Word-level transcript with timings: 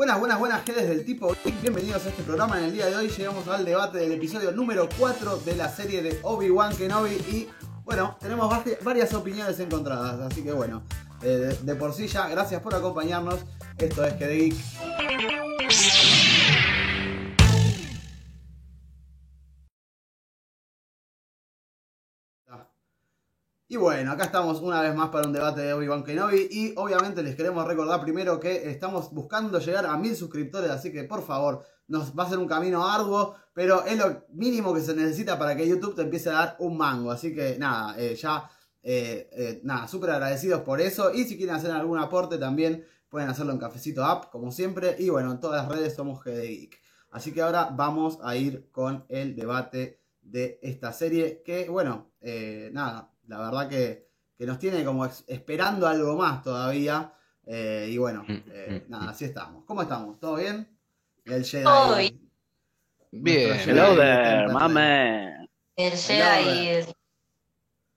Buenas, 0.00 0.18
buenas, 0.18 0.38
buenas, 0.38 0.64
genes 0.64 0.88
del 0.88 1.04
tipo 1.04 1.36
Bienvenidos 1.60 2.06
a 2.06 2.08
este 2.08 2.22
programa. 2.22 2.56
En 2.56 2.64
el 2.64 2.72
día 2.72 2.86
de 2.86 2.96
hoy 2.96 3.10
llegamos 3.10 3.46
al 3.48 3.66
debate 3.66 3.98
del 3.98 4.12
episodio 4.12 4.50
número 4.50 4.88
4 4.98 5.40
de 5.44 5.56
la 5.56 5.68
serie 5.68 6.00
de 6.00 6.18
Obi-Wan 6.22 6.74
Kenobi. 6.74 7.16
Y 7.30 7.48
bueno, 7.84 8.16
tenemos 8.18 8.50
varias 8.82 9.12
opiniones 9.12 9.60
encontradas. 9.60 10.18
Así 10.20 10.42
que 10.42 10.54
bueno, 10.54 10.84
eh, 11.20 11.54
de, 11.60 11.74
por 11.74 11.92
sí 11.92 12.06
ya, 12.06 12.28
gracias 12.28 12.62
por 12.62 12.74
acompañarnos. 12.74 13.40
Esto 13.76 14.02
es 14.06 14.14
que 14.14 14.26
de 14.26 14.36
Y 23.72 23.76
bueno, 23.76 24.10
acá 24.10 24.24
estamos 24.24 24.60
una 24.62 24.82
vez 24.82 24.92
más 24.96 25.10
para 25.10 25.28
un 25.28 25.32
debate 25.32 25.60
de 25.60 25.72
Obi-Wan 25.72 26.02
Kenobi. 26.02 26.48
Y 26.50 26.72
obviamente 26.74 27.22
les 27.22 27.36
queremos 27.36 27.64
recordar 27.64 28.00
primero 28.00 28.40
que 28.40 28.68
estamos 28.68 29.12
buscando 29.12 29.60
llegar 29.60 29.86
a 29.86 29.96
mil 29.96 30.16
suscriptores, 30.16 30.68
así 30.72 30.90
que 30.90 31.04
por 31.04 31.22
favor, 31.22 31.64
nos 31.86 32.18
va 32.18 32.24
a 32.24 32.28
ser 32.28 32.38
un 32.38 32.48
camino 32.48 32.84
arduo, 32.84 33.36
pero 33.54 33.84
es 33.84 33.96
lo 33.96 34.24
mínimo 34.32 34.74
que 34.74 34.80
se 34.80 34.92
necesita 34.96 35.38
para 35.38 35.54
que 35.54 35.68
YouTube 35.68 35.94
te 35.94 36.02
empiece 36.02 36.30
a 36.30 36.32
dar 36.32 36.56
un 36.58 36.76
mango, 36.76 37.12
así 37.12 37.32
que 37.32 37.58
nada, 37.60 37.94
eh, 37.96 38.16
ya, 38.16 38.50
eh, 38.82 39.30
eh, 39.30 39.60
nada, 39.62 39.86
súper 39.86 40.10
agradecidos 40.10 40.62
por 40.62 40.80
eso. 40.80 41.14
Y 41.14 41.22
si 41.26 41.36
quieren 41.36 41.54
hacer 41.54 41.70
algún 41.70 42.00
aporte 42.00 42.38
también 42.38 42.84
pueden 43.08 43.28
hacerlo 43.28 43.52
en 43.52 43.58
Cafecito 43.58 44.04
App, 44.04 44.32
como 44.32 44.50
siempre, 44.50 44.96
y 44.98 45.10
bueno, 45.10 45.30
en 45.30 45.38
todas 45.38 45.64
las 45.64 45.72
redes 45.72 45.94
somos 45.94 46.24
GD. 46.24 46.70
Así 47.12 47.30
que 47.30 47.40
ahora 47.40 47.70
vamos 47.72 48.18
a 48.24 48.34
ir 48.34 48.68
con 48.72 49.04
el 49.08 49.36
debate 49.36 50.00
de 50.22 50.58
esta 50.60 50.92
serie 50.92 51.44
que, 51.44 51.68
bueno, 51.68 52.10
nada, 52.72 53.10
la 53.30 53.38
verdad 53.38 53.68
que, 53.68 54.10
nos 54.40 54.58
tiene 54.58 54.84
como 54.84 55.06
esperando 55.06 55.86
algo 55.86 56.16
más 56.16 56.42
todavía. 56.42 57.12
Eh, 57.46 57.88
y 57.90 57.98
bueno, 57.98 58.24
mm, 58.26 58.42
eh, 58.48 58.84
mm, 58.86 58.90
nada, 58.90 59.04
mm. 59.04 59.08
así 59.08 59.24
estamos. 59.26 59.64
¿Cómo 59.66 59.82
estamos? 59.82 60.18
¿Todo 60.18 60.36
bien? 60.36 60.68
El 61.24 61.44
Jedi. 61.44 62.18
Bien. 63.12 63.60
Hello 63.60 63.96
there, 63.96 64.48
mame. 64.48 65.48
El 65.76 65.92
Jedi 65.92 66.68
es 66.68 66.94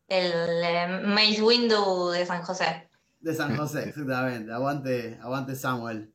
el 0.08 0.32
eh, 0.64 1.02
Maze 1.06 1.42
Window 1.42 2.10
de 2.12 2.26
San 2.26 2.44
José. 2.44 2.90
De 3.20 3.34
San 3.34 3.56
José, 3.58 3.84
exactamente. 3.90 4.52
Aguante, 4.52 5.20
aguante 5.22 5.56
Samuel. 5.56 6.14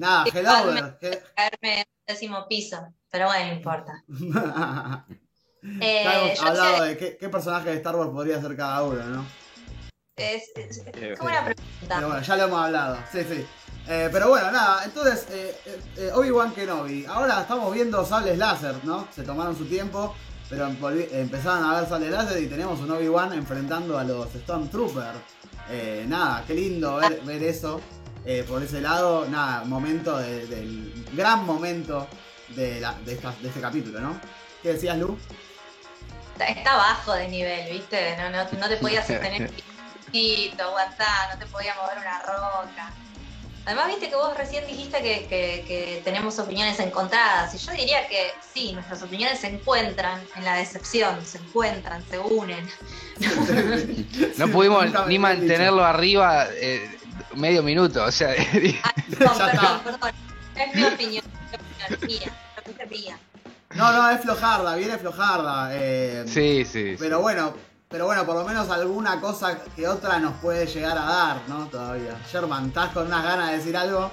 nada, 0.00 0.24
hello 0.32 0.96
there. 0.98 1.22
Caerme 1.34 1.80
en 1.80 1.86
décimo 2.06 2.46
piso, 2.48 2.94
pero 3.10 3.26
bueno, 3.26 3.48
no 3.48 3.54
importa. 3.54 4.04
Eh, 5.80 6.04
hemos 6.04 6.42
hablado 6.42 6.84
de 6.84 6.96
qué, 6.96 7.28
personaje 7.28 7.70
de 7.70 7.76
Star 7.76 7.96
Wars 7.96 8.10
podría 8.10 8.40
ser 8.40 8.56
cada 8.56 8.82
uno, 8.84 9.02
¿no? 9.04 9.26
Es, 10.16 10.52
como 11.18 11.30
una 11.30 11.44
pregunta. 11.44 11.66
Pero 11.88 12.06
bueno, 12.08 12.22
ya 12.22 12.36
lo 12.36 12.44
hemos 12.44 12.60
hablado, 12.64 12.98
sí, 13.12 13.18
sí. 13.28 13.46
Eh, 13.88 14.08
pero 14.10 14.28
bueno, 14.28 14.50
nada, 14.50 14.84
entonces, 14.84 15.26
eh, 15.30 15.54
eh, 15.96 16.10
Obi-Wan 16.12 16.52
Kenobi. 16.52 17.04
Ahora 17.06 17.42
estamos 17.42 17.72
viendo 17.72 18.04
sables 18.04 18.36
láser, 18.36 18.74
¿no? 18.84 19.06
Se 19.14 19.22
tomaron 19.22 19.56
su 19.56 19.66
tiempo, 19.66 20.14
pero 20.50 20.66
empezaron 20.66 21.64
a 21.64 21.78
ver 21.80 21.88
sables 21.88 22.10
láser 22.10 22.42
y 22.42 22.46
tenemos 22.46 22.80
un 22.80 22.90
Obi-Wan 22.90 23.32
enfrentando 23.32 23.96
a 23.96 24.02
los 24.02 24.28
Stormtroopers. 24.32 25.18
nada, 26.08 26.42
qué 26.46 26.54
lindo 26.54 26.96
ver, 26.96 27.20
ver 27.24 27.42
eso. 27.44 27.80
por 28.48 28.62
ese 28.62 28.80
lado, 28.80 29.26
nada, 29.28 29.62
momento 29.64 30.18
del 30.18 30.92
gran 31.12 31.44
momento 31.44 32.08
de, 32.56 32.80
de 33.04 33.12
este 33.12 33.60
capítulo, 33.60 34.00
¿no? 34.00 34.18
¿Qué 34.62 34.72
decías, 34.72 34.98
Lu? 34.98 35.16
Está 36.44 36.76
bajo 36.76 37.14
de 37.14 37.28
nivel, 37.28 37.72
¿viste? 37.72 38.16
No, 38.16 38.30
no, 38.30 38.44
no 38.58 38.68
te 38.68 38.76
podías 38.76 39.06
sostener 39.06 39.50
un 40.12 40.60
aguantar, 40.60 41.34
no 41.34 41.38
te 41.38 41.46
podía 41.46 41.74
mover 41.74 41.98
una 41.98 42.18
roca. 42.20 42.92
Además, 43.66 43.88
viste 43.88 44.08
que 44.08 44.14
vos 44.14 44.36
recién 44.36 44.64
dijiste 44.64 45.02
que, 45.02 45.26
que, 45.66 46.00
tenemos 46.04 46.38
opiniones 46.38 46.78
encontradas. 46.78 47.52
Y 47.52 47.58
yo 47.58 47.72
diría 47.72 48.06
que 48.06 48.30
sí, 48.54 48.72
nuestras 48.72 49.02
opiniones 49.02 49.40
se 49.40 49.48
encuentran 49.48 50.20
en 50.36 50.44
la 50.44 50.54
decepción, 50.54 51.24
se 51.26 51.38
encuentran, 51.38 52.04
se 52.08 52.18
unen. 52.20 52.64
no 54.36 54.48
pudimos 54.48 54.86
ni 55.08 55.18
mantenerlo 55.18 55.84
arriba 55.84 56.46
eh, 56.52 56.96
medio 57.34 57.62
minuto, 57.64 58.04
o 58.04 58.12
sea. 58.12 58.34
Ah, 58.84 58.94
perdón, 59.18 59.80
perdón. 59.82 60.10
Es 60.54 60.74
mi 60.74 60.84
opinión, 60.84 61.24
es 61.90 62.00
mi 62.02 62.16
opinión 62.16 62.18
mía, 62.20 62.32
mía. 62.88 63.18
No, 63.76 63.92
no, 63.92 64.10
es 64.10 64.20
flojarda, 64.22 64.74
viene 64.76 64.96
flojarda. 64.96 65.68
Eh, 65.72 66.24
sí, 66.26 66.64
sí. 66.64 66.96
Pero 66.98 67.20
bueno, 67.20 67.52
pero 67.88 68.06
bueno, 68.06 68.24
por 68.24 68.36
lo 68.36 68.44
menos 68.44 68.70
alguna 68.70 69.20
cosa 69.20 69.58
que 69.76 69.86
otra 69.86 70.18
nos 70.18 70.34
puede 70.38 70.66
llegar 70.66 70.96
a 70.96 71.04
dar, 71.04 71.36
¿no? 71.46 71.66
Todavía. 71.66 72.16
Sherman, 72.32 72.68
¿estás 72.68 72.92
con 72.92 73.06
unas 73.06 73.22
ganas 73.22 73.50
de 73.50 73.56
decir 73.58 73.76
algo? 73.76 74.10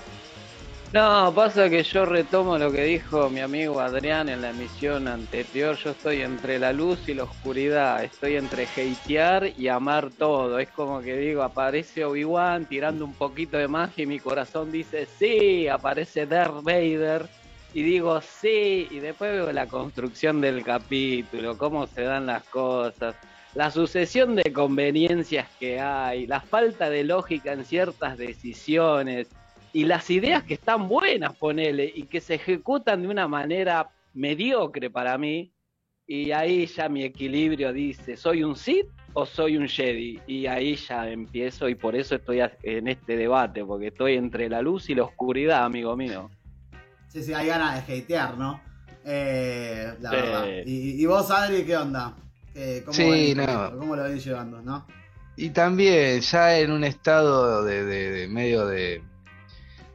No, 0.92 1.34
pasa 1.34 1.72
que 1.72 1.82
yo 1.82 2.06
retomo 2.06 2.56
lo 2.60 2.72
que 2.72 2.84
dijo 2.84 3.28
mi 3.30 3.40
amigo 3.40 3.80
Adrián 3.80 4.30
en 4.30 4.44
la 4.44 4.52
emisión 4.52 5.08
anterior. 5.08 5.76
Yo 5.78 5.90
estoy 5.90 6.22
entre 6.22 6.60
la 6.60 6.72
luz 6.72 7.00
y 7.08 7.16
la 7.16 7.24
oscuridad. 7.24 8.04
Estoy 8.04 8.36
entre 8.36 8.66
hatear 8.68 9.54
y 9.58 9.70
amar 9.70 10.12
todo. 10.12 10.60
Es 10.60 10.70
como 10.70 11.02
que 11.02 11.16
digo, 11.16 11.42
aparece 11.42 12.06
Obi-Wan 12.06 12.68
tirando 12.68 13.06
un 13.06 13.14
poquito 13.14 13.58
de 13.58 13.68
magia 13.68 14.04
y 14.04 14.08
mi 14.08 14.20
corazón 14.20 14.72
dice, 14.72 15.08
sí, 15.18 15.68
aparece 15.68 16.28
Darth 16.28 16.62
Vader 16.62 17.28
y 17.74 17.82
digo, 17.82 18.22
sí, 18.22 18.88
y 18.92 19.00
después 19.00 19.32
veo 19.32 19.52
la 19.52 19.68
construcción 19.68 20.42
del 20.42 20.64
capítulo, 20.64 21.58
cómo 21.58 21.88
se 21.88 22.04
dan 22.04 22.28
las 22.28 22.44
cosas, 22.44 23.16
la 23.56 23.72
sucesión 23.72 24.36
de 24.36 24.54
conveniencias 24.54 25.48
que 25.60 25.80
hay, 25.80 26.28
la 26.28 26.40
falta 26.40 26.90
de 26.90 27.04
lógica 27.04 27.52
en 27.54 27.66
ciertas 27.66 28.18
decisiones 28.18 29.28
y 29.74 29.86
las 29.86 30.10
ideas 30.12 30.44
que 30.44 30.54
están 30.54 30.88
buenas, 30.88 31.36
ponele, 31.36 31.92
y 31.94 32.04
que 32.04 32.22
se 32.22 32.36
ejecutan 32.36 33.02
de 33.02 33.08
una 33.08 33.28
manera 33.28 33.90
mediocre 34.14 34.92
para 34.92 35.18
mí. 35.18 35.52
Y 36.06 36.32
ahí 36.32 36.68
ya 36.68 36.90
mi 36.90 37.04
equilibrio 37.04 37.74
dice, 37.74 38.18
¿soy 38.18 38.44
un 38.44 38.56
Sith 38.56 38.88
o 39.14 39.26
soy 39.26 39.58
un 39.58 39.68
Jedi? 39.68 40.20
Y 40.28 40.46
ahí 40.46 40.76
ya 40.76 41.10
empiezo 41.10 41.70
y 41.70 41.76
por 41.76 41.96
eso 41.96 42.16
estoy 42.16 42.42
en 42.62 42.88
este 42.88 43.18
debate, 43.18 43.66
porque 43.66 43.88
estoy 43.88 44.16
entre 44.16 44.48
la 44.48 44.62
luz 44.62 44.90
y 44.90 44.96
la 44.96 45.04
oscuridad, 45.04 45.64
amigo 45.64 45.96
mío. 45.96 46.30
Sí, 47.14 47.22
sí, 47.22 47.32
hay 47.32 47.46
ganas 47.46 47.86
de 47.86 48.02
hatear, 48.02 48.36
¿no? 48.40 48.60
Eh, 49.06 49.94
la 50.02 50.10
verdad. 50.10 50.46
¿Y, 50.66 51.06
vos, 51.06 51.30
Adri, 51.30 51.64
qué 51.64 51.78
onda? 51.78 52.16
¿Cómo, 52.84 52.94
sí, 52.94 53.36
no. 53.36 53.78
¿Cómo 53.78 53.96
lo 53.96 54.02
venís 54.02 54.26
llevando, 54.26 54.64
no? 54.64 54.88
Y 55.38 55.52
también, 55.52 56.22
ya 56.22 56.58
en 56.58 56.72
un 56.72 56.84
estado 56.84 57.64
de, 57.64 58.28
medio 58.32 58.66
de, 58.66 59.04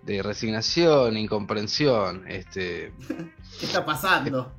de 0.04 0.22
resignación, 0.22 1.16
incomprensión. 1.16 2.24
Este... 2.28 2.92
¿Qué 3.58 3.66
está 3.66 3.84
pasando? 3.84 4.52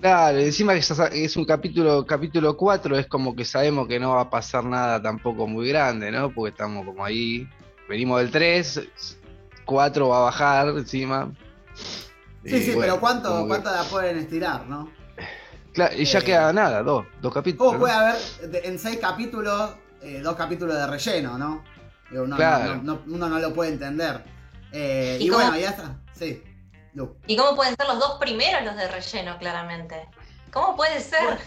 Claro, 0.00 0.38
encima 0.38 0.74
que 0.74 0.80
es 0.80 1.36
un 1.36 1.44
capítulo 1.44 2.04
capítulo 2.04 2.56
4, 2.56 2.98
es 2.98 3.06
como 3.06 3.36
que 3.36 3.44
sabemos 3.44 3.86
que 3.86 4.00
no 4.00 4.16
va 4.16 4.22
a 4.22 4.30
pasar 4.30 4.64
nada 4.64 5.00
tampoco 5.00 5.46
muy 5.46 5.68
grande, 5.68 6.10
¿no? 6.10 6.30
Porque 6.30 6.50
estamos 6.50 6.84
como 6.84 7.04
ahí, 7.04 7.48
venimos 7.88 8.18
del 8.18 8.32
3, 8.32 8.88
4 9.64 10.08
va 10.08 10.18
a 10.18 10.20
bajar 10.22 10.68
encima, 10.70 11.32
Sí, 12.44 12.62
sí, 12.62 12.74
pero 12.78 13.00
¿cuánto, 13.00 13.46
¿cuánto 13.46 13.70
la 13.70 13.82
pueden 13.84 14.18
estirar, 14.18 14.66
no? 14.66 14.90
Claro, 15.72 15.94
y 15.96 16.04
ya 16.04 16.20
eh, 16.20 16.24
queda 16.24 16.52
nada, 16.52 16.82
dos, 16.82 17.06
dos 17.20 17.34
capítulos. 17.34 17.72
¿Cómo 17.72 17.80
puede 17.80 17.94
haber 17.94 18.16
en 18.64 18.78
seis 18.78 18.98
capítulos, 18.98 19.72
eh, 20.00 20.20
dos 20.22 20.36
capítulos 20.36 20.76
de 20.76 20.86
relleno, 20.86 21.36
no? 21.36 21.64
Uno, 22.12 22.36
claro. 22.36 22.80
no, 22.82 23.00
uno 23.06 23.28
no 23.28 23.38
lo 23.40 23.52
puede 23.52 23.72
entender. 23.72 24.24
Eh, 24.72 25.18
y, 25.20 25.28
bueno, 25.28 25.56
ya 25.56 25.70
está. 25.70 25.98
Sí. 26.12 26.42
¿Y 27.26 27.36
cómo 27.36 27.56
pueden 27.56 27.74
ser 27.76 27.86
los 27.88 27.98
dos 27.98 28.18
primeros 28.18 28.64
los 28.64 28.76
de 28.76 28.88
relleno, 28.88 29.36
claramente? 29.38 30.08
¿Cómo 30.50 30.76
puede 30.76 31.00
ser? 31.00 31.38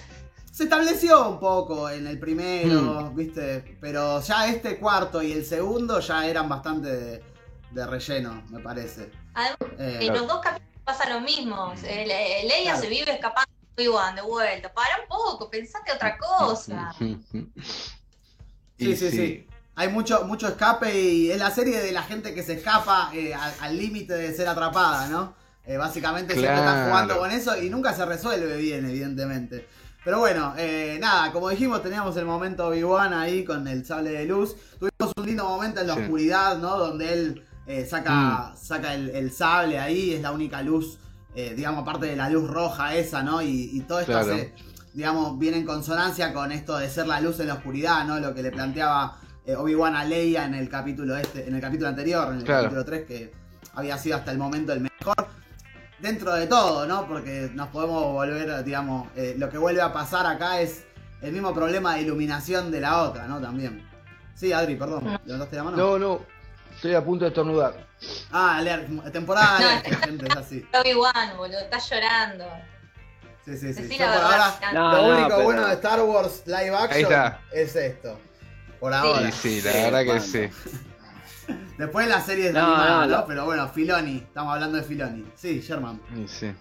se 0.52 0.64
estableció 0.66 1.30
un 1.30 1.40
poco 1.40 1.90
en 1.90 2.06
el 2.06 2.20
primero, 2.20 3.10
hmm. 3.10 3.16
¿viste? 3.16 3.78
Pero 3.80 4.22
ya 4.22 4.48
este 4.48 4.78
cuarto 4.78 5.22
y 5.24 5.32
el 5.32 5.46
segundo 5.46 6.00
ya 6.02 6.28
eran 6.28 6.50
bastante 6.50 6.90
de, 6.90 7.24
de 7.72 7.88
relleno, 7.88 8.44
me 8.50 8.60
parece. 8.60 9.12
Además, 9.40 9.58
eh, 9.80 10.00
en 10.02 10.14
los 10.14 10.28
dos 10.28 10.40
capítulos 10.42 10.84
pasa 10.84 11.10
lo 11.10 11.22
mismo. 11.22 11.74
Eh, 11.84 12.44
Leia 12.46 12.76
se 12.76 12.88
vive 12.88 13.12
escapando 13.12 13.50
de 13.78 13.84
de 13.84 14.22
vuelta. 14.22 14.74
Para 14.74 15.02
un 15.02 15.08
poco, 15.08 15.50
pensate 15.50 15.94
otra 15.94 16.18
cosa. 16.18 16.94
sí, 17.00 18.96
sí, 18.96 18.96
sí, 18.96 19.48
Hay 19.76 19.88
mucho, 19.88 20.26
mucho 20.26 20.50
escape 20.50 21.00
y 21.00 21.32
es 21.32 21.40
la 21.40 21.50
serie 21.50 21.80
de 21.80 21.94
la 21.94 22.04
gente 22.04 22.34
que 22.34 22.44
se 22.44 22.54
escapa 22.54 23.12
eh, 23.14 23.34
al 23.34 23.78
límite 23.78 24.14
de 24.14 24.34
ser 24.34 24.48
atrapada, 24.48 25.08
¿no? 25.08 25.40
básicamente 25.78 26.34
siempre 26.34 26.56
están 26.56 26.88
jugando 26.88 27.20
con 27.20 27.30
eso 27.30 27.56
y 27.62 27.70
nunca 27.70 27.94
se 27.94 28.04
resuelve 28.04 28.58
bien, 28.58 28.90
evidentemente. 28.90 29.68
Pero 30.04 30.18
bueno, 30.18 30.56
nada, 31.00 31.32
como 31.32 31.48
dijimos, 31.50 31.84
teníamos 31.84 32.18
el 32.18 32.26
momento 32.26 32.70
Obi-Wan 32.70 33.14
ahí 33.14 33.46
con 33.46 33.68
el 33.68 33.86
sable 33.86 34.10
de 34.10 34.26
luz. 34.26 34.56
Tuvimos 34.80 35.14
un 35.16 35.26
lindo 35.28 35.44
momento 35.44 35.82
en 35.82 35.86
la 35.86 35.94
oscuridad, 35.94 36.58
¿no? 36.58 36.76
Donde 36.76 37.14
él 37.14 37.49
eh, 37.70 37.86
saca, 37.86 38.52
mm. 38.52 38.58
saca 38.58 38.96
el, 38.96 39.32
sable 39.32 39.78
ahí, 39.78 40.16
es 40.16 40.22
la 40.24 40.32
única 40.32 40.64
luz, 40.64 40.98
eh, 41.36 41.54
digamos, 41.56 41.84
aparte 41.84 42.08
de 42.08 42.16
la 42.16 42.28
luz 42.28 42.50
roja 42.50 42.96
esa, 42.96 43.22
¿no? 43.22 43.44
Y, 43.44 43.86
todo 43.88 44.00
esto 44.00 44.20
digamos, 44.92 45.38
viene 45.38 45.58
en 45.58 45.66
consonancia 45.68 46.34
con 46.34 46.52
esto 46.52 46.80
de 46.80 46.90
ser 46.90 47.06
la 47.06 47.22
luz 47.22 47.40
en 47.40 47.48
la 47.48 47.54
oscuridad, 47.54 48.06
¿no? 48.06 48.20
Lo 48.20 48.34
que 48.34 48.42
le 48.42 48.50
planteaba 48.50 49.18
eh, 49.46 49.56
Obi-Wan 49.56 49.96
a 49.96 50.04
Leia 50.04 50.46
en 50.46 50.56
el 50.56 50.68
capítulo 50.68 51.16
este, 51.16 51.48
en 51.48 51.54
el 51.54 51.62
capítulo 51.62 51.90
anterior, 51.90 52.34
en 52.34 52.40
el 52.40 52.44
capítulo 52.44 52.84
3, 52.84 53.06
que, 53.06 53.34
había 53.76 54.00
sido 54.00 54.18
hasta 54.18 54.32
el 54.32 54.40
momento 54.40 54.74
el 54.74 54.82
mejor. 54.82 55.28
Dentro 56.00 56.34
de 56.34 56.48
todo, 56.48 56.88
¿no? 56.88 57.08
Porque 57.08 57.52
nos 57.54 57.68
podemos 57.68 58.02
volver, 58.14 58.64
digamos, 58.64 59.10
lo 59.38 59.48
que 59.48 59.60
vuelve 59.60 59.82
a 59.82 59.94
pasar 59.94 60.26
acá 60.26 60.60
es 60.60 60.86
el 61.22 61.34
mismo 61.34 61.54
problema 61.54 61.94
de 61.94 62.02
iluminación 62.02 62.72
de 62.72 62.82
la 62.82 63.04
otra, 63.04 63.28
¿no? 63.28 63.40
También. 63.40 63.88
Sí, 64.34 64.52
Adri, 64.52 64.76
perdón, 64.76 65.20
¿levantaste 65.24 65.56
la 65.58 65.64
mano? 65.66 65.78
No, 65.78 66.00
no, 66.00 66.39
estoy 66.80 66.96
a 66.96 67.04
punto 67.04 67.26
de 67.26 67.30
estornudar. 67.30 67.86
Ah, 68.32 68.62
leer, 68.64 68.88
temporada 69.12 69.60
No, 69.60 69.68
alérgica, 69.68 69.98
gente, 70.08 70.26
es 70.28 70.38
así. 70.38 70.66
Obi-Wan, 70.82 71.36
boludo, 71.38 71.60
estás 71.60 71.90
llorando. 71.90 72.46
Sí, 73.44 73.58
sí, 73.58 73.74
sí. 73.74 73.98
Yo 73.98 74.06
por 74.06 74.16
ahora, 74.16 74.60
No, 74.74 74.92
lo 74.92 75.02
no, 75.02 75.08
único 75.18 75.30
pero- 75.30 75.44
bueno 75.44 75.68
de 75.68 75.74
Star 75.74 76.02
Wars 76.02 76.44
live 76.46 76.76
action 76.76 77.02
está. 77.02 77.42
es 77.52 77.76
esto. 77.76 78.18
Por 78.80 78.94
ahora. 78.94 79.30
Sí, 79.32 79.60
sí, 79.60 79.62
la 79.62 79.74
verdad 79.92 80.14
que 80.14 80.20
sí. 80.22 80.50
Después 81.78 82.08
la 82.08 82.22
serie 82.22 82.54
No, 82.54 82.60
animada, 82.60 83.08
no, 83.08 83.26
Pero 83.26 83.44
bueno, 83.46 83.68
Filoni, 83.68 84.18
estamos 84.20 84.54
hablando 84.54 84.78
de 84.78 84.84
Filoni. 84.84 85.26
Sí, 85.36 85.60
Sherman. 85.62 86.00
Sí, 86.16 86.28
sí. 86.28 86.56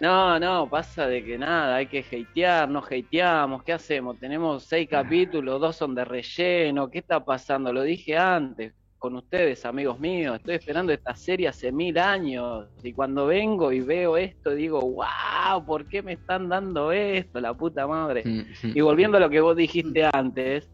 No, 0.00 0.38
no, 0.38 0.68
pasa 0.68 1.06
de 1.06 1.24
que 1.24 1.38
nada, 1.38 1.76
hay 1.76 1.86
que 1.86 2.00
hatear, 2.00 2.68
no 2.68 2.80
hateamos, 2.80 3.62
¿qué 3.62 3.72
hacemos? 3.72 4.18
Tenemos 4.18 4.64
seis 4.64 4.88
capítulos, 4.88 5.60
dos 5.60 5.76
son 5.76 5.94
de 5.94 6.04
relleno, 6.04 6.90
¿qué 6.90 6.98
está 6.98 7.24
pasando? 7.24 7.72
Lo 7.72 7.82
dije 7.82 8.16
antes 8.16 8.74
con 8.98 9.16
ustedes, 9.16 9.64
amigos 9.66 10.00
míos, 10.00 10.36
estoy 10.36 10.54
esperando 10.54 10.92
esta 10.92 11.14
serie 11.14 11.46
hace 11.48 11.70
mil 11.70 11.98
años 11.98 12.68
y 12.82 12.92
cuando 12.92 13.26
vengo 13.26 13.70
y 13.70 13.80
veo 13.80 14.16
esto 14.16 14.50
digo, 14.50 14.80
wow, 14.80 15.64
¿por 15.64 15.86
qué 15.86 16.02
me 16.02 16.14
están 16.14 16.48
dando 16.48 16.90
esto? 16.90 17.38
La 17.40 17.52
puta 17.52 17.86
madre. 17.86 18.22
Mm, 18.24 18.72
Y 18.74 18.80
volviendo 18.80 19.18
a 19.18 19.20
lo 19.20 19.28
que 19.28 19.42
vos 19.42 19.54
dijiste 19.56 20.08
antes, 20.10 20.70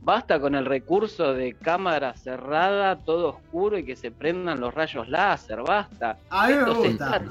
basta 0.00 0.40
con 0.40 0.54
el 0.54 0.64
recurso 0.64 1.34
de 1.34 1.52
cámara 1.54 2.14
cerrada, 2.16 3.04
todo 3.04 3.28
oscuro 3.28 3.78
y 3.78 3.84
que 3.84 3.96
se 3.96 4.10
prendan 4.10 4.60
los 4.60 4.74
rayos 4.74 5.08
láser, 5.08 5.62
basta. 5.62 6.18
A 6.30 6.48
mí 6.48 6.54
me 6.54 6.72
gusta. 6.72 7.22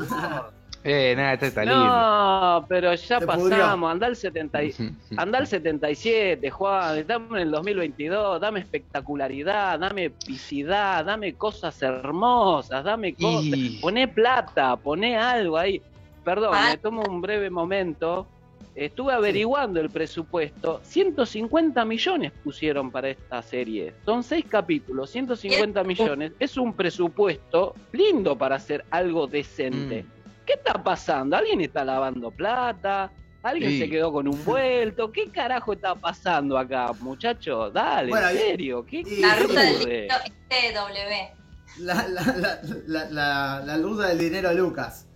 Eh, 0.83 1.13
nada, 1.15 1.33
está, 1.33 1.45
está 1.47 1.61
lindo. 1.63 1.85
no, 1.85 2.65
pero 2.67 2.93
ya 2.93 3.19
Se 3.19 3.25
pasamos, 3.25 3.89
anda 3.91 4.07
al 4.07 4.15
70 4.17 4.63
y- 4.63 4.73
anda 5.15 5.37
al 5.37 5.47
77, 5.47 6.49
Juan, 6.49 6.97
estamos 6.97 7.31
en 7.31 7.43
el 7.43 7.51
2022, 7.51 8.41
dame 8.41 8.59
espectacularidad, 8.59 9.79
dame 9.79 10.05
epicidad, 10.05 11.05
dame 11.05 11.35
cosas 11.35 11.81
hermosas, 11.81 12.83
dame 12.83 13.13
cosas, 13.15 13.45
Y- 13.45 13.79
poné 13.81 14.07
plata, 14.07 14.75
poné 14.75 15.17
algo 15.17 15.57
ahí. 15.57 15.81
Perdón, 16.23 16.51
Ah. 16.53 16.69
me 16.71 16.77
tomo 16.77 17.01
un 17.03 17.21
breve 17.21 17.49
momento. 17.49 18.27
Estuve 18.75 19.13
averiguando 19.13 19.79
el 19.79 19.89
presupuesto, 19.91 20.79
150 20.83 21.85
millones 21.85 22.31
pusieron 22.43 22.89
para 22.91 23.09
esta 23.09 23.41
serie. 23.43 23.93
Son 24.03 24.23
seis 24.23 24.45
capítulos, 24.49 25.11
150 25.11 25.83
millones. 25.83 26.31
Es 26.39 26.57
un 26.57 26.73
presupuesto 26.73 27.75
lindo 27.91 28.35
para 28.35 28.55
hacer 28.55 28.83
algo 28.89 29.27
decente. 29.27 30.03
Mm. 30.03 30.22
¿Qué 30.45 30.53
está 30.53 30.81
pasando? 30.83 31.35
¿Alguien 31.37 31.61
está 31.61 31.83
lavando 31.85 32.31
plata? 32.31 33.11
¿Alguien 33.43 33.71
Sí. 33.71 33.79
se 33.79 33.89
quedó 33.89 34.11
con 34.11 34.27
un 34.27 34.43
vuelto? 34.45 35.11
¿Qué 35.11 35.29
carajo 35.31 35.73
está 35.73 35.95
pasando 35.95 36.57
acá, 36.57 36.91
muchachos? 36.99 37.73
Dale, 37.73 38.09
Bueno, 38.09 38.29
en 38.29 38.37
serio. 38.37 38.85
¿Qué, 38.85 39.03
y- 39.05 39.21
La 39.21 39.35
ruta 39.35 39.61
del 39.61 39.79
dinero 39.79 40.15
SW. 40.49 41.83
La, 41.83 42.07
la, 42.07 42.21
la, 42.37 42.59
la, 42.87 43.09
la, 43.09 43.61
la 43.65 43.77
luz 43.77 44.05
del 44.05 44.17
dinero 44.17 44.53
Lucas. 44.53 45.07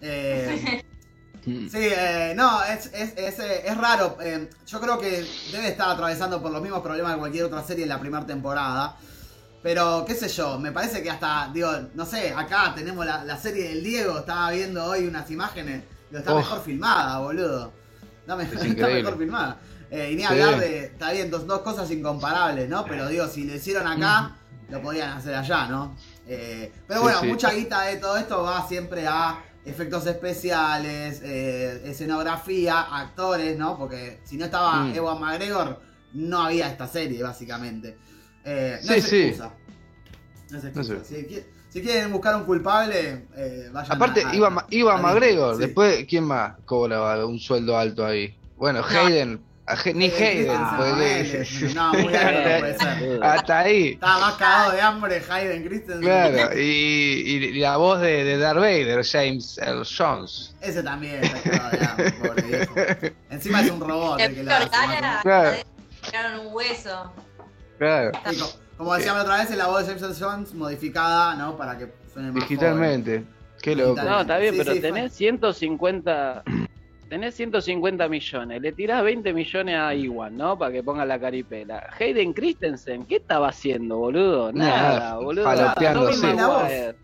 Eh, 0.00 0.82
Mm. 1.46 1.68
sí, 1.68 1.76
eh, 1.94 2.32
no, 2.34 2.62
es, 2.64 2.86
es, 2.94 3.18
es, 3.18 3.38
eh, 3.38 3.64
es 3.66 3.76
raro. 3.76 4.16
eh, 4.22 4.48
yo 4.66 4.80
creo 4.80 4.98
que 4.98 5.26
debe 5.52 5.68
estar 5.68 5.90
atravesando 5.90 6.40
por 6.40 6.50
los 6.50 6.62
mismos 6.62 6.80
problemas 6.80 7.12
de 7.12 7.18
cualquier 7.18 7.44
otra 7.44 7.62
serie 7.62 7.82
en 7.82 7.90
la 7.90 8.00
primera 8.00 8.24
temporada. 8.24 8.96
Pero, 9.64 10.04
qué 10.06 10.14
sé 10.14 10.28
yo, 10.28 10.58
me 10.58 10.70
parece 10.72 11.02
que 11.02 11.10
hasta, 11.10 11.50
digo, 11.52 11.70
no 11.94 12.04
sé, 12.04 12.34
acá 12.34 12.72
tenemos 12.76 13.06
la, 13.06 13.24
la 13.24 13.38
serie 13.38 13.70
del 13.70 13.82
Diego, 13.82 14.18
estaba 14.18 14.50
viendo 14.50 14.84
hoy 14.84 15.06
unas 15.08 15.30
imágenes, 15.30 15.82
digo, 16.10 16.18
está 16.18 16.34
Oh. 16.34 16.36
mejor 16.36 16.62
filmada, 16.62 17.18
boludo. 17.20 17.72
Está, 18.20 18.36
me- 18.36 18.44
Es 18.52 18.52
está 18.62 18.86
mejor 18.88 19.16
filmada. 19.16 19.56
Eh, 19.90 20.10
y 20.12 20.16
ni 20.16 20.20
Sí. 20.20 20.26
hablar 20.26 20.60
de, 20.60 20.84
está 20.84 21.12
bien, 21.12 21.30
dos, 21.30 21.46
dos 21.46 21.60
cosas 21.60 21.90
incomparables, 21.90 22.68
¿no? 22.68 22.84
Pero 22.84 23.08
digo, 23.08 23.26
si 23.26 23.44
lo 23.44 23.54
hicieron 23.54 23.86
acá, 23.86 24.36
lo 24.68 24.82
podían 24.82 25.16
hacer 25.16 25.34
allá, 25.34 25.66
¿no? 25.66 25.96
Eh, 26.26 26.70
pero 26.86 27.00
Sí, 27.00 27.04
bueno, 27.04 27.20
sí. 27.22 27.26
mucha 27.28 27.50
guita 27.54 27.82
de 27.84 27.96
todo 27.96 28.18
esto 28.18 28.42
va 28.42 28.68
siempre 28.68 29.06
a 29.06 29.42
efectos 29.64 30.06
especiales, 30.06 31.20
eh, 31.24 31.80
escenografía, 31.86 32.82
actores, 32.82 33.56
¿no? 33.58 33.78
Porque 33.78 34.20
si 34.24 34.36
no 34.36 34.44
estaba 34.44 34.84
Mm. 34.84 34.94
Ewan 34.94 35.20
McGregor, 35.20 35.80
no 36.12 36.42
había 36.42 36.68
esta 36.68 36.86
serie, 36.86 37.22
básicamente. 37.22 37.96
Eh, 38.44 38.78
no 38.82 38.88
Sí, 38.92 38.98
es 38.98 39.04
sí. 39.06 39.22
excusa. 39.22 39.50
No 40.50 40.58
es 40.58 40.64
excusa. 40.64 40.92
No 40.94 41.04
sé. 41.04 41.26
Si, 41.28 41.44
si 41.70 41.82
quieren 41.82 42.12
buscar 42.12 42.36
un 42.36 42.44
culpable, 42.44 43.24
eh, 43.36 43.68
vayan 43.72 43.92
Aparte, 43.92 44.22
a- 44.24 44.34
iba, 44.34 44.66
iba 44.70 44.94
a 44.94 44.98
McGregor. 44.98 45.56
sí. 45.56 45.60
Después, 45.62 46.04
¿quién 46.08 46.24
más 46.24 46.54
cobra 46.64 47.24
un 47.26 47.38
sueldo 47.38 47.76
alto 47.78 48.04
ahí? 48.06 48.36
Bueno, 48.56 48.80
No. 48.80 48.86
Hayden. 48.86 49.40
a 49.66 49.76
He- 49.82 49.94
ni 49.94 50.04
Eh, 50.06 50.12
Hayden. 50.14 50.56
ah, 50.60 50.74
porque- 50.76 51.46
no, 51.74 51.94
muy 51.94 52.14
alto 52.14 52.38
no 52.54 52.60
puede 52.60 52.78
ser. 52.78 53.24
Hasta 53.24 53.58
ahí. 53.60 53.88
Estaba 53.94 54.18
más 54.20 54.34
cagado 54.34 54.72
de 54.72 54.80
hambre 54.82 55.22
Hayden 55.26 55.64
Christensen. 55.64 56.02
Claro, 56.02 56.58
y, 56.60 56.60
y 56.60 57.52
la 57.60 57.78
voz 57.78 57.98
de, 58.02 58.24
de 58.24 58.36
Darth 58.36 58.58
Vader, 58.58 59.02
James 59.06 59.56
Earl 59.56 59.86
Jones. 59.86 60.54
Ese 60.60 60.82
también 60.82 61.24
está 61.24 61.50
cagado 61.50 61.70
de 61.78 61.86
hambre, 61.86 62.12
pobre 62.12 62.42
viejo. 62.42 62.74
Encima 63.30 63.62
es 63.62 63.70
un 63.70 63.80
robot 63.80 64.20
el 64.20 64.34
que 64.34 64.42
lo 64.42 64.52
hace. 64.52 64.68
Claro. 65.22 65.56
tiraron 66.04 66.46
un 66.46 66.54
hueso. 66.54 67.12
Claro, 67.78 68.12
Sí, 68.30 68.38
co- 68.38 68.50
como 68.78 68.94
decíamos 68.94 69.18
la 69.18 69.24
otra 69.24 69.36
vez, 69.42 69.50
es 69.50 69.56
la 69.56 69.66
voz 69.68 69.86
de 69.86 69.98
James 69.98 70.18
Jones 70.20 70.54
modificada, 70.54 71.34
¿no? 71.36 71.56
Para 71.56 71.76
que 71.78 71.88
suene 72.12 72.32
más 72.32 72.42
digitalmente. 72.42 73.24
Qué 73.62 73.74
loco. 73.76 74.02
No, 74.02 74.20
está 74.20 74.38
bien, 74.38 74.52
Sí, 74.54 74.58
pero 74.60 74.74
sí, 74.74 74.80
tenés 74.80 75.12
150 75.14 76.42
tenés 77.08 77.34
150 77.34 78.08
millones, 78.08 78.60
le 78.60 78.72
tirás 78.72 79.02
20 79.04 79.32
millones 79.32 79.76
a 79.76 79.94
Iwan, 79.94 80.36
¿no? 80.36 80.58
Para 80.58 80.72
que 80.72 80.82
ponga 80.82 81.04
la 81.04 81.18
caripela. 81.18 81.88
Hayden 81.98 82.32
Christensen, 82.32 83.04
¿qué 83.06 83.16
estaba 83.16 83.48
haciendo, 83.48 83.98
boludo? 83.98 84.52
Nada, 84.52 84.98
Nada, 84.98 85.14
boludo. 85.16 85.44
voz. 85.44 86.22
Maguire. 86.22 86.94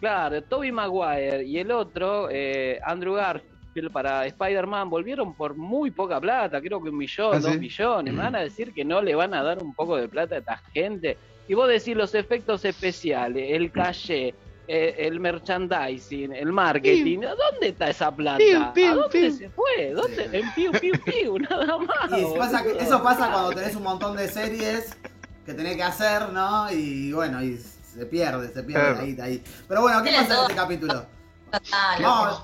Claro, 0.00 0.42
Toby 0.42 0.72
Maguire 0.72 1.44
y 1.44 1.58
el 1.58 1.70
otro, 1.70 2.28
eh, 2.30 2.80
Andrew 2.84 3.14
Garfield, 3.14 3.49
para 3.92 4.26
Spider-Man, 4.26 4.90
volvieron 4.90 5.34
por 5.34 5.54
muy 5.56 5.90
poca 5.90 6.20
plata, 6.20 6.60
creo 6.60 6.82
que 6.82 6.90
un 6.90 6.96
millón, 6.98 7.34
¿Ah, 7.36 7.38
dos 7.38 7.52
sí? 7.52 7.58
millones. 7.58 8.12
Me 8.12 8.20
Mm. 8.20 8.24
van 8.24 8.36
a 8.36 8.40
decir 8.40 8.72
que 8.72 8.84
no 8.84 9.00
le 9.00 9.14
van 9.14 9.32
a 9.34 9.42
dar 9.42 9.62
un 9.62 9.74
poco 9.74 9.96
de 9.96 10.08
plata 10.08 10.34
a 10.36 10.38
esta 10.38 10.56
gente. 10.72 11.16
Y 11.48 11.54
vos 11.54 11.68
decís 11.68 11.96
los 11.96 12.14
efectos 12.14 12.64
especiales, 12.64 13.50
el 13.52 13.70
calle, 13.70 14.34
eh, 14.68 14.94
el 14.98 15.18
merchandising, 15.20 16.32
el 16.32 16.52
marketing. 16.52 17.20
¿Dónde 17.20 17.68
está 17.68 17.90
esa 17.90 18.14
plata? 18.14 18.38
Piu, 18.38 18.60
piu, 18.74 18.86
¿A 18.92 18.94
dónde 18.94 19.18
piu. 19.20 19.32
se 19.32 19.50
fue? 19.50 19.92
¿Dónde? 19.94 20.28
Sí. 20.30 20.36
En 20.36 20.54
piu, 20.54 20.72
piu, 20.72 20.92
piu, 21.04 21.38
nada 21.50 21.78
más. 21.78 22.18
Y 22.18 22.38
pasa 22.38 22.62
que- 22.62 22.78
eso 22.78 23.02
pasa 23.02 23.30
cuando 23.30 23.50
tenés 23.52 23.74
un 23.76 23.82
montón 23.84 24.16
de 24.16 24.28
series 24.28 24.96
que 25.46 25.54
tenés 25.54 25.76
que 25.76 25.82
hacer, 25.82 26.28
¿no? 26.32 26.70
Y 26.72 27.12
bueno, 27.12 27.42
y 27.42 27.56
se 27.56 28.06
pierde, 28.06 28.48
se 28.48 28.62
pierde 28.62 28.84
Claro. 28.84 29.00
ahí, 29.00 29.16
ahí. 29.20 29.44
Pero 29.68 29.80
bueno, 29.82 30.02
¿qué 30.02 30.10
pasa 30.10 30.34
en 30.34 30.40
este 30.42 30.54
capítulo? 30.54 31.06
Total, 31.50 32.02
Vamos, 32.02 32.42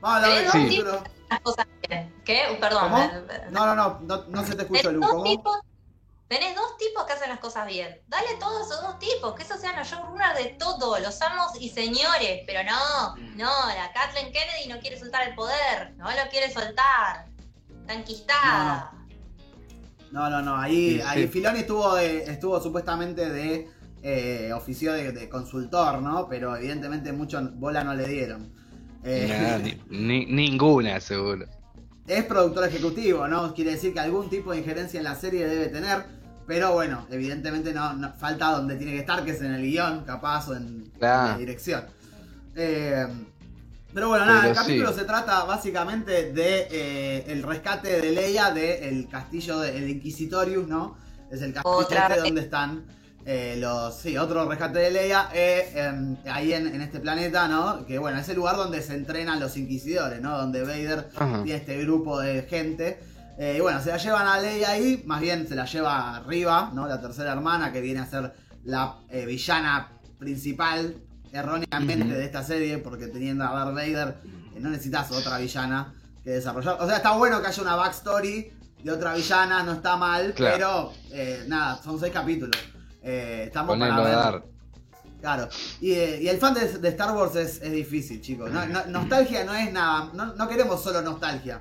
vamos 0.00 0.22
a 0.22 0.26
hablar 0.26 0.42
del 0.42 0.50
Tenés 0.52 0.72
Sí. 0.76 1.38
cosas 1.42 1.66
bien. 1.88 2.14
¿Qué? 2.24 2.42
Uh, 2.56 2.60
Perdón. 2.60 2.82
¿Cómo? 2.90 2.98
eh, 3.02 3.48
No, 3.50 3.66
no, 3.66 3.74
no, 3.74 4.00
no, 4.02 4.24
no 4.28 4.44
se 4.44 4.54
te 4.54 4.62
escuchó, 4.62 4.82
Tenés 4.88 4.94
Lu. 4.94 5.00
dos 5.00 5.10
¿Cómo? 5.10 5.24
tipos, 5.24 5.58
tenés 6.28 6.54
dos 6.56 6.76
tipos 6.76 7.04
que 7.04 7.12
hacen 7.12 7.28
las 7.28 7.38
cosas 7.40 7.66
bien. 7.66 8.00
Dale 8.08 8.28
todos 8.38 8.66
esos 8.66 8.82
dos 8.82 8.98
tipos, 8.98 9.34
que 9.34 9.42
esos 9.42 9.60
sean 9.60 9.76
los 9.76 9.86
showrunners 9.88 10.36
de 10.38 10.56
todo, 10.58 10.98
los 10.98 11.20
amos 11.22 11.52
y 11.60 11.68
señores. 11.70 12.42
Pero 12.46 12.60
no, 12.64 13.16
no, 13.36 13.66
la 13.68 13.92
Kathleen 13.92 14.32
Kennedy 14.32 14.68
no 14.68 14.78
quiere 14.80 14.98
soltar 14.98 15.28
el 15.28 15.34
poder, 15.34 15.94
no 15.96 16.10
lo 16.10 16.28
quiere 16.30 16.52
soltar. 16.52 17.26
Está 17.80 17.94
enquistada. 17.94 18.92
No, 20.12 20.28
no, 20.28 20.42
no, 20.42 20.56
ahí, 20.56 20.96
Sí, 20.96 21.02
ahí. 21.06 21.28
Filoni 21.28 21.60
estuvo, 21.60 21.94
de, 21.94 22.24
estuvo 22.24 22.60
supuestamente 22.60 23.28
de 23.30 23.70
eh, 24.02 24.52
oficio 24.52 24.92
de, 24.92 25.12
de 25.12 25.28
consultor, 25.28 26.02
¿no? 26.02 26.28
Pero 26.28 26.56
evidentemente 26.56 27.12
mucho 27.12 27.40
bola 27.54 27.84
no 27.84 27.94
le 27.94 28.06
dieron. 28.08 28.52
Eh, 29.04 29.26
Nah, 29.28 29.58
ni- 29.90 29.98
ni- 29.98 30.26
ninguna, 30.26 31.00
seguro. 31.00 31.46
es 32.06 32.24
productor 32.24 32.66
ejecutivo, 32.68 33.26
¿no? 33.28 33.54
Quiere 33.54 33.72
decir 33.72 33.92
que 33.94 34.00
algún 34.00 34.28
tipo 34.28 34.52
de 34.52 34.58
injerencia 34.58 34.98
en 34.98 35.04
la 35.04 35.14
serie 35.14 35.46
debe 35.46 35.68
tener, 35.68 36.04
pero 36.46 36.72
bueno, 36.72 37.06
evidentemente 37.10 37.72
no, 37.72 37.92
no- 37.94 38.12
falta 38.14 38.50
donde 38.50 38.76
tiene 38.76 38.92
que 38.92 38.98
estar, 39.00 39.24
que 39.24 39.30
es 39.32 39.40
en 39.42 39.54
el 39.54 39.62
guion, 39.62 40.04
capaz, 40.04 40.48
o 40.48 40.56
en, 40.56 40.90
Claro. 40.98 41.26
en 41.26 41.32
la 41.32 41.38
dirección. 41.38 41.84
Eh, 42.56 43.06
pero 43.94 44.08
bueno, 44.08 44.26
nada, 44.26 44.48
el 44.48 44.54
capítulo 44.54 44.92
sí. 44.92 44.98
se 45.00 45.04
trata 45.04 45.44
básicamente 45.44 46.32
de 46.32 46.68
eh, 46.70 47.24
el 47.28 47.42
rescate 47.42 48.00
de 48.00 48.10
Leia 48.12 48.50
del 48.52 49.08
castillo 49.08 49.58
del 49.60 49.88
Inquisitorius, 49.88 50.66
¿no? 50.68 50.96
Es 51.30 51.42
el 51.42 51.52
castillo 51.52 51.76
Otra 51.76 52.06
este 52.08 52.20
donde 52.20 52.40
están 52.40 52.84
eh, 53.26 53.56
los. 53.58 53.94
Sí, 53.96 54.16
otro 54.16 54.48
rescate 54.48 54.78
de 54.78 54.90
Leia, 54.90 55.28
eh, 55.34 55.72
em, 55.74 56.16
ahí 56.30 56.52
en, 56.52 56.66
en 56.74 56.80
este 56.80 57.00
planeta, 57.00 57.48
¿no? 57.48 57.84
Que 57.86 57.98
bueno, 57.98 58.18
es 58.18 58.28
el 58.28 58.36
lugar 58.36 58.56
donde 58.56 58.80
se 58.82 58.94
entrenan 58.94 59.38
los 59.40 59.56
inquisidores, 59.56 60.20
¿no? 60.20 60.36
Donde 60.38 60.62
Vader 60.62 61.08
Ajá. 61.16 61.42
tiene 61.42 61.58
este 61.58 61.78
grupo 61.84 62.18
de 62.20 62.42
gente. 62.42 63.00
Eh, 63.38 63.54
y 63.56 63.60
bueno, 63.60 63.80
se 63.82 63.90
la 63.90 63.96
llevan 63.96 64.26
a 64.26 64.38
Leia 64.40 64.70
ahí, 64.70 65.02
más 65.06 65.20
bien 65.20 65.48
se 65.48 65.54
la 65.54 65.64
lleva 65.64 66.16
arriba, 66.16 66.70
¿no? 66.74 66.86
La 66.86 67.00
tercera 67.00 67.32
hermana 67.32 67.72
que 67.72 67.80
viene 67.80 68.00
a 68.00 68.06
ser 68.06 68.34
la 68.64 68.96
eh, 69.08 69.24
villana 69.24 69.88
principal, 70.18 70.96
erróneamente, 71.32 72.14
de 72.14 72.24
esta 72.24 72.42
serie, 72.42 72.78
porque 72.78 73.06
teniendo 73.06 73.44
a 73.44 73.52
Darth 73.52 73.74
Vader, 73.74 74.16
no 74.58 74.68
necesitas 74.68 75.10
otra 75.12 75.38
villana 75.38 75.94
que 76.22 76.30
desarrollar. 76.30 76.76
O 76.80 76.86
sea, 76.86 76.96
está 76.96 77.12
bueno 77.12 77.40
que 77.40 77.46
haya 77.48 77.62
una 77.62 77.76
backstory 77.76 78.52
de 78.84 78.90
otra 78.90 79.14
villana, 79.14 79.62
no 79.62 79.72
está 79.72 79.96
mal, 79.96 80.34
Claro. 80.34 80.92
pero 81.08 81.46
nada, 81.48 81.80
son 81.82 81.98
seis 81.98 82.12
capítulos. 82.12 82.56
Eh, 83.02 83.44
estamos 83.46 83.78
para 83.78 83.96
a 83.96 84.00
ver. 84.02 84.14
dar. 84.14 84.42
Claro. 85.20 85.48
Y, 85.80 85.92
eh, 85.92 86.18
y 86.22 86.28
el 86.28 86.38
fan 86.38 86.54
de, 86.54 86.66
de 86.78 86.88
Star 86.88 87.14
Wars 87.16 87.36
es, 87.36 87.60
es 87.60 87.72
difícil, 87.72 88.20
chicos. 88.20 88.50
No- 88.50 88.66
no- 88.66 88.86
nostalgia 88.86 89.44
no 89.44 89.54
es 89.54 89.70
nada. 89.72 90.10
No, 90.14 90.34
no 90.34 90.48
queremos 90.48 90.82
solo 90.82 91.02
nostalgia. 91.02 91.60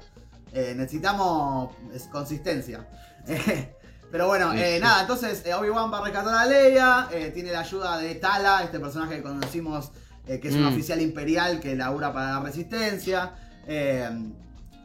Eh, 0.53 0.73
necesitamos 0.77 1.75
es, 1.93 2.03
consistencia. 2.07 2.87
Eh, 3.27 3.75
pero 4.11 4.27
bueno, 4.27 4.51
Sí, 4.53 4.59
sí. 4.75 4.79
nada, 4.81 5.01
entonces 5.01 5.43
Obi-Wan 5.53 5.91
va 5.91 5.99
a 5.99 6.03
rescatar 6.05 6.33
a 6.35 6.45
Leia. 6.45 7.07
tiene 7.33 7.51
la 7.51 7.59
ayuda 7.59 7.97
de 7.97 8.15
Tala, 8.15 8.63
este 8.63 8.79
personaje 8.79 9.17
que 9.17 9.23
conocimos, 9.23 9.91
que 10.25 10.39
es 10.47 10.55
un 10.55 10.63
Mm. 10.63 10.67
oficial 10.69 11.01
imperial 11.01 11.59
que 11.59 11.75
labura 11.75 12.13
para 12.13 12.31
la 12.33 12.39
resistencia. 12.39 13.33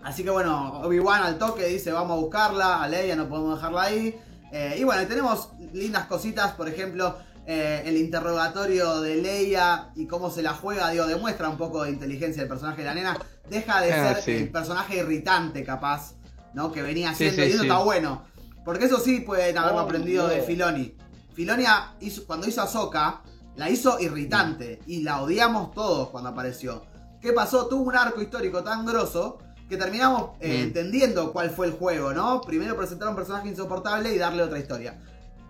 Así 0.02 0.22
que 0.22 0.30
bueno, 0.30 0.80
Obi-Wan 0.80 1.22
al 1.22 1.38
toque 1.38 1.64
dice: 1.66 1.92
Vamos 1.92 2.18
a 2.18 2.20
buscarla. 2.20 2.82
A 2.82 2.88
Leia 2.88 3.16
no 3.16 3.28
podemos 3.28 3.56
dejarla 3.56 3.82
ahí. 3.82 4.14
Eh, 4.56 4.76
y 4.78 4.84
bueno, 4.84 5.04
tenemos 5.08 5.48
lindas 5.72 6.06
cositas, 6.06 6.52
por 6.52 6.68
ejemplo, 6.68 7.18
eh, 7.44 7.82
el 7.86 7.96
interrogatorio 7.96 9.00
de 9.00 9.16
Leia 9.16 9.90
y 9.96 10.06
cómo 10.06 10.30
se 10.30 10.42
la 10.42 10.54
juega, 10.54 10.90
digo, 10.90 11.06
demuestra 11.08 11.48
un 11.48 11.56
poco 11.58 11.82
de 11.82 11.90
inteligencia 11.90 12.40
del 12.42 12.48
personaje 12.48 12.82
de 12.82 12.84
la 12.84 12.94
nena. 12.94 13.18
Deja 13.50 13.80
de 13.80 13.92
Ah, 13.92 14.14
ser 14.14 14.22
sí. 14.22 14.30
el 14.44 14.50
personaje 14.52 14.98
irritante, 14.98 15.64
capaz, 15.64 16.12
¿no? 16.54 16.70
Que 16.70 16.82
venía 16.82 17.12
siendo, 17.14 17.34
sí, 17.42 17.48
y 17.48 17.50
eso 17.52 17.62
sí. 17.62 17.68
está 17.68 17.78
bueno. 17.80 18.22
Porque 18.64 18.84
eso 18.84 19.00
sí 19.00 19.20
pueden 19.20 19.58
haberlo 19.58 19.78
Oh, 19.80 19.84
aprendido 19.86 20.28
de. 20.28 20.40
Filoni. 20.42 20.94
Filoni 21.34 21.64
hizo- 22.00 22.24
cuando 22.24 22.46
hizo 22.46 22.60
a 22.60 22.64
Ahsoka, 22.64 23.22
la 23.56 23.68
hizo 23.68 23.98
irritante 23.98 24.78
y 24.86 25.02
la 25.02 25.20
odiamos 25.20 25.72
todos 25.72 26.10
cuando 26.10 26.30
apareció. 26.30 26.84
¿Qué 27.20 27.32
pasó? 27.32 27.66
Tuvo 27.66 27.82
un 27.88 27.96
arco 27.96 28.22
histórico 28.22 28.62
tan 28.62 28.86
grosso 28.86 29.38
que 29.68 29.76
terminamos 29.76 30.30
eh, 30.40 30.58
Mm. 30.58 30.62
entendiendo 30.64 31.32
cuál 31.32 31.50
fue 31.50 31.66
el 31.66 31.72
juego, 31.72 32.12
¿no? 32.12 32.40
Primero 32.42 32.76
presentar 32.76 33.08
un 33.08 33.16
personaje 33.16 33.48
insoportable 33.48 34.14
y 34.14 34.18
darle 34.18 34.42
otra 34.42 34.58
historia. 34.58 34.98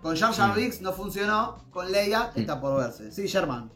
Con 0.01 0.15
Jar 0.15 0.33
Jar 0.33 0.51
Mm. 0.51 0.55
Binks 0.55 0.81
no 0.81 0.93
funcionó, 0.93 1.65
con 1.71 1.91
Leia 1.91 2.31
está 2.35 2.59
por 2.61 2.77
verse. 2.79 3.11
Sí, 3.11 3.27
Sherman. 3.27 3.71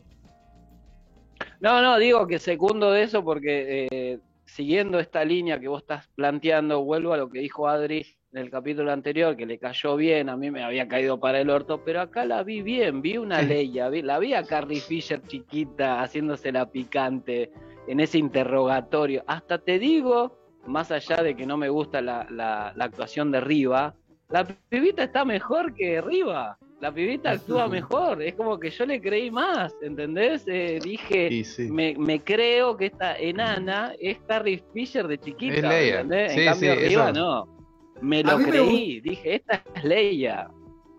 No, 1.60 1.82
no, 1.82 1.98
digo 1.98 2.26
que 2.28 2.40
segundo 2.40 2.92
de 2.92 3.04
eso 3.04 3.24
porque 3.24 3.88
eh, 3.92 4.20
siguiendo 4.46 5.00
esta 5.00 5.24
línea 5.26 5.60
que 5.60 5.68
vos 5.68 5.82
estás 5.82 6.08
planteando, 6.16 6.84
vuelvo 6.84 7.14
a 7.14 7.18
lo 7.18 7.30
que 7.30 7.40
dijo 7.40 7.68
Adri 7.68 8.06
en 8.32 8.40
el 8.42 8.50
capítulo 8.52 8.92
anterior, 8.92 9.36
que 9.36 9.46
le 9.46 9.58
cayó 9.58 9.96
bien, 9.96 10.30
a 10.30 10.38
mí 10.38 10.52
me 10.52 10.64
había 10.64 10.88
caído 10.88 11.20
para 11.20 11.40
el 11.42 11.50
orto, 11.50 11.84
pero 11.84 12.02
acá 12.02 12.26
la 12.26 12.44
vi 12.44 12.62
bien, 12.62 13.02
vi 13.02 13.18
una 13.18 13.40
Sí. 13.42 13.48
Leia, 13.48 13.90
vi, 13.90 14.02
la 14.04 14.20
vi 14.20 14.34
a 14.36 14.44
Carrie 14.44 14.80
Fisher 14.80 15.22
chiquita 15.28 16.02
haciéndose 16.02 16.52
la 16.52 16.68
picante 16.68 17.52
en 17.90 18.00
ese 18.00 18.18
interrogatorio. 18.18 19.24
Hasta 19.28 19.58
te 19.58 19.80
digo, 19.80 20.38
más 20.66 20.92
allá 20.92 21.18
de 21.24 21.36
que 21.36 21.46
no 21.46 21.58
me 21.58 21.70
gusta 21.70 22.02
la, 22.02 22.26
la- 22.30 22.72
la 22.76 22.86
actuación 22.86 23.32
de 23.32 23.42
Riva, 23.42 23.96
la 24.30 24.46
pibita 24.46 25.04
está 25.04 25.26
mejor 25.26 25.74
que 25.74 26.00
Riva. 26.02 26.58
La 26.82 26.94
pibita 26.94 27.32
actúa 27.32 27.68
mejor, 27.68 28.22
es 28.24 28.36
como 28.36 28.58
que 28.60 28.70
yo 28.70 28.86
le 28.86 29.02
creí 29.02 29.30
más, 29.32 29.76
¿entendés? 29.82 30.46
Eh, 30.48 30.80
dije, 30.82 31.44
sí. 31.44 31.70
me, 31.70 31.96
me 31.98 32.22
creo 32.22 32.78
que 32.78 32.86
esta 32.86 33.18
enana 33.18 33.94
es 34.00 34.18
Carrie 34.28 34.64
Fisher 34.74 35.08
de 35.08 35.18
chiquita. 35.18 35.56
Es 35.56 35.64
Leia. 35.64 36.00
¿entendés? 36.02 36.34
Sí, 36.34 36.40
en 36.42 36.46
cambio, 36.46 36.74
eso. 36.74 37.12
no. 37.14 37.58
Me 38.02 38.24
lo 38.24 38.38
me 38.38 38.46
creí. 38.46 39.02
Dije, 39.02 39.36
esta 39.36 39.62
es 39.76 39.84
Leia. 39.84 40.48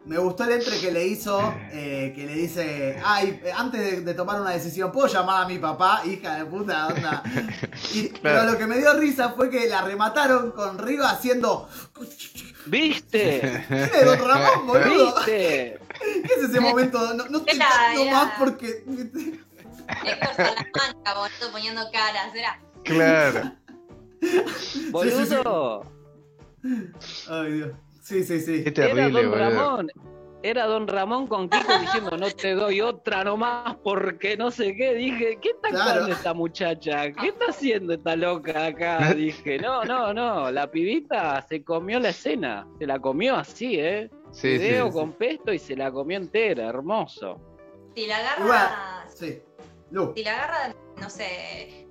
Me 0.06 0.16
gustó 0.18 0.44
el 0.44 0.52
entre 0.52 0.78
que 0.80 0.90
le 0.90 1.06
hizo, 1.06 1.54
eh, 1.72 2.12
que 2.16 2.24
le 2.26 2.34
dice, 2.34 2.98
ay, 3.04 3.38
eh, 3.44 3.52
antes 3.54 3.80
de, 3.80 4.00
de 4.00 4.14
tomar 4.14 4.40
una 4.40 4.50
decisión, 4.50 4.90
¿puedo 4.90 5.06
llamar 5.06 5.44
a 5.44 5.46
mi 5.46 5.58
papá? 5.58 6.02
Hija 6.06 6.36
de 6.36 6.46
puta, 6.46 6.88
onda. 6.88 7.22
Y- 7.94 8.08
Pero 8.22 8.44
lo 8.44 8.56
que 8.58 8.66
me 8.66 8.78
dio 8.78 8.94
risa 8.94 9.30
fue 9.30 9.50
que 9.50 9.68
la 9.68 9.82
remataron 9.82 10.52
con 10.52 10.78
Riva 10.78 11.10
haciendo, 11.10 11.68
¿Viste? 12.66 13.64
¿quién 13.68 13.82
es 13.82 14.04
Don 14.06 14.18
Ramón, 14.26 14.66
boludo? 14.66 15.14
¿Viste? 15.16 15.78
¿Qué 16.00 16.32
es 16.38 16.42
ese 16.48 16.60
momento? 16.60 16.98
No, 17.14 17.26
no 17.26 17.40
dando 17.40 18.00
era. 18.02 18.12
más 18.12 18.32
porque... 18.38 18.82
Héctor 20.04 20.34
Salamanca, 20.36 21.14
boludo, 21.14 21.52
poniendo 21.52 21.82
caras. 21.92 22.34
Era, 22.34 22.58
Claro. 22.84 23.52
Boludo. 24.90 25.84
Ay, 27.28 27.52
Dios. 27.52 27.70
Sí, 28.10 28.24
sí, 28.24 28.40
sí. 28.40 28.64
Qué 28.64 28.70
Era 28.70 28.94
terrible, 28.94 29.22
Don 29.22 29.30
boludo. 29.30 29.36
Ramón. 29.50 29.90
Era 30.42 30.64
Don 30.66 30.88
Ramón 30.88 31.26
con 31.26 31.48
Kiko 31.50 31.78
diciendo 31.80 32.16
no 32.16 32.30
te 32.30 32.54
doy 32.54 32.80
otra 32.80 33.22
nomás 33.24 33.76
porque 33.84 34.36
no 34.38 34.50
sé 34.50 34.74
qué. 34.74 34.94
Dije, 34.94 35.38
¿qué 35.40 35.50
está 35.50 35.68
Claro. 35.68 35.90
actuando 35.90 36.12
esta 36.14 36.34
muchacha? 36.34 37.12
¿Qué 37.12 37.28
está 37.28 37.44
haciendo 37.50 37.92
esta 37.92 38.16
loca 38.16 38.66
acá? 38.66 38.98
Dije, 39.14 39.58
no, 39.58 39.84
no, 39.84 40.12
no. 40.14 40.50
La 40.50 40.70
pibita 40.70 41.40
se 41.46 41.62
comió 41.62 42.00
la 42.00 42.08
escena. 42.08 42.66
Se 42.78 42.86
la 42.86 42.98
comió 42.98 43.36
así, 43.36 43.78
¿eh? 43.78 44.10
Sí. 44.32 44.48
Video 44.58 44.86
sí. 44.86 44.92
con 44.94 45.12
pesto 45.12 45.52
y 45.52 45.58
se 45.58 45.76
la 45.76 45.92
comió 45.92 46.16
entera. 46.16 46.68
Hermoso. 46.68 47.38
si 47.94 48.06
la 48.06 48.16
agarra, 48.16 49.06
Sí. 49.14 49.42
Si 50.16 50.24
la 50.24 50.32
agarra, 50.32 50.74
no 51.00 51.10
sé, 51.10 51.86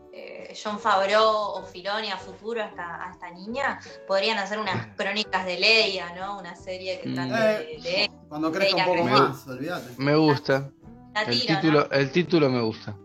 eh, 0.50 0.54
John 0.62 0.80
Favreau 0.80 1.26
o 1.58 1.64
Filoni 1.64 2.10
a 2.12 2.18
futuro 2.18 2.62
a 2.62 2.66
esta, 2.66 3.06
a 3.08 3.12
esta 3.12 3.30
niña, 3.32 3.80
podrían 4.08 4.38
hacer 4.38 4.60
unas 4.60 4.88
crónicas 4.96 5.46
de 5.46 5.60
Leia, 5.60 6.14
¿no? 6.16 6.40
Una 6.40 6.56
serie 6.56 7.00
que 7.00 7.10
Mm. 7.10 7.14
trate 7.16 7.34
Eh. 7.74 7.80
de, 7.82 7.90
de 7.90 8.12
Cuando 8.28 8.52
crezca 8.52 8.78
un 8.78 8.86
poco 8.98 9.04
más, 9.10 9.48
olvídate. 9.48 9.90
Me 9.98 10.16
gusta. 10.16 10.70
la 11.16 11.22
El 11.24 11.40
título, 11.48 11.80
¿no? 11.90 11.92
el 11.98 12.12
título 12.12 12.50
me 12.50 12.62
gusta. 12.62 12.96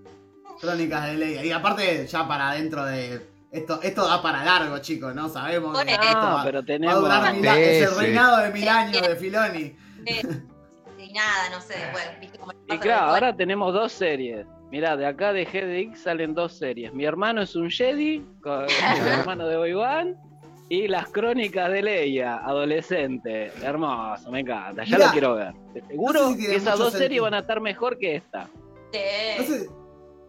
Crónicas 0.60 1.06
de 1.06 1.14
Leia. 1.14 1.44
Y 1.44 1.52
aparte, 1.52 2.06
ya 2.06 2.26
para 2.28 2.52
dentro 2.52 2.84
de... 2.84 3.32
Esto, 3.50 3.80
esto 3.82 4.06
da 4.08 4.20
para 4.20 4.44
largo, 4.44 4.78
chicos, 4.78 5.14
¿no? 5.14 5.28
Sabemos 5.28 5.78
que 5.84 5.92
esto 5.92 6.02
No, 6.20 6.34
va, 6.34 6.42
pero 6.44 6.58
va 6.58 6.62
a 6.62 6.66
tenemos. 6.66 7.00
durar 7.00 7.32
mil 7.34 7.44
es 7.46 7.88
el 7.88 7.96
reinado 7.96 8.36
de 8.38 8.50
mil 8.50 8.68
años 8.68 9.00
de 9.06 9.14
Filoni. 9.16 9.76
Y 10.98 11.12
nada, 11.12 11.50
no 11.50 11.60
sé, 11.60 11.74
bueno, 11.92 12.10
viste 12.20 12.38
cómo 12.38 12.52
Y 12.66 12.78
claro, 12.78 13.10
ahora 13.10 13.36
tenemos 13.36 13.72
dos 13.72 13.92
series. 13.92 14.44
Mirá, 14.70 14.96
de 14.96 15.06
acá 15.06 15.32
de 15.32 15.44
GDX 15.44 16.00
salen 16.02 16.34
dos 16.34 16.52
series. 16.54 16.92
Mi 16.92 17.04
hermano 17.04 17.42
es 17.42 17.54
un 17.54 17.70
Jedi, 17.70 18.24
con 18.42 18.64
el 18.64 18.68
hermano 19.20 19.46
de 19.46 19.56
Obi-Wan, 19.56 20.16
y 20.68 20.88
las 20.88 21.08
crónicas 21.10 21.70
de 21.70 21.82
Leia, 21.82 22.36
adolescente. 22.38 23.52
Hermoso, 23.62 24.30
me 24.30 24.40
encanta, 24.40 24.82
ya 24.84 24.96
Mirá, 24.96 25.06
lo 25.06 25.12
quiero 25.12 25.34
ver. 25.36 25.52
De 25.74 25.82
Seguro 25.86 26.20
no 26.20 26.26
sé 26.28 26.32
si 26.32 26.38
tiene 26.38 26.50
que 26.54 26.58
esas 26.58 26.78
dos 26.78 26.92
series 26.92 27.22
van 27.22 27.34
a 27.34 27.38
estar 27.40 27.60
mejor 27.60 27.98
que 27.98 28.16
esta. 28.16 28.48
No 29.38 29.44
sé, 29.44 29.68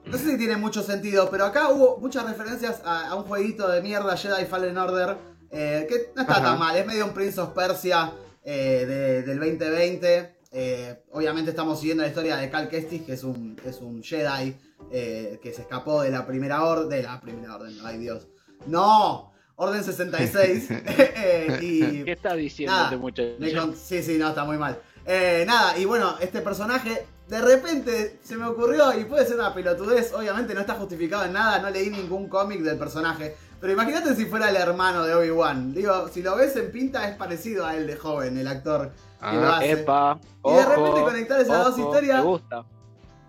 no 0.06 0.18
sé 0.18 0.32
si 0.32 0.38
tiene 0.38 0.58
mucho 0.58 0.84
sentido, 0.84 1.30
pero 1.32 1.46
acá 1.46 1.70
hubo 1.70 1.98
muchas 2.00 2.28
referencias 2.28 2.82
a, 2.86 3.08
a 3.10 3.16
un 3.16 3.24
jueguito 3.24 3.68
de 3.68 3.82
mierda, 3.82 4.16
Jedi 4.18 4.46
Fallen 4.46 4.78
Order, 4.78 5.18
eh, 5.52 5.88
que 5.90 6.12
no 6.16 6.22
está 6.22 6.34
Ajá. 6.34 6.44
tan 6.44 6.60
mal, 6.60 6.76
es 6.76 6.86
medio 6.86 7.06
un 7.06 7.14
Prince 7.14 7.40
of 7.40 7.50
Persia 7.54 8.12
eh, 8.44 8.86
de- 8.86 9.24
del 9.24 9.40
2020. 9.40 10.35
Eh, 10.58 11.04
obviamente 11.12 11.50
estamos 11.50 11.82
siguiendo 11.82 12.04
la 12.04 12.08
historia 12.08 12.38
de 12.38 12.50
Cal 12.50 12.70
Kestis, 12.70 13.02
que 13.02 13.12
es 13.12 13.26
un, 13.26 13.60
es 13.66 13.82
un 13.82 14.02
Jedi 14.02 14.56
eh, 14.90 15.38
que 15.44 15.52
se 15.52 15.64
escapó 15.64 16.02
de 16.02 16.12
la 16.12 16.26
primera 16.26 16.64
orden, 16.64 16.88
de 16.88 17.04
la 17.04 17.20
primera 17.20 17.58
orden, 17.58 17.76
ay 17.84 17.98
Dios. 17.98 18.30
No, 18.66 19.34
Orden 19.58 19.84
66. 19.84 20.68
eh, 20.72 21.60
y, 21.62 22.04
¿Qué 22.06 22.14
está 22.14 22.36
diciendo 22.36 22.74
Nada, 22.74 22.96
este 23.38 23.54
con- 23.54 23.76
Sí, 23.76 24.02
sí, 24.02 24.18
no, 24.18 24.30
está 24.30 24.46
muy 24.46 24.58
mal. 24.58 24.80
Eh, 25.06 25.44
nada, 25.46 25.78
y 25.78 25.84
bueno, 25.84 26.16
este 26.22 26.40
personaje 26.40 27.06
de 27.28 27.42
repente 27.42 28.20
se 28.24 28.38
me 28.38 28.46
ocurrió 28.46 28.98
y 28.98 29.04
puede 29.04 29.26
ser 29.26 29.36
una 29.36 29.54
pelotudez, 29.54 30.14
obviamente 30.14 30.54
no 30.54 30.62
está 30.62 30.76
justificado 30.76 31.26
en 31.26 31.34
nada, 31.34 31.60
no 31.60 31.70
leí 31.70 31.90
ningún 31.90 32.30
cómic 32.30 32.62
del 32.62 32.78
personaje. 32.78 33.36
Pero 33.60 33.74
imagínate 33.74 34.16
si 34.16 34.26
fuera 34.26 34.50
el 34.50 34.56
hermano 34.56 35.04
de 35.04 35.16
Obi-Wan. 35.16 35.74
Digo, 35.74 36.08
si 36.08 36.22
lo 36.22 36.36
ves 36.36 36.56
en 36.56 36.72
pinta 36.72 37.10
es 37.10 37.18
parecido 37.18 37.66
a 37.66 37.76
él 37.76 37.88
de 37.88 37.96
joven, 37.96 38.38
el 38.38 38.48
actor 38.48 38.92
lo 39.34 39.48
Ah, 39.48 39.58
hace. 39.58 39.72
Epa, 39.72 40.20
Y 40.44 40.52
de 40.52 40.60
ojo, 40.60 40.70
repente 40.70 41.02
conectar 41.02 41.42
esas 41.42 41.66
dos 41.66 41.78
historias- 41.78 42.18
Me 42.20 42.24
gusta. 42.26 42.66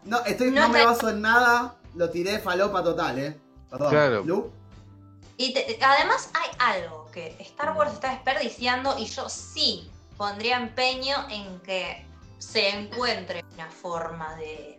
No, 0.04 0.24
estoy, 0.24 0.50
No 0.50 0.62
no, 0.62 0.68
me 0.68 0.84
baso 0.84 1.08
en 1.10 1.20
nada, 1.22 1.74
lo 1.94 2.10
tiré 2.10 2.38
falopa 2.38 2.82
total, 2.82 3.18
eh. 3.18 3.40
Perdón. 3.70 3.90
Claro. 3.90 4.22
Lu. 4.24 4.50
Y 5.36 5.52
te- 5.52 5.78
además 5.84 6.30
hay 6.34 6.50
algo 6.82 7.10
que 7.12 7.36
Star 7.40 7.76
Wars 7.76 7.92
está 7.92 8.10
desperdiciando 8.10 8.96
y 8.98 9.06
yo 9.06 9.28
sí 9.28 9.90
pondría 10.16 10.56
empeño 10.56 11.16
en 11.28 11.58
que 11.60 12.06
se 12.38 12.68
encuentre 12.70 13.44
una 13.54 13.68
forma 13.70 14.34
de, 14.36 14.78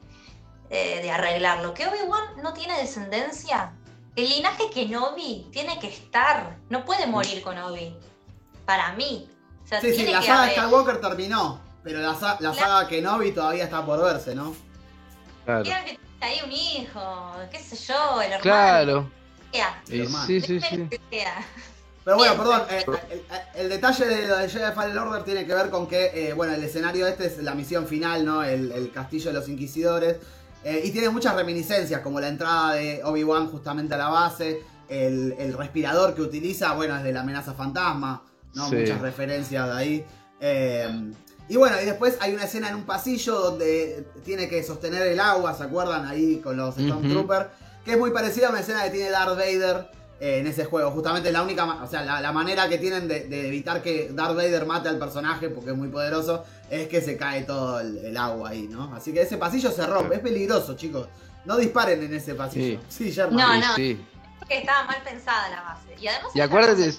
de 0.69 1.11
arreglarlo. 1.11 1.73
Que 1.73 1.85
Obi-Wan 1.87 2.41
no 2.41 2.53
tiene 2.53 2.77
descendencia. 2.77 3.73
El 4.15 4.29
linaje 4.29 4.69
Kenobi 4.71 5.47
tiene 5.51 5.77
que 5.79 5.89
estar. 5.89 6.57
No 6.69 6.85
puede 6.85 7.05
morir 7.05 7.43
con 7.43 7.57
Obi. 7.59 7.95
Para 8.65 8.93
mí. 8.93 9.29
O 9.67 9.69
sea, 9.69 9.81
Sí, 9.81 9.93
sí, 9.93 10.07
la 10.07 10.21
saga 10.21 10.43
haber- 10.43 10.55
Skywalker 10.55 11.01
terminó, 11.01 11.59
pero 11.83 11.99
la, 11.99 12.13
la 12.13 12.37
La- 12.39 12.53
saga 12.53 12.87
Kenobi 12.87 13.33
todavía 13.33 13.65
está 13.65 13.85
por 13.85 14.01
verse, 14.01 14.33
¿no? 14.33 14.55
claro. 15.43 15.63
Que 15.63 16.25
ahí 16.25 16.39
un 16.43 16.51
hijo, 16.51 17.35
qué 17.51 17.59
sé 17.59 17.75
yo, 17.75 18.21
el 18.21 18.31
hermano. 18.31 18.41
Claro. 18.41 19.11
Y 19.89 19.99
hermano. 20.01 20.25
sí, 20.25 20.41
sí, 20.41 20.59
sí. 20.61 20.87
Pero 22.03 22.15
bueno, 22.17 22.35
perdón, 22.37 22.61
eh, 22.69 22.85
el, 23.11 23.21
el, 23.63 23.69
detalle 23.69 24.05
de 24.05 24.27
lo 24.27 24.37
de 24.37 24.49
Jedi 24.49 24.71
Fallen 24.73 24.97
Order 24.97 25.23
tiene 25.23 25.45
que 25.45 25.53
ver 25.53 25.69
con 25.69 25.87
que, 25.87 26.29
eh, 26.29 26.33
bueno, 26.33 26.53
el 26.53 26.63
escenario 26.63 27.05
este 27.05 27.27
es 27.27 27.37
la 27.39 27.53
misión 27.53 27.85
final, 27.85 28.23
¿no? 28.25 28.43
El, 28.43 28.71
el 28.71 28.91
castillo 28.91 29.27
de 29.27 29.33
los 29.33 29.49
inquisidores. 29.49 30.15
Eh, 30.63 30.83
y 30.85 30.91
tiene 30.91 31.09
muchas 31.09 31.35
reminiscencias, 31.35 31.99
como 32.01 32.21
la 32.21 32.29
entrada 32.29 32.73
de 32.75 33.01
Obi-Wan 33.03 33.49
justamente 33.51 33.95
a 33.95 33.97
la 33.97 34.07
base, 34.09 34.63
el, 34.87 35.35
el, 35.37 35.53
respirador 35.57 36.15
que 36.15 36.21
utiliza, 36.21 36.71
bueno, 36.73 36.95
es 36.95 37.03
de 37.03 37.11
la 37.11 37.21
amenaza 37.21 37.53
fantasma, 37.53 38.23
¿no? 38.57 38.69
Sí. 38.69 38.75
Muchas 38.77 38.99
referencias 39.01 39.65
de 39.67 39.73
ahí. 39.73 40.05
Eh, 40.41 41.11
y 41.49 41.55
bueno, 41.55 41.79
y 41.81 41.85
después 41.85 42.17
hay 42.19 42.33
una 42.33 42.43
escena 42.43 42.69
en 42.69 42.75
un 42.75 42.83
pasillo 42.85 43.39
donde 43.39 44.05
tiene 44.25 44.49
que 44.49 44.61
sostener 44.63 45.03
el 45.03 45.19
agua, 45.19 45.53
¿se 45.53 45.63
acuerdan? 45.63 46.05
Ahí 46.05 46.37
con 46.43 46.57
los. 46.57 46.75
Stormtroopers. 46.75 47.47
Que 47.85 47.93
es 47.93 47.97
muy 47.97 48.11
parecida 48.11 48.47
a 48.47 48.49
una 48.49 48.59
escena 48.59 48.83
que 48.83 48.89
tiene 48.89 49.09
Darth 49.11 49.37
Vader 49.37 49.89
eh, 50.19 50.39
en 50.39 50.47
ese 50.47 50.65
juego. 50.65 50.91
Justamente 50.91 51.31
la 51.31 51.41
única, 51.41 51.63
o 51.81 51.87
sea, 51.87 52.03
la, 52.03 52.19
la 52.19 52.33
manera 52.33 52.67
que 52.67 52.77
tienen 52.77 53.07
de, 53.07 53.21
de 53.29 53.47
evitar 53.47 53.81
que 53.81 54.09
Darth 54.11 54.35
Vader 54.35 54.65
mate 54.65 54.89
al 54.89 54.97
personaje, 54.99 55.47
porque 55.49 55.69
es 55.71 55.77
muy 55.77 55.87
poderoso, 55.87 56.43
es 56.69 56.89
que 56.89 56.99
se 56.99 57.15
cae 57.15 57.43
todo 57.43 57.79
el, 57.79 57.97
el 57.99 58.17
agua 58.17 58.49
ahí, 58.49 58.67
¿no? 58.69 58.93
Así 58.93 59.13
que 59.13 59.21
ese 59.21 59.37
pasillo 59.37 59.71
se 59.71 59.85
rompe, 59.87 60.15
es 60.15 60.21
peligroso, 60.21 60.75
chicos. 60.75 61.07
No 61.45 61.55
disparen 61.55 62.03
en 62.03 62.13
ese 62.13 62.35
pasillo. 62.35 62.81
Sí, 62.89 63.09
Sherman. 63.09 63.37
No, 63.37 63.53
Sí, 63.53 63.59
no. 63.69 63.75
sí. 63.75 64.05
Porque 64.39 64.57
estaba 64.59 64.83
mal 64.83 64.97
pensada 65.05 65.47
la 65.47 65.61
base. 65.61 65.95
Y 65.97 66.07
además. 66.07 66.31
Y 66.35 66.41
acuérdate, 66.41 66.93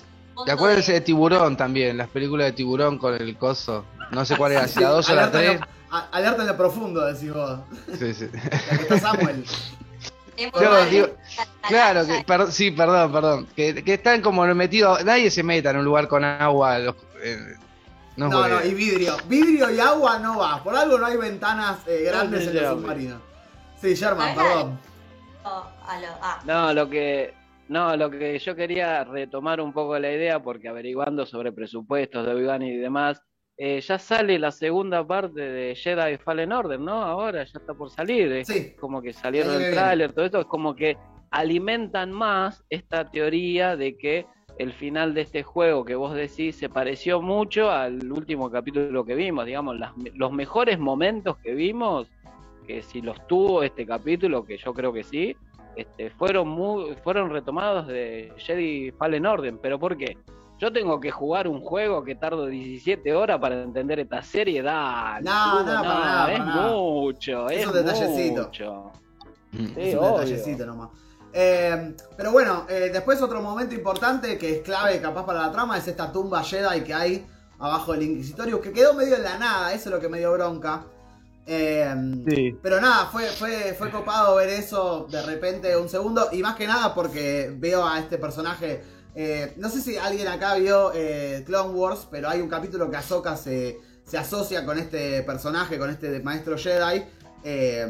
y 0.47 0.50
acuérdense 0.50 0.92
de 0.92 1.00
de- 1.00 1.07
Tiburón 1.07 1.57
también, 1.57 1.97
las 1.97 2.09
películas 2.09 2.47
de 2.47 2.52
Tiburón 2.52 2.99
con 2.99 3.14
el 3.14 3.37
coso. 3.37 3.85
No 4.11 4.25
sé 4.25 4.37
cuál 4.37 4.52
era, 4.52 4.66
si 4.68 4.80
la 4.80 4.88
2 4.90 5.09
o 5.11 5.14
la 5.14 5.23
alerta, 5.25 5.42
en 5.42 5.59
3. 5.59 5.61
lo, 5.90 5.97
a- 5.97 6.09
alerta 6.12 6.42
en 6.42 6.49
lo 6.49 6.57
profundo, 6.57 7.04
decís 7.04 7.33
vos. 7.33 7.61
Sí, 7.99 8.14
sí. 8.14 8.28
La 8.33 8.76
que 8.78 8.83
está 8.83 8.99
Samuel. 8.99 9.45
digo- 10.37 11.11
Claro, 11.68 12.02
la- 12.02 12.18
que, 12.18 12.25
per- 12.25 12.52
sí, 12.52 12.71
perdón, 12.71 13.12
perdón. 13.12 13.47
Que, 13.57 13.83
que 13.83 13.95
están 13.95 14.23
como 14.23 14.47
metidos. 14.54 15.04
Nadie 15.04 15.30
se 15.30 15.42
meta 15.42 15.71
en 15.71 15.78
un 15.78 15.85
lugar 15.85 16.07
con 16.09 16.25
agua. 16.25 16.78
los- 16.78 16.95
eh, 17.23 17.38
no, 18.16 18.28
No, 18.28 18.64
y 18.64 18.73
vidrio. 18.75 19.16
Vidrio 19.28 19.71
y 19.71 19.80
agua 19.80 20.18
no 20.21 20.38
va. 20.38 20.62
Por 20.62 20.75
algo 20.76 20.97
no 20.99 21.07
hay 21.07 21.16
ventanas 21.16 21.78
eh, 21.87 22.02
grandes 22.07 22.45
No, 22.45 22.50
en 22.50 22.54
los 22.57 22.62
ya, 22.64 22.71
submarinos. 22.71 23.21
Sí, 23.80 23.95
Sherman, 23.95 24.35
perdón. 24.35 24.78
Oh, 25.45 25.64
lo- 26.00 26.18
ah. 26.23 26.40
No, 26.45 26.73
lo 26.73 26.88
que 26.88 27.35
no, 27.68 27.96
lo 27.96 28.10
que 28.10 28.38
yo 28.38 28.54
quería 28.56 29.04
retomar 29.04 29.60
un 29.60 29.72
poco 29.72 29.98
la 29.98 30.12
idea, 30.12 30.42
porque 30.42 30.68
averiguando 30.68 31.26
sobre 31.26 31.52
presupuestos 31.52 32.26
de 32.26 32.32
Obi-Wan 32.34 32.62
y 32.62 32.76
demás, 32.76 33.22
eh, 33.56 33.80
ya 33.80 33.98
sale 33.98 34.38
la 34.38 34.52
segunda 34.52 35.06
parte 35.06 35.40
de 35.40 35.75
Jedi 35.75 36.16
Fallen 36.18 36.52
Order, 36.52 36.78
¿no? 36.78 37.02
Ahora 37.02 37.44
ya 37.44 37.58
está 37.58 37.75
por 37.75 37.90
salir. 37.90 38.30
Es 38.32 38.46
Sí. 38.46 38.75
como 38.80 39.02
que 39.02 39.12
salieron 39.12 39.60
El 39.62 39.72
tráiler, 39.72 40.12
todo 40.12 40.25
esto 40.25 40.40
es 40.40 40.46
como 40.46 40.75
que 40.76 40.96
alimentan 41.30 42.10
más 42.12 42.64
esta 42.70 43.10
teoría 43.10 43.76
de 43.76 43.96
que 43.98 44.26
el 44.58 44.72
final 44.72 45.14
de 45.14 45.20
este 45.22 45.42
juego 45.42 45.84
que 45.84 45.94
vos 45.94 46.14
decís 46.14 46.56
se 46.56 46.68
pareció 46.68 47.20
mucho 47.20 47.70
al 47.70 48.10
último 48.10 48.50
capítulo 48.50 49.04
que 49.04 49.14
vimos, 49.14 49.44
digamos, 49.46 49.78
las- 49.78 49.92
los 50.14 50.32
mejores 50.32 50.78
momentos 50.78 51.37
que 51.38 51.54
vimos, 51.54 52.08
que 52.66 52.82
si 52.82 53.00
los 53.02 53.25
tuvo 53.26 53.62
este 53.62 53.87
capítulo, 53.87 54.44
que 54.44 54.56
yo 54.58 54.72
creo 54.75 54.92
que 54.92 55.04
sí, 55.04 55.37
este, 55.80 56.11
fueron 56.11 56.49
muy, 56.49 56.94
fueron 57.04 57.30
retomados 57.30 57.87
de 57.87 58.32
Jedi 58.37 58.90
Fallen 58.92 59.26
Order. 59.26 59.54
¿Pero 59.61 59.78
por 59.78 59.97
qué? 59.97 60.16
Yo 60.58 60.73
tengo 60.73 60.99
que 60.99 61.11
jugar 61.12 61.47
un 61.47 61.61
juego 61.61 62.02
que 62.02 62.16
tardo 62.16 62.47
17 62.47 63.14
horas 63.14 63.38
para 63.38 63.62
entender 63.62 64.00
esta 64.00 64.23
serie. 64.23 64.61
Dale, 64.62 65.23
No, 65.25 65.58
boludo, 65.58 65.75
no, 65.75 65.82
para 65.82 66.00
nada, 66.00 66.32
es 66.32 66.38
para 66.40 66.44
nada. 66.50 66.73
mucho, 66.73 67.49
Es 67.49 67.61
es 67.61 67.66
un 67.68 67.73
detallecito. 67.75 68.42
mucho. 68.44 68.92
Mm. 69.52 69.66
Sí, 69.66 69.73
es 69.76 69.94
un 69.94 70.00
obvio. 70.00 70.18
detallecito 70.18 70.66
nomás. 70.66 70.88
Eh, 71.32 71.94
pero 72.16 72.32
bueno, 72.32 72.64
eh, 72.68 72.90
después 72.92 73.20
otro 73.23 73.40
momento 73.40 73.75
importante 73.75 74.37
que 74.38 74.56
es 74.56 74.62
clave 74.62 75.00
capaz 75.00 75.25
para 75.26 75.42
la 75.42 75.52
trama 75.52 75.76
es 75.78 75.87
esta 75.87 76.11
tumba 76.11 76.42
Jedi 76.42 76.80
que 76.82 76.94
hay 76.94 77.26
abajo 77.61 77.92
del 77.92 78.02
Inquisitorio, 78.02 78.61
que 78.61 78.73
quedó 78.73 78.94
medio 78.94 79.14
en 79.16 79.23
la 79.23 79.38
nada, 79.38 79.73
eso 79.73 79.88
es 79.90 79.94
lo 79.94 80.00
que 80.00 80.08
me 80.08 80.18
dio 80.18 80.32
bronca. 80.32 80.85
Eh, 81.50 81.95
Pero 82.62 82.78
nada, 82.78 83.07
fue, 83.07 83.25
fue, 83.28 83.75
fue 83.78 83.90
copado 83.90 84.37
ver 84.37 84.50
eso 84.50 85.07
de 85.11 85.23
repente 85.23 85.75
un 85.78 85.88
segundo. 85.88 86.28
Y 86.33 86.43
más 86.43 86.57
que 86.57 86.67
nada 86.67 86.95
porque 86.95 87.50
veo 87.56 87.87
a 87.87 87.99
este 87.99 88.19
personaje. 88.19 88.82
eh, 89.15 89.54
no 89.56 89.69
sé 89.71 89.80
si 89.80 89.97
alguien 89.97 90.28
acá 90.28 90.54
vio 90.56 90.93
eh, 90.95 91.43
Clone 91.47 91.71
Wars, 91.75 92.06
pero 92.11 92.28
hay 92.28 92.41
un 92.43 92.49
capítulo 92.49 92.91
que 92.91 92.99
Ahsoka 92.99 93.37
se, 93.37 93.78
se 94.04 94.19
asocia 94.19 94.65
con 94.67 94.78
este 94.78 95.23
personaje, 95.23 95.78
con 95.78 95.89
este 95.91 96.21
maestro 96.21 96.56
Jedi. 96.58 97.04
eh, 97.45 97.89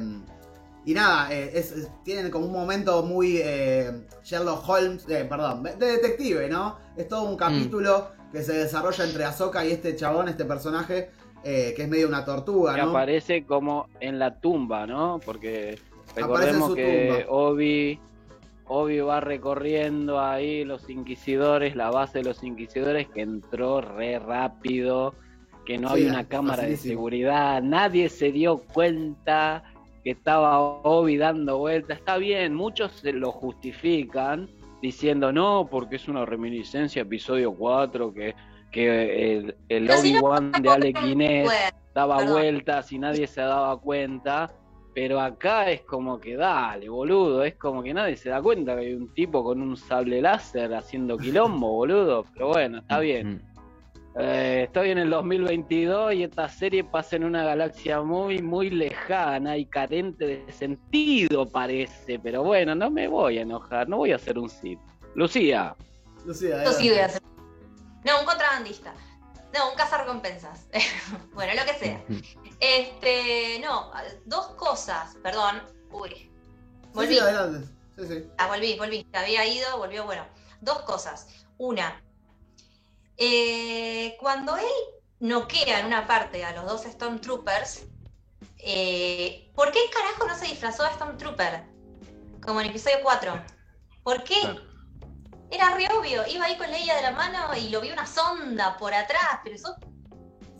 y 0.84 0.94
nada, 0.94 1.30
eh, 1.34 1.50
es- 1.54 1.72
es- 1.72 1.88
tienen 2.04 2.30
como 2.30 2.46
un 2.46 2.52
momento 2.52 3.02
muy 3.02 3.40
eh, 3.42 4.06
Sherlock 4.24 4.66
Holmes, 4.68 5.04
eh, 5.08 5.26
perdón, 5.28 5.64
de 5.64 5.74
detective, 5.86 6.48
¿no? 6.48 6.78
Es 6.96 7.08
todo 7.08 7.22
un 7.24 7.36
capítulo 7.36 8.08
que 8.32 8.42
se 8.42 8.52
desarrolla 8.52 9.04
entre 9.04 9.24
Ahsoka 9.24 9.64
y 9.66 9.72
este 9.72 9.96
chabón, 9.96 10.28
este 10.28 10.44
personaje, 10.46 11.10
eh, 11.44 11.72
que 11.76 11.82
es 11.82 11.88
medio 11.88 12.08
una 12.08 12.24
tortuga, 12.24 12.74
que 12.74 12.82
¿no? 12.82 12.90
aparece 12.90 13.44
como 13.44 13.88
en 14.00 14.18
la 14.18 14.40
tumba, 14.40 14.86
¿no? 14.86 15.20
Porque 15.24 15.78
recordemos 16.14 16.74
que 16.74 17.24
tumba. 17.26 17.36
Obi, 17.36 18.00
Obi 18.66 19.00
va 19.00 19.20
recorriendo 19.20 20.20
ahí 20.20 20.64
los 20.64 20.88
inquisidores, 20.90 21.76
la 21.76 21.90
base 21.90 22.18
de 22.18 22.24
los 22.24 22.42
inquisidores, 22.42 23.08
que 23.08 23.22
entró 23.22 23.80
re 23.80 24.18
rápido, 24.18 25.14
que 25.64 25.78
no 25.78 25.88
Sí, 25.88 25.94
había 25.94 26.10
una 26.10 26.28
cámara 26.28 26.64
de 26.64 26.76
seguridad, 26.76 27.62
nadie 27.62 28.08
se 28.08 28.32
dio 28.32 28.58
cuenta 28.58 29.62
que 30.02 30.10
estaba 30.10 30.58
Obi 30.60 31.16
dando 31.16 31.58
vueltas. 31.58 31.98
Está 31.98 32.16
bien, 32.18 32.54
muchos 32.54 32.92
se 32.92 33.12
lo 33.12 33.32
justifican 33.32 34.48
diciendo 34.82 35.32
no, 35.32 35.68
porque 35.70 35.96
es 35.96 36.08
una 36.08 36.24
reminiscencia 36.24 37.02
episodio 37.02 37.52
4, 37.52 38.14
que, 38.14 38.34
que 38.70 39.36
el, 39.36 39.56
el 39.68 39.86
Pero 39.86 39.98
si 40.00 40.12
no, 40.12 40.20
Obi-Wan 40.20 40.52
de 40.52 40.68
Alec 40.68 41.00
Guinness 41.02 41.50
daba 41.94 42.18
Perdón. 42.18 42.32
vueltas 42.34 42.92
y 42.92 42.98
nadie 42.98 43.26
se 43.26 43.40
daba 43.40 43.78
cuenta. 43.80 44.50
Pero 44.94 45.20
acá 45.20 45.70
es 45.70 45.82
como 45.82 46.18
que 46.18 46.34
dale, 46.36 46.88
boludo. 46.88 47.44
Es 47.44 47.54
como 47.54 47.82
que 47.82 47.94
nadie 47.94 48.16
se 48.16 48.30
da 48.30 48.42
cuenta 48.42 48.74
que 48.74 48.80
hay 48.86 48.94
un 48.94 49.12
tipo 49.14 49.44
con 49.44 49.62
un 49.62 49.76
sable 49.76 50.20
láser 50.20 50.74
haciendo 50.74 51.16
quilombo, 51.16 51.68
boludo. 51.72 52.24
Pero 52.34 52.48
bueno, 52.48 52.78
está 52.78 52.98
bien. 52.98 53.42
Eh, 54.20 54.62
estoy 54.64 54.90
en 54.90 54.98
el 54.98 55.10
2022 55.10 56.14
y 56.14 56.24
esta 56.24 56.48
serie 56.48 56.82
pasa 56.82 57.14
en 57.14 57.22
una 57.24 57.44
galaxia 57.44 58.00
muy, 58.02 58.42
muy 58.42 58.70
lejana 58.70 59.56
y 59.56 59.66
carente 59.66 60.26
de 60.44 60.52
sentido, 60.52 61.46
parece. 61.48 62.18
Pero 62.18 62.42
bueno, 62.42 62.74
no 62.74 62.90
me 62.90 63.06
voy 63.06 63.38
a 63.38 63.42
enojar, 63.42 63.88
no 63.88 63.98
voy 63.98 64.10
a 64.10 64.16
hacer 64.16 64.36
un 64.36 64.50
sit. 64.50 64.80
Lucía, 65.14 65.76
Lucía, 66.26 66.64
Eso 66.64 66.72
sí 66.72 66.88
voy 66.88 66.98
a 66.98 67.04
adelante. 67.04 67.16
hacer. 67.18 67.22
No, 68.04 68.20
un 68.20 68.26
contrabandista. 68.26 68.94
No, 69.54 69.70
un 69.70 69.76
cazarrecompensas. 69.76 70.66
bueno, 71.32 71.54
lo 71.54 71.64
que 71.64 71.78
sea. 71.78 72.04
Este, 72.60 73.60
no, 73.60 73.92
dos 74.24 74.48
cosas, 74.56 75.14
perdón. 75.22 75.62
Uy. 75.92 76.28
Volví. 76.92 77.14
sí, 77.14 77.20
adelante. 77.20 77.68
Sí, 77.96 78.08
sí. 78.08 78.30
Ah, 78.36 78.48
volví, 78.48 78.76
volví. 78.76 79.04
Te 79.04 79.18
había 79.18 79.46
ido, 79.46 79.78
volvió. 79.78 80.04
Bueno, 80.04 80.26
dos 80.60 80.80
cosas. 80.80 81.28
Una, 81.56 82.02
eh, 83.16 84.16
cuando 84.20 84.56
él 84.56 84.64
noquea 85.18 85.80
en 85.80 85.86
una 85.86 86.06
parte 86.06 86.44
a 86.44 86.52
los 86.52 86.66
dos 86.66 86.82
Stormtroopers, 86.82 87.82
eh, 88.58 89.50
¿por 89.54 89.72
qué 89.72 89.80
carajo 89.92 90.26
no 90.26 90.36
se 90.36 90.46
disfrazó 90.46 90.84
de 90.84 90.90
Stormtrooper? 90.90 91.64
Como 92.40 92.60
en 92.60 92.68
episodio 92.68 92.98
4. 93.02 93.42
¿Por 94.04 94.22
qué? 94.22 94.40
Claro. 94.40 94.62
Era 95.50 95.74
re 95.74 95.86
obvio. 95.98 96.26
Iba 96.26 96.44
ahí 96.44 96.56
con 96.56 96.70
Leia 96.70 96.96
de 96.96 97.02
la 97.02 97.12
mano 97.12 97.38
y 97.56 97.70
lo 97.70 97.80
vi 97.80 97.90
una 97.90 98.06
sonda 98.06 98.76
por 98.76 98.92
atrás, 98.92 99.40
pero 99.42 99.56
eso. 99.56 99.74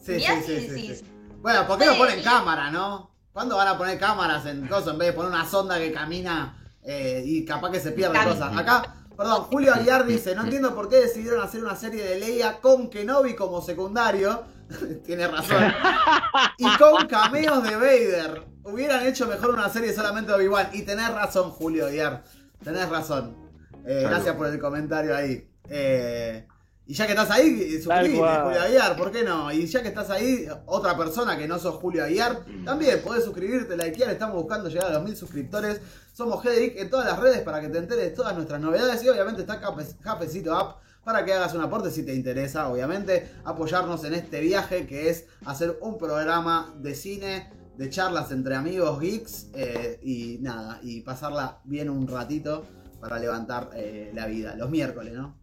Sí, 0.00 0.20
sí, 0.20 0.42
sí, 0.46 0.94
sí. 0.96 1.04
Bueno, 1.40 1.66
¿por 1.66 1.78
qué 1.78 1.86
no 1.86 1.96
ponen 1.96 2.20
y- 2.20 2.22
cámara, 2.22 2.70
no? 2.70 3.10
¿Cuándo 3.32 3.56
van 3.56 3.68
a 3.68 3.78
poner 3.78 3.98
cámaras 3.98 4.46
en 4.46 4.66
cosas 4.66 4.88
en 4.94 4.98
vez 4.98 5.08
de 5.08 5.12
poner 5.12 5.30
una 5.30 5.46
sonda 5.46 5.78
que 5.78 5.92
camina 5.92 6.56
eh, 6.82 7.22
y 7.24 7.44
capaz 7.44 7.70
que 7.70 7.80
se 7.80 7.92
pierden 7.92 8.20
Cam- 8.20 8.28
cosas? 8.32 8.56
Acá, 8.56 8.94
perdón, 9.16 9.42
Julio 9.44 9.74
Aguiar 9.74 10.06
dice, 10.06 10.34
no 10.34 10.42
entiendo 10.44 10.74
por 10.74 10.88
qué 10.88 10.96
decidieron 10.96 11.42
hacer 11.42 11.62
una 11.62 11.76
serie 11.76 12.02
de 12.02 12.18
Leia 12.18 12.60
con 12.60 12.88
Kenobi 12.90 13.34
como 13.36 13.60
secundario. 13.60 14.44
Tiene 15.04 15.28
razón. 15.28 15.72
Y 16.58 16.76
con 16.76 17.06
cameos 17.06 17.62
de 17.62 17.76
Vader. 17.76 18.42
Hubieran 18.64 19.06
hecho 19.06 19.26
mejor 19.26 19.50
una 19.50 19.68
serie 19.68 19.94
solamente 19.94 20.30
de 20.32 20.36
Obi-Wan. 20.38 20.70
Y 20.72 20.82
tenés 20.82 21.08
razón, 21.12 21.50
Julio 21.52 21.86
Aguiar. 21.86 22.24
Tenés 22.64 22.88
razón. 22.88 23.47
Eh, 23.88 24.02
gracias 24.02 24.36
por 24.36 24.48
el 24.48 24.58
comentario 24.60 25.16
ahí. 25.16 25.48
Eh, 25.70 26.46
y 26.86 26.92
ya 26.92 27.06
que 27.06 27.12
estás 27.12 27.30
ahí, 27.30 27.80
suscríbete, 27.80 28.18
cual. 28.18 28.44
Julio 28.44 28.60
Aguiar, 28.60 28.96
¿por 28.96 29.10
qué 29.10 29.22
no? 29.22 29.50
Y 29.50 29.66
ya 29.66 29.82
que 29.82 29.88
estás 29.88 30.10
ahí, 30.10 30.46
otra 30.66 30.94
persona 30.96 31.38
que 31.38 31.48
no 31.48 31.58
sos 31.58 31.76
Julio 31.76 32.04
Aguiar, 32.04 32.44
también 32.66 33.00
podés 33.02 33.24
suscribirte, 33.24 33.78
likear, 33.78 34.10
estamos 34.10 34.36
buscando 34.36 34.68
llegar 34.68 34.90
a 34.90 34.94
los 34.94 35.04
mil 35.04 35.16
suscriptores. 35.16 35.80
Somos 36.12 36.44
Hedrick 36.44 36.76
en 36.76 36.90
todas 36.90 37.06
las 37.06 37.18
redes 37.18 37.40
para 37.40 37.62
que 37.62 37.68
te 37.68 37.78
enteres 37.78 38.04
de 38.04 38.10
todas 38.10 38.34
nuestras 38.34 38.60
novedades 38.60 39.02
y 39.02 39.08
obviamente 39.08 39.40
está 39.40 39.58
Cafecito 40.02 40.54
App 40.54 40.80
para 41.02 41.24
que 41.24 41.32
hagas 41.32 41.54
un 41.54 41.62
aporte 41.62 41.90
si 41.90 42.02
te 42.02 42.14
interesa, 42.14 42.68
obviamente, 42.68 43.30
apoyarnos 43.44 44.04
en 44.04 44.12
este 44.12 44.40
viaje 44.40 44.86
que 44.86 45.08
es 45.08 45.24
hacer 45.46 45.78
un 45.80 45.96
programa 45.96 46.74
de 46.78 46.94
cine, 46.94 47.50
de 47.78 47.88
charlas 47.88 48.32
entre 48.32 48.54
amigos 48.54 49.00
geeks 49.00 49.46
eh, 49.54 49.98
y 50.02 50.38
nada, 50.42 50.78
y 50.82 51.00
pasarla 51.00 51.60
bien 51.64 51.88
un 51.88 52.06
ratito 52.06 52.66
para 53.00 53.18
levantar 53.18 53.70
eh, 53.74 54.10
la 54.14 54.26
vida, 54.26 54.54
los 54.56 54.70
miércoles, 54.70 55.14
¿no? 55.14 55.36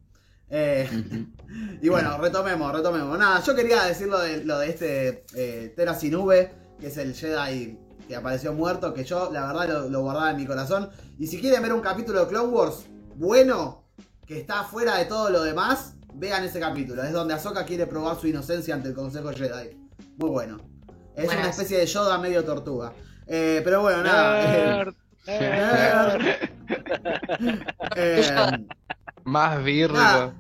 Eh, 0.50 0.88
y 1.82 1.90
bueno, 1.90 2.18
retomemos, 2.18 2.72
retomemos. 2.74 3.18
Nada, 3.18 3.42
yo 3.42 3.56
quería 3.56 3.84
decir 3.84 4.08
lo 4.08 4.20
de, 4.20 4.44
lo 4.44 4.60
de 4.60 4.70
este 4.70 5.26
eh, 5.36 5.74
Tera 5.76 5.96
Sinube, 5.96 6.54
que 6.80 6.88
es 6.88 6.98
el 6.98 7.14
Jedi 7.14 7.80
que 8.08 8.16
apareció 8.16 8.54
muerto, 8.54 8.94
que 8.94 9.04
yo 9.04 9.32
la 9.32 9.48
verdad 9.48 9.68
lo, 9.68 9.90
lo 9.90 10.02
guardaba 10.02 10.30
en 10.32 10.38
mi 10.38 10.46
corazón. 10.46 10.90
Y 11.18 11.28
si 11.28 11.40
quieren 11.40 11.62
ver 11.64 11.74
un 11.74 11.82
capítulo 11.82 12.20
de 12.20 12.28
Clone 12.28 12.50
Wars 12.50 12.86
bueno, 13.16 13.84
que 14.28 14.40
está 14.40 14.64
fuera 14.64 14.98
de 14.98 15.06
todo 15.06 15.30
lo 15.30 15.42
demás, 15.42 15.94
vean 16.14 16.44
ese 16.44 16.60
capítulo. 16.60 17.04
Es 17.04 17.14
donde 17.14 17.34
Ahsoka 17.34 17.66
quiere 17.66 17.88
probar 17.88 18.20
su 18.20 18.28
inocencia 18.28 18.76
ante 18.76 18.90
el 18.90 18.94
Consejo 18.94 19.32
Jedi. 19.32 19.78
Muy 20.18 20.30
bueno. 20.30 20.58
Es 21.16 21.32
una 21.32 21.50
especie 21.50 21.78
de 21.78 21.86
Yoda 21.86 22.18
medio 22.18 22.44
tortuga. 22.44 22.94
Eh, 23.26 23.62
pero 23.64 23.82
bueno, 23.82 24.04
nada. 24.04 24.44
eh, 24.44 24.86
Nerd, 25.28 26.22
nerd. 26.22 26.50
Eh, 27.96 28.66
Más 29.24 29.64
virgo. 29.64 29.98
Nada. 29.98 30.36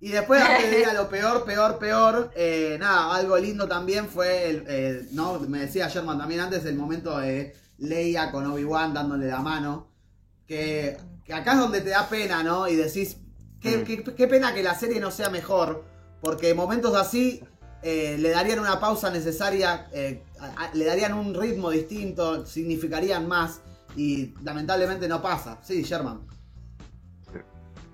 Y 0.00 0.08
después, 0.08 0.42
antes 0.42 0.70
de 0.70 0.80
ir 0.80 0.86
a 0.88 0.94
lo 0.94 1.08
peor, 1.08 1.44
peor, 1.44 1.78
peor, 1.78 2.32
eh, 2.34 2.76
nada, 2.80 3.14
algo 3.14 3.36
lindo 3.38 3.68
también 3.68 4.08
fue, 4.08 4.50
el, 4.50 5.08
no, 5.12 5.38
me 5.40 5.60
decía 5.60 5.88
Sherman 5.88 6.18
también 6.18 6.40
antes, 6.40 6.64
el 6.64 6.74
momento 6.74 7.18
de 7.18 7.54
Leia 7.78 8.32
con 8.32 8.44
Obi-Wan 8.50 8.92
dándole 8.92 9.28
la 9.28 9.38
mano. 9.40 9.88
Que, 10.46 10.96
que 11.24 11.32
acá 11.32 11.52
es 11.52 11.58
donde 11.60 11.80
te 11.82 11.90
da 11.90 12.08
pena, 12.08 12.42
¿no? 12.42 12.66
Y 12.66 12.74
decís, 12.74 13.16
qué, 13.60 13.78
Mm. 13.78 13.84
qué- 13.84 14.02
qué 14.16 14.26
pena 14.26 14.52
que 14.52 14.62
la 14.64 14.74
serie 14.74 14.98
no 14.98 15.12
sea 15.12 15.30
mejor, 15.30 15.84
porque 16.20 16.52
momentos 16.54 16.94
así 16.96 17.42
eh, 17.84 18.16
le 18.18 18.30
darían 18.30 18.60
una 18.60 18.78
pausa 18.78 19.10
necesaria, 19.10 19.86
eh, 19.92 20.22
a- 20.40 20.66
a- 20.66 20.74
le 20.74 20.84
darían 20.84 21.14
un 21.14 21.34
ritmo 21.34 21.70
distinto, 21.70 22.46
significarían 22.46 23.26
más, 23.26 23.60
y 23.96 24.34
lamentablemente 24.42 25.08
no 25.08 25.20
pasa. 25.20 25.58
Sí, 25.62 25.82
Sherman. 25.82 26.20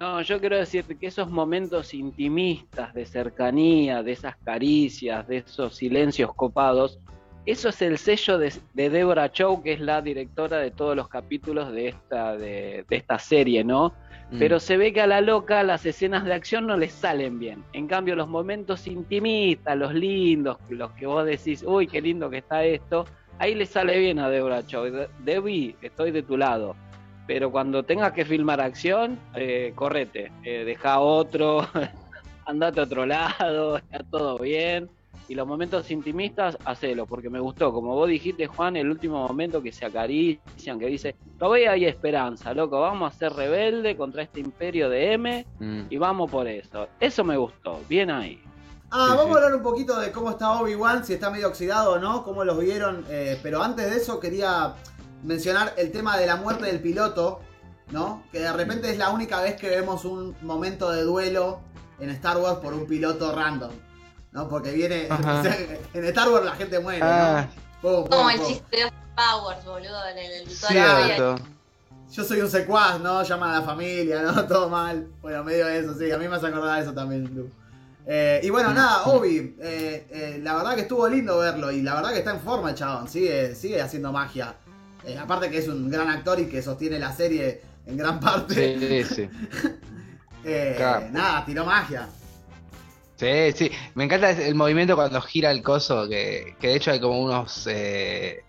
No, 0.00 0.22
yo 0.22 0.38
quiero 0.38 0.56
decirte 0.56 0.96
que 0.96 1.08
esos 1.08 1.28
momentos 1.28 1.92
intimistas 1.92 2.94
de 2.94 3.04
cercanía, 3.04 4.02
de 4.02 4.12
esas 4.12 4.36
caricias, 4.36 5.26
de 5.26 5.38
esos 5.38 5.74
silencios 5.74 6.32
copados, 6.34 7.00
eso 7.46 7.70
es 7.70 7.82
el 7.82 7.98
sello 7.98 8.38
de, 8.38 8.52
de 8.74 8.90
Deborah 8.90 9.32
Chow, 9.32 9.62
que 9.62 9.72
es 9.72 9.80
la 9.80 10.00
directora 10.02 10.58
de 10.58 10.70
todos 10.70 10.94
los 10.94 11.08
capítulos 11.08 11.72
de 11.72 11.88
esta, 11.88 12.36
de, 12.36 12.84
de 12.88 12.96
esta 12.96 13.18
serie, 13.18 13.64
¿no? 13.64 13.94
Mm. 14.30 14.38
Pero 14.38 14.60
se 14.60 14.76
ve 14.76 14.92
que 14.92 15.00
a 15.00 15.06
la 15.06 15.20
loca 15.20 15.62
las 15.62 15.86
escenas 15.86 16.24
de 16.24 16.34
acción 16.34 16.66
no 16.66 16.76
le 16.76 16.90
salen 16.90 17.38
bien. 17.38 17.64
En 17.72 17.88
cambio, 17.88 18.14
los 18.14 18.28
momentos 18.28 18.86
intimistas, 18.86 19.76
los 19.76 19.94
lindos, 19.94 20.58
los 20.68 20.92
que 20.92 21.06
vos 21.06 21.24
decís, 21.24 21.64
uy, 21.66 21.86
qué 21.86 22.00
lindo 22.00 22.28
que 22.28 22.38
está 22.38 22.64
esto, 22.64 23.06
ahí 23.38 23.54
le 23.54 23.66
sale 23.66 23.98
bien 23.98 24.18
a 24.18 24.28
Deborah 24.28 24.66
Chow. 24.66 24.84
De- 24.84 25.08
Debbie, 25.20 25.76
estoy 25.82 26.10
de 26.10 26.22
tu 26.22 26.36
lado. 26.36 26.74
Pero 27.26 27.50
cuando 27.50 27.82
tengas 27.82 28.12
que 28.12 28.24
filmar 28.24 28.60
acción, 28.60 29.18
eh, 29.34 29.72
correte, 29.74 30.32
eh, 30.42 30.64
deja 30.64 31.00
otro, 31.00 31.60
andate 32.46 32.80
a 32.80 32.84
otro 32.84 33.04
lado, 33.06 33.76
está 33.90 34.02
todo 34.10 34.38
bien. 34.38 34.88
Y 35.28 35.34
los 35.34 35.46
momentos 35.46 35.90
intimistas, 35.90 36.56
hacelo, 36.64 37.04
porque 37.04 37.28
me 37.28 37.38
gustó. 37.38 37.70
Como 37.70 37.94
vos 37.94 38.08
dijiste, 38.08 38.46
Juan, 38.46 38.76
el 38.76 38.88
último 38.88 39.26
momento 39.28 39.62
que 39.62 39.72
se 39.72 39.84
acarician, 39.84 40.78
que 40.78 40.86
dice, 40.86 41.16
todavía 41.38 41.72
hay 41.72 41.84
esperanza, 41.84 42.54
loco, 42.54 42.80
vamos 42.80 43.12
a 43.14 43.18
ser 43.18 43.34
rebelde 43.34 43.94
contra 43.94 44.22
este 44.22 44.40
imperio 44.40 44.88
de 44.88 45.12
M 45.12 45.44
Mm. 45.60 45.80
y 45.90 45.96
vamos 45.98 46.30
por 46.30 46.48
eso. 46.48 46.88
Eso 46.98 47.24
me 47.24 47.36
gustó, 47.36 47.78
bien 47.90 48.10
ahí. 48.10 48.40
Ah, 48.90 49.08
Sí, 49.10 49.16
vamos 49.16 49.26
sí. 49.26 49.32
a 49.32 49.36
hablar 49.36 49.54
un 49.54 49.62
poquito 49.62 49.98
de 50.00 50.10
cómo 50.12 50.30
está 50.30 50.52
Obi-Wan, 50.52 51.04
si 51.04 51.12
está 51.14 51.30
medio 51.30 51.48
oxidado 51.48 51.92
o 51.92 51.98
no, 51.98 52.24
cómo 52.24 52.44
los 52.44 52.58
vieron. 52.58 53.04
eh, 53.08 53.38
pero 53.42 53.62
antes 53.62 53.90
de 53.90 53.96
eso 53.96 54.18
quería 54.20 54.74
mencionar 55.22 55.74
el 55.76 55.90
tema 55.92 56.16
de 56.16 56.26
la 56.26 56.36
muerte 56.36 56.66
del 56.66 56.80
piloto, 56.80 57.40
¿no? 57.90 58.22
Que 58.32 58.40
de 58.40 58.52
repente 58.52 58.90
es 58.90 58.98
la 58.98 59.10
única 59.10 59.40
vez 59.40 59.56
que 59.56 59.68
vemos 59.68 60.04
un 60.04 60.34
momento 60.42 60.90
de 60.90 61.02
duelo 61.02 61.60
en 61.98 62.10
Star 62.10 62.36
Wars 62.38 62.58
por 62.58 62.72
un 62.72 62.86
piloto 62.86 63.34
random, 63.34 63.72
¿no? 64.32 64.48
Porque 64.48 64.70
viene... 64.72 65.06
Ajá. 65.10 65.42
en 65.94 66.04
Star 66.06 66.28
Wars 66.30 66.44
la 66.44 66.52
gente 66.52 66.78
muere, 66.78 67.00
Ah, 67.02 67.46
¿no? 67.46 67.62
Pum, 67.82 68.04
pum, 68.08 68.16
Como 68.18 68.30
el 68.30 68.42
chiste 68.44 68.76
de 68.84 68.92
Powers, 69.16 69.64
boludo, 69.64 69.90
toda 69.90 70.14
la 70.14 71.00
vida. 71.00 71.06
cierto. 71.06 71.36
Yo 72.10 72.24
soy 72.24 72.40
un 72.40 72.48
secuaz, 72.48 72.98
¿no? 73.00 73.22
Llaman 73.22 73.50
a 73.50 73.60
la 73.60 73.62
familia, 73.66 74.22
¿no? 74.22 74.44
Todo 74.48 74.68
mal. 74.68 75.08
Bueno, 75.20 75.44
medio 75.44 75.66
de 75.66 75.78
eso, 75.80 75.94
sí. 75.98 76.10
A 76.10 76.16
mí 76.18 76.26
me 76.28 76.36
hace 76.36 76.46
acordar 76.46 76.76
de 76.76 76.82
eso 76.84 76.94
también, 76.94 77.24
Lu. 77.34 77.50
Eh, 78.10 78.40
y 78.42 78.48
bueno, 78.48 78.72
nada, 78.72 79.02
Obi, 79.04 79.54
eh, 79.60 80.06
eh, 80.10 80.40
la 80.42 80.54
verdad 80.56 80.74
que 80.74 80.80
estuvo 80.80 81.06
lindo 81.06 81.36
verlo 81.38 81.70
y 81.70 81.82
la 81.82 81.94
verdad 81.96 82.12
que 82.12 82.20
está 82.20 82.30
en 82.30 82.40
forma 82.40 82.70
el 82.70 82.74
chabón, 82.74 83.06
sigue, 83.06 83.54
sigue 83.54 83.82
haciendo 83.82 84.10
magia. 84.12 84.54
Eh, 85.04 85.18
aparte 85.18 85.50
que 85.50 85.58
es 85.58 85.68
un 85.68 85.90
gran 85.90 86.08
actor 86.08 86.40
y 86.40 86.46
que 86.46 86.62
sostiene 86.62 86.98
la 86.98 87.12
serie 87.12 87.60
en 87.86 87.98
gran 87.98 88.18
parte. 88.18 89.04
Sí, 89.04 89.14
sí. 89.14 89.28
Nada, 91.12 91.44
tiró 91.44 91.66
magia. 91.66 92.08
Sí, 93.16 93.52
sí. 93.54 93.70
Me 93.94 94.04
encanta 94.04 94.30
el 94.30 94.54
movimiento 94.54 94.94
cuando 94.96 95.20
gira 95.20 95.50
el 95.50 95.62
coso, 95.62 96.08
que, 96.08 96.54
que 96.60 96.68
de 96.68 96.74
hecho 96.76 96.92
hay 96.92 97.00
como 97.00 97.20
unos 97.20 97.66
eh, 97.66 98.42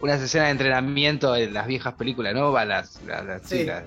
unas 0.00 0.22
escenas 0.22 0.46
de 0.46 0.52
entrenamiento 0.52 1.34
en 1.36 1.52
las 1.52 1.66
viejas 1.66 1.94
películas, 1.94 2.32
¿no? 2.34 2.52
Las, 2.64 3.00
las, 3.06 3.24
las 3.26 3.42
Sí. 3.42 3.58
chicas. 3.58 3.82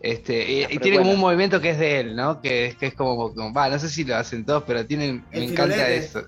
Este, 0.00 0.66
y, 0.70 0.78
tiene 0.78 0.98
como 0.98 1.10
un 1.12 1.18
movimiento 1.20 1.60
que 1.60 1.70
es 1.70 1.78
de 1.78 2.00
él, 2.00 2.16
¿no? 2.16 2.40
Que, 2.40 2.66
es- 2.66 2.76
que 2.76 2.86
es 2.86 2.94
como, 2.94 3.16
como- 3.34 3.52
va, 3.52 3.68
no 3.68 3.78
sé 3.78 3.88
si 3.88 4.04
lo 4.04 4.14
hacen 4.16 4.44
todos, 4.44 4.62
pero 4.66 4.86
tienen, 4.86 5.24
me 5.32 5.44
encanta 5.44 5.88
eso. 5.90 6.20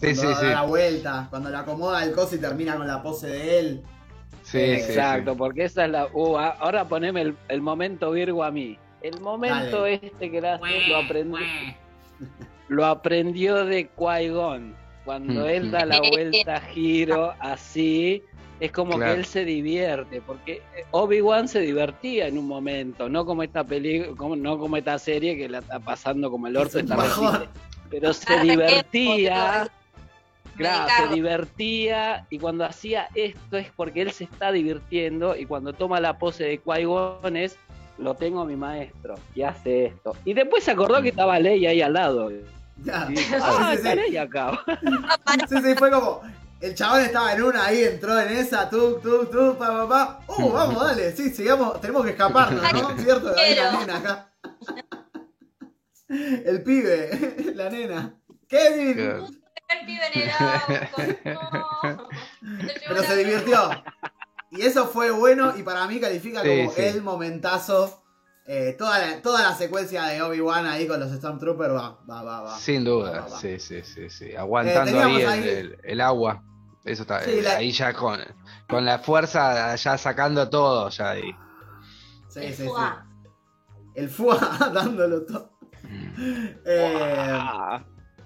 Sí, 0.00 0.14
Cuando 0.14 0.20
sí, 0.22 0.26
da 0.28 0.40
sí. 0.40 0.46
la 0.46 0.62
vuelta, 0.62 1.26
cuando 1.30 1.50
le 1.50 1.56
acomoda 1.56 2.04
el 2.04 2.12
coso 2.12 2.34
y 2.36 2.38
termina 2.38 2.76
con 2.76 2.86
la 2.86 3.02
pose 3.02 3.28
de 3.28 3.58
él. 3.58 3.82
Sí, 4.42 4.58
Eh, 4.58 4.78
sí, 4.80 4.92
Exacto, 4.92 5.36
porque 5.36 5.64
esa 5.64 5.84
es 5.84 5.90
la... 5.92 6.06
uh, 6.12 6.36
ahora 6.38 6.84
poneme 6.84 7.22
el, 7.22 7.36
el 7.48 7.60
momento 7.60 8.10
Virgo 8.12 8.42
a 8.44 8.50
mí. 8.50 8.78
El 9.00 9.20
momento 9.20 9.82
Dale. 9.82 10.00
este 10.02 10.30
que 10.30 10.40
la 10.40 10.54
hace 10.54 10.88
lo 10.88 10.96
aprendió, 10.98 11.38
lo 12.68 12.86
aprendió 12.86 13.64
de 13.64 13.88
Qui-Gon. 13.96 14.74
Cuando 15.04 15.42
Mm, 15.42 15.46
él 15.48 15.70
da 15.72 15.84
la 15.84 15.98
mm. 16.00 16.10
vuelta 16.10 16.60
giro 16.60 17.34
así, 17.40 18.22
es 18.64 18.70
como 18.72 18.96
Claro. 18.96 19.14
que 19.14 19.18
él 19.20 19.24
se 19.26 19.44
divierte, 19.44 20.20
porque 20.20 20.62
eh, 20.76 20.84
Obi-Wan 20.92 21.48
se 21.48 21.60
divertía 21.60 22.28
en 22.28 22.38
un 22.38 22.46
momento, 22.46 23.08
no 23.08 23.26
como 23.26 23.42
esta 23.42 23.64
película, 23.64 24.16
como, 24.16 24.36
no 24.36 24.56
como 24.58 24.76
esta 24.76 24.98
serie 24.98 25.36
que 25.36 25.48
la 25.48 25.58
está 25.58 25.80
pasando 25.80 26.30
como 26.30 26.46
el 26.46 26.56
orto 26.56 26.78
Es 26.78 26.84
esta. 26.84 27.46
Pero 27.90 28.12
se 28.12 28.32
Arranqué, 28.32 28.50
divertía. 28.52 29.68
Claro, 30.56 31.08
se 31.08 31.14
divertía 31.14 32.26
y 32.30 32.38
cuando 32.38 32.64
hacía 32.64 33.08
esto 33.14 33.56
es 33.56 33.68
porque 33.74 34.02
él 34.02 34.12
se 34.12 34.24
está 34.24 34.52
divirtiendo 34.52 35.34
y 35.34 35.46
cuando 35.46 35.72
toma 35.72 35.98
la 35.98 36.18
pose 36.18 36.44
de 36.44 36.60
Qui-Gon 36.62 37.36
es 37.36 37.56
lo 37.98 38.14
tengo 38.14 38.40
a 38.42 38.44
mi 38.44 38.54
maestro 38.56 39.14
y 39.34 39.42
hace 39.42 39.86
esto. 39.86 40.14
Y 40.24 40.34
después 40.34 40.62
se 40.64 40.70
acordó 40.70 41.00
que 41.02 41.08
estaba 41.08 41.38
Leia 41.38 41.70
ahí 41.70 41.80
al 41.82 41.94
lado. 41.94 42.30
Y 42.30 42.40
Ya. 42.84 43.08
ah, 43.40 43.74
sí, 43.82 43.88
sí. 44.08 44.16
Acá. 44.16 44.60
Sí, 45.48 45.56
sí, 45.62 45.74
fue 45.76 45.90
como. 45.90 46.20
El 46.62 46.74
chabón 46.76 47.00
estaba 47.02 47.32
en 47.34 47.42
una 47.42 47.64
ahí, 47.66 47.82
entró 47.82 48.18
en 48.20 48.28
esa, 48.28 48.70
tú, 48.70 49.00
tú, 49.02 49.26
tú, 49.26 49.56
pa, 49.58 49.66
pa, 49.66 49.88
pa. 49.88 50.20
Uh, 50.38 50.52
vamos, 50.52 50.84
dale, 50.84 51.10
sí, 51.16 51.30
sigamos, 51.30 51.80
tenemos 51.80 52.04
que 52.04 52.10
escaparnos, 52.12 52.72
¿no? 52.72 52.96
Cierto, 52.98 53.34
ahí 53.36 53.54
la 53.56 53.72
nena 53.72 53.96
acá. 53.96 54.32
El 56.08 56.62
pibe, 56.62 57.52
la 57.54 57.70
nena. 57.70 58.14
Kevin. 58.48 58.98
El 58.98 59.86
pibe 59.86 60.02
en 60.12 60.22
el 60.22 60.30
auto, 60.30 61.82
no. 61.84 62.08
Pero 62.88 63.02
se 63.02 63.16
divirtió. 63.16 63.70
Y 64.50 64.62
eso 64.62 64.86
fue 64.86 65.10
bueno 65.10 65.54
y 65.56 65.62
para 65.62 65.86
mí 65.86 65.98
califica 65.98 66.42
Sí, 66.42 66.48
como 66.64 66.72
sí. 66.72 66.82
el 66.82 67.02
momentazo. 67.02 67.98
Eh, 68.46 68.74
toda, 68.76 68.98
la, 68.98 69.22
toda 69.22 69.40
la 69.42 69.54
secuencia 69.54 70.04
de 70.04 70.20
Obi-Wan 70.20 70.66
ahí 70.66 70.86
con 70.88 70.98
los 71.00 71.10
Stormtroopers 71.12 71.72
va, 71.72 71.98
va, 72.10 72.22
va, 72.22 72.40
va. 72.42 72.58
Sin 72.58 72.84
duda, 72.84 73.12
va, 73.22 73.28
va. 73.28 73.40
sí, 73.40 73.58
sí, 73.60 73.82
sí, 73.82 74.10
sí. 74.10 74.34
Aguantando 74.36 74.90
Eh, 74.90 74.94
teníamos 74.94 75.16
ahí, 75.16 75.22
el, 75.22 75.28
ahí- 75.28 75.48
el- 75.48 75.78
el 75.84 76.00
agua. 76.00 76.42
Eso 76.84 77.02
está, 77.02 77.22
Sí, 77.22 77.30
eh, 77.38 77.42
la- 77.42 77.56
ahí 77.56 77.70
ya 77.72 77.92
con, 77.92 78.18
con 78.68 78.84
la 78.84 78.98
fuerza, 78.98 79.74
ya 79.76 79.96
sacando 79.98 80.48
todo, 80.50 80.88
ya 80.90 81.10
ahí. 81.10 81.34
Sí, 82.28 82.40
El 82.40 82.54
sí. 82.54 82.68
El 83.94 84.08
FUA 84.08 84.38
dándolo 84.74 85.22
todo. 85.24 85.50
Eh, 86.64 87.28
Ah, 87.38 87.84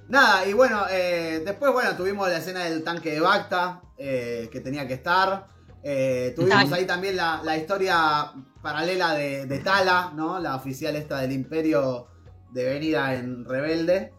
Nada, 0.08 0.46
y 0.46 0.52
bueno, 0.52 0.84
eh, 0.88 1.42
después, 1.44 1.72
bueno, 1.72 1.96
tuvimos 1.96 2.28
la 2.28 2.36
escena 2.38 2.60
del 2.64 2.84
tanque 2.84 3.10
de 3.10 3.20
Bacta, 3.20 3.82
eh, 3.98 4.48
que 4.52 4.60
tenía 4.60 4.86
que 4.86 4.94
estar. 4.94 5.48
Eh, 5.82 6.32
tuvimos 6.36 6.72
ahí 6.72 6.84
también 6.86 7.16
la, 7.16 7.40
la 7.42 7.56
historia 7.56 8.32
paralela 8.62 9.14
de, 9.14 9.46
de 9.46 9.58
Tala, 9.58 10.12
¿no? 10.14 10.38
La 10.38 10.54
oficial 10.54 10.94
esta 10.94 11.18
del 11.20 11.32
Imperio 11.32 12.06
de 12.52 12.64
venida 12.64 13.14
en 13.14 13.44
Rebelde. 13.44 14.12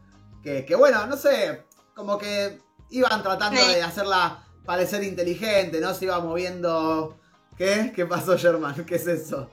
Que, 0.44 0.66
que 0.66 0.76
bueno, 0.76 1.08
no 1.08 1.16
sé, 1.16 1.66
como 1.96 2.18
que 2.18 2.60
iban 2.90 3.22
tratando 3.24 3.60
Sí. 3.62 3.76
de 3.76 3.82
hacerla 3.84 4.40
parecer 4.66 5.04
inteligente, 5.04 5.80
¿no? 5.82 5.94
Se 5.94 6.06
iba 6.06 6.20
moviendo... 6.20 7.18
¿Qué? 7.58 7.92
¿Qué 7.96 8.06
pasó, 8.06 8.38
Sherman? 8.38 8.86
¿Qué 8.86 8.96
es 8.96 9.08
eso? 9.08 9.50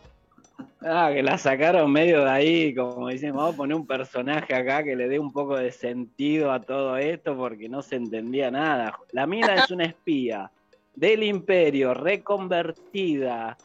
ah, 0.83 1.11
que 1.13 1.23
la 1.23 1.39
sacaron 1.39 1.91
medio 1.91 2.23
de 2.25 2.31
ahí, 2.31 2.75
como 2.75 3.09
dicen, 3.09 3.35
vamos 3.35 3.55
a 3.55 3.57
poner 3.57 3.75
un 3.77 3.87
personaje 3.87 4.55
acá 4.55 4.85
que 4.85 4.95
le 4.95 5.09
dé 5.09 5.19
un 5.19 5.33
poco 5.33 5.57
de 5.57 5.73
sentido 5.73 6.53
a 6.53 6.61
todo 6.61 6.99
esto 6.99 7.35
porque 7.37 7.69
no 7.71 7.81
se 7.81 7.97
entendía 7.97 8.51
nada. 8.51 8.99
La 9.13 9.27
mina 9.27 9.55
es 9.55 9.71
una 9.71 9.87
espía 9.87 10.51
del 10.95 11.23
imperio, 11.23 11.95
reconvertida, 11.95 13.57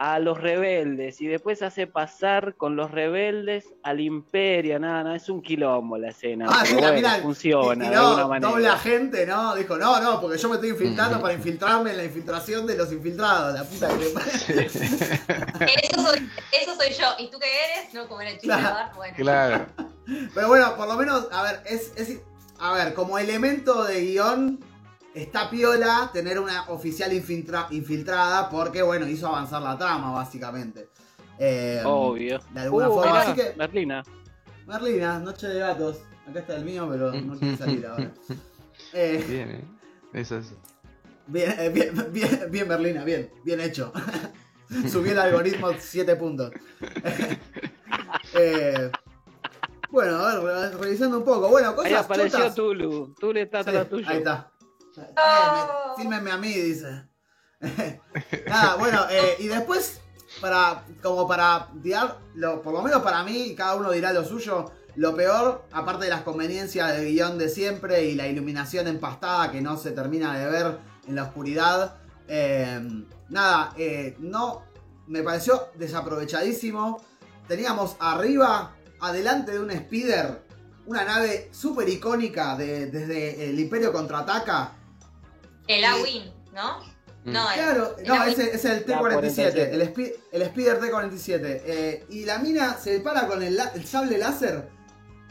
a 0.00 0.20
los 0.20 0.40
rebeldes 0.40 1.20
y 1.20 1.26
después 1.26 1.60
hace 1.60 1.88
pasar 1.88 2.54
con 2.54 2.76
los 2.76 2.92
rebeldes 2.92 3.64
al 3.82 3.98
imperio, 4.00 4.78
nada, 4.78 5.02
nada, 5.02 5.16
es 5.16 5.28
un 5.28 5.42
quilombo 5.42 5.98
la 5.98 6.10
escena. 6.10 6.46
Ah, 6.48 6.60
pero 6.62 6.78
bueno, 6.78 6.92
mira, 6.94 7.10
funciona 7.16 7.84
y 7.84 7.88
de 7.88 7.96
no, 7.96 8.06
alguna 8.06 8.26
manera. 8.28 8.48
doble 8.52 8.68
agente, 8.68 9.26
¿no? 9.26 9.56
Dijo, 9.56 9.76
no, 9.76 10.00
no, 10.00 10.20
porque 10.20 10.38
yo 10.38 10.48
me 10.50 10.54
estoy 10.54 10.70
infiltrando 10.70 11.20
para 11.20 11.34
infiltrarme 11.34 11.90
en 11.90 11.96
la 11.96 12.04
infiltración 12.04 12.64
de 12.64 12.76
los 12.76 12.92
infiltrados, 12.92 13.54
la 13.54 13.64
puta 13.64 13.88
que 13.88 13.94
me 13.96 15.66
Eso 15.82 16.00
soy, 16.06 16.30
eso 16.52 16.74
soy 16.76 16.92
yo. 16.92 17.06
¿Y 17.18 17.28
tú 17.30 17.38
qué 17.40 17.46
eres? 17.80 17.92
No, 17.92 18.06
como 18.06 18.20
era 18.20 18.30
el 18.30 18.38
Claro. 18.38 18.90
Bueno. 18.94 19.14
Claro. 19.16 19.66
Pero 20.32 20.46
bueno, 20.48 20.76
por 20.76 20.86
lo 20.86 20.94
menos, 20.94 21.26
a 21.32 21.42
ver, 21.42 21.60
es, 21.66 21.92
es- 21.96 22.20
a 22.60 22.72
ver, 22.72 22.94
como 22.94 23.18
elemento 23.18 23.84
de 23.84 24.00
guion, 24.00 24.60
está 25.14 25.48
piola 25.50 26.10
tener 26.12 26.38
una 26.38 26.68
oficial 26.70 27.12
infiltra- 27.12 27.66
infiltrada 27.70 28.48
porque, 28.50 28.82
bueno, 28.82 29.06
hizo 29.08 29.26
avanzar 29.28 29.62
la 29.62 29.76
trama, 29.78 30.12
básicamente. 30.12 30.88
Eh, 31.38 31.82
Obvio. 31.84 32.40
De 32.52 32.60
alguna 32.60 32.88
Uh, 32.88 32.94
forma. 32.94 33.12
mirá, 33.12 33.20
Así 33.22 33.34
que, 33.40 33.54
Merlina. 33.56 34.02
Merlina, 34.66 35.18
Noche 35.18 35.46
de 35.48 35.58
Gatos. 35.60 35.98
Acá 36.28 36.40
está 36.40 36.56
el 36.56 36.64
mío, 36.64 36.86
pero 36.90 37.12
no 37.12 37.38
quiere 37.38 37.56
salir 37.56 37.86
ahora. 37.86 38.10
Eh, 38.92 39.24
Bien, 39.28 39.50
¿eh? 39.50 39.64
Eso 40.14 40.38
es. 40.38 40.54
bien, 41.26 41.52
eh, 41.58 41.68
bien, 41.68 41.94
bien, 42.12 42.46
bien, 42.50 42.68
Merlina, 42.68 43.04
bien, 43.04 43.30
bien 43.44 43.60
hecho. 43.60 43.92
Subí 44.90 45.10
el 45.10 45.18
algoritmo 45.18 45.68
7 45.78 46.16
puntos. 46.16 46.52
Eh, 48.34 48.90
bueno, 49.90 50.16
a 50.18 50.34
ver, 50.38 50.42
re- 50.72 50.78
revisando 50.78 51.18
un 51.18 51.24
poco. 51.24 51.48
Bueno, 51.48 51.74
cosas 51.74 51.90
Ahí 51.92 51.96
apareció 51.98 52.38
chotas. 52.38 52.54
Tulu. 52.54 53.14
Tulu 53.18 53.38
está 53.38 53.62
Sí, 53.64 53.70
atrás 53.70 53.88
tuyo. 53.88 54.06
Ahí 54.08 54.18
está. 54.18 54.50
Me- 55.96 56.02
Fílmenme 56.02 56.30
a 56.30 56.36
mí, 56.36 56.52
dice. 56.52 57.08
Nada, 58.48 58.76
bueno, 58.76 59.04
eh, 59.10 59.36
y 59.40 59.48
después, 59.48 60.00
para 60.40 60.84
como 61.02 61.26
para 61.26 61.68
tirar, 61.82 62.18
lo, 62.34 62.62
por 62.62 62.72
lo 62.72 62.82
menos 62.82 63.02
para 63.02 63.22
mí, 63.24 63.54
cada 63.56 63.74
uno 63.74 63.90
dirá 63.90 64.12
lo 64.12 64.24
suyo, 64.24 64.70
lo 64.96 65.14
peor, 65.14 65.64
aparte 65.72 66.04
de 66.04 66.10
las 66.10 66.22
conveniencias 66.22 66.96
del 66.96 67.06
guion 67.12 67.38
de 67.38 67.48
siempre 67.48 68.04
y 68.04 68.14
la 68.14 68.26
iluminación 68.28 68.86
empastada 68.88 69.50
que 69.50 69.60
no 69.60 69.76
se 69.76 69.90
termina 69.92 70.38
de 70.38 70.46
ver 70.50 70.78
en 71.06 71.14
la 71.16 71.24
oscuridad, 71.24 71.96
eh, 72.28 72.80
nada, 73.28 73.72
eh, 73.76 74.16
no, 74.18 74.62
me 75.06 75.22
pareció 75.22 75.68
desaprovechadísimo. 75.74 77.02
Teníamos 77.46 77.96
arriba, 77.98 78.76
adelante 79.00 79.52
de 79.52 79.60
un 79.60 79.70
speeder, 79.70 80.42
una 80.86 81.04
nave 81.04 81.48
súper 81.52 81.88
icónica 81.88 82.56
de- 82.56 82.86
desde 82.86 83.48
el 83.50 83.58
Imperio 83.58 83.92
Contraataca. 83.92 84.72
El 85.68 85.84
A-Wing, 85.84 86.24
¿no? 86.52 86.80
Mm. 87.24 87.32
No, 87.32 87.46
Claro, 87.52 87.96
el 87.98 88.06
no, 88.06 88.24
ese 88.24 88.54
es 88.54 88.64
el 88.64 88.80
La 88.86 88.86
T-47, 88.86 88.98
47. 89.00 89.74
el, 89.74 89.82
spi- 89.94 90.12
el 90.32 90.46
Speeder 90.46 90.80
T-47. 90.80 91.40
eh, 91.64 92.06
y 92.10 92.24
la 92.24 92.38
mina 92.38 92.76
se 92.78 93.00
para 93.00 93.26
con 93.26 93.42
el, 93.42 93.60
sable 93.86 94.16
láser 94.18 94.68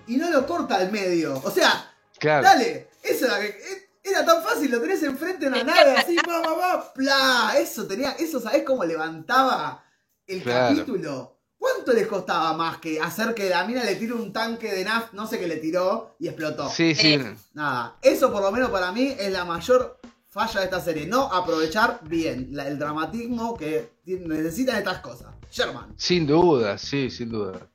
y 0.06 0.18
no 0.18 0.30
lo 0.30 0.46
corta 0.46 0.76
al 0.76 0.92
medio. 0.92 1.42
O 1.44 1.50
sea, 1.52 1.92
Claro. 2.20 2.44
dale, 2.44 2.90
eso 3.04 3.26
era, 3.26 3.44
eh, 3.44 3.90
era 4.04 4.26
tan 4.26 4.44
fácil, 4.44 4.72
lo 4.72 4.80
tenés 4.82 5.02
enfrente 5.04 5.50
de 5.50 5.52
una 5.52 5.64
nave 5.76 5.98
así, 5.98 6.16
va, 6.28 6.40
va, 6.42 6.54
va, 6.54 6.94
pla. 6.94 7.54
Eso 7.58 7.86
tenía, 7.88 8.12
eso, 8.12 8.40
¿sabés 8.40 8.64
cómo 8.64 8.84
levantaba 8.84 9.84
el 10.28 10.44
Claro. 10.44 10.76
capítulo? 10.76 11.34
¿Cuánto 11.58 11.92
les 11.94 12.06
costaba 12.06 12.54
más 12.54 12.78
que 12.78 13.02
hacer 13.02 13.34
que 13.34 13.50
la 13.50 13.66
mina 13.66 13.84
le 13.84 13.96
tire 13.96 14.14
un 14.14 14.32
tanque 14.32 14.72
de 14.72 14.84
NAF, 14.84 15.14
no 15.14 15.26
sé 15.26 15.40
qué 15.40 15.48
le 15.48 15.58
tiró, 15.58 16.16
y 16.20 16.28
explotó? 16.28 16.70
Sí, 16.70 16.94
sí. 16.94 17.20
Nada, 17.54 17.98
eso 18.02 18.32
por 18.32 18.44
lo 18.44 18.52
menos 18.52 18.70
para 18.70 18.92
mí 18.92 19.16
es 19.18 19.32
la 19.32 19.44
mayor 19.44 20.00
falla 20.38 20.60
de 20.60 20.66
esta 20.66 20.80
serie. 20.82 21.08
No 21.08 21.24
aprovechar 21.34 22.00
bien 22.04 22.50
la- 22.52 22.68
el 22.68 22.78
dramatismo 22.78 23.56
que 23.58 23.90
necesitan 24.06 24.78
estas 24.78 25.00
cosas. 25.00 25.34
Sherman. 25.52 25.94
Sin 25.98 26.28
duda, 26.28 26.78
sí, 26.78 27.10
sin 27.10 27.30
duda. 27.30 27.68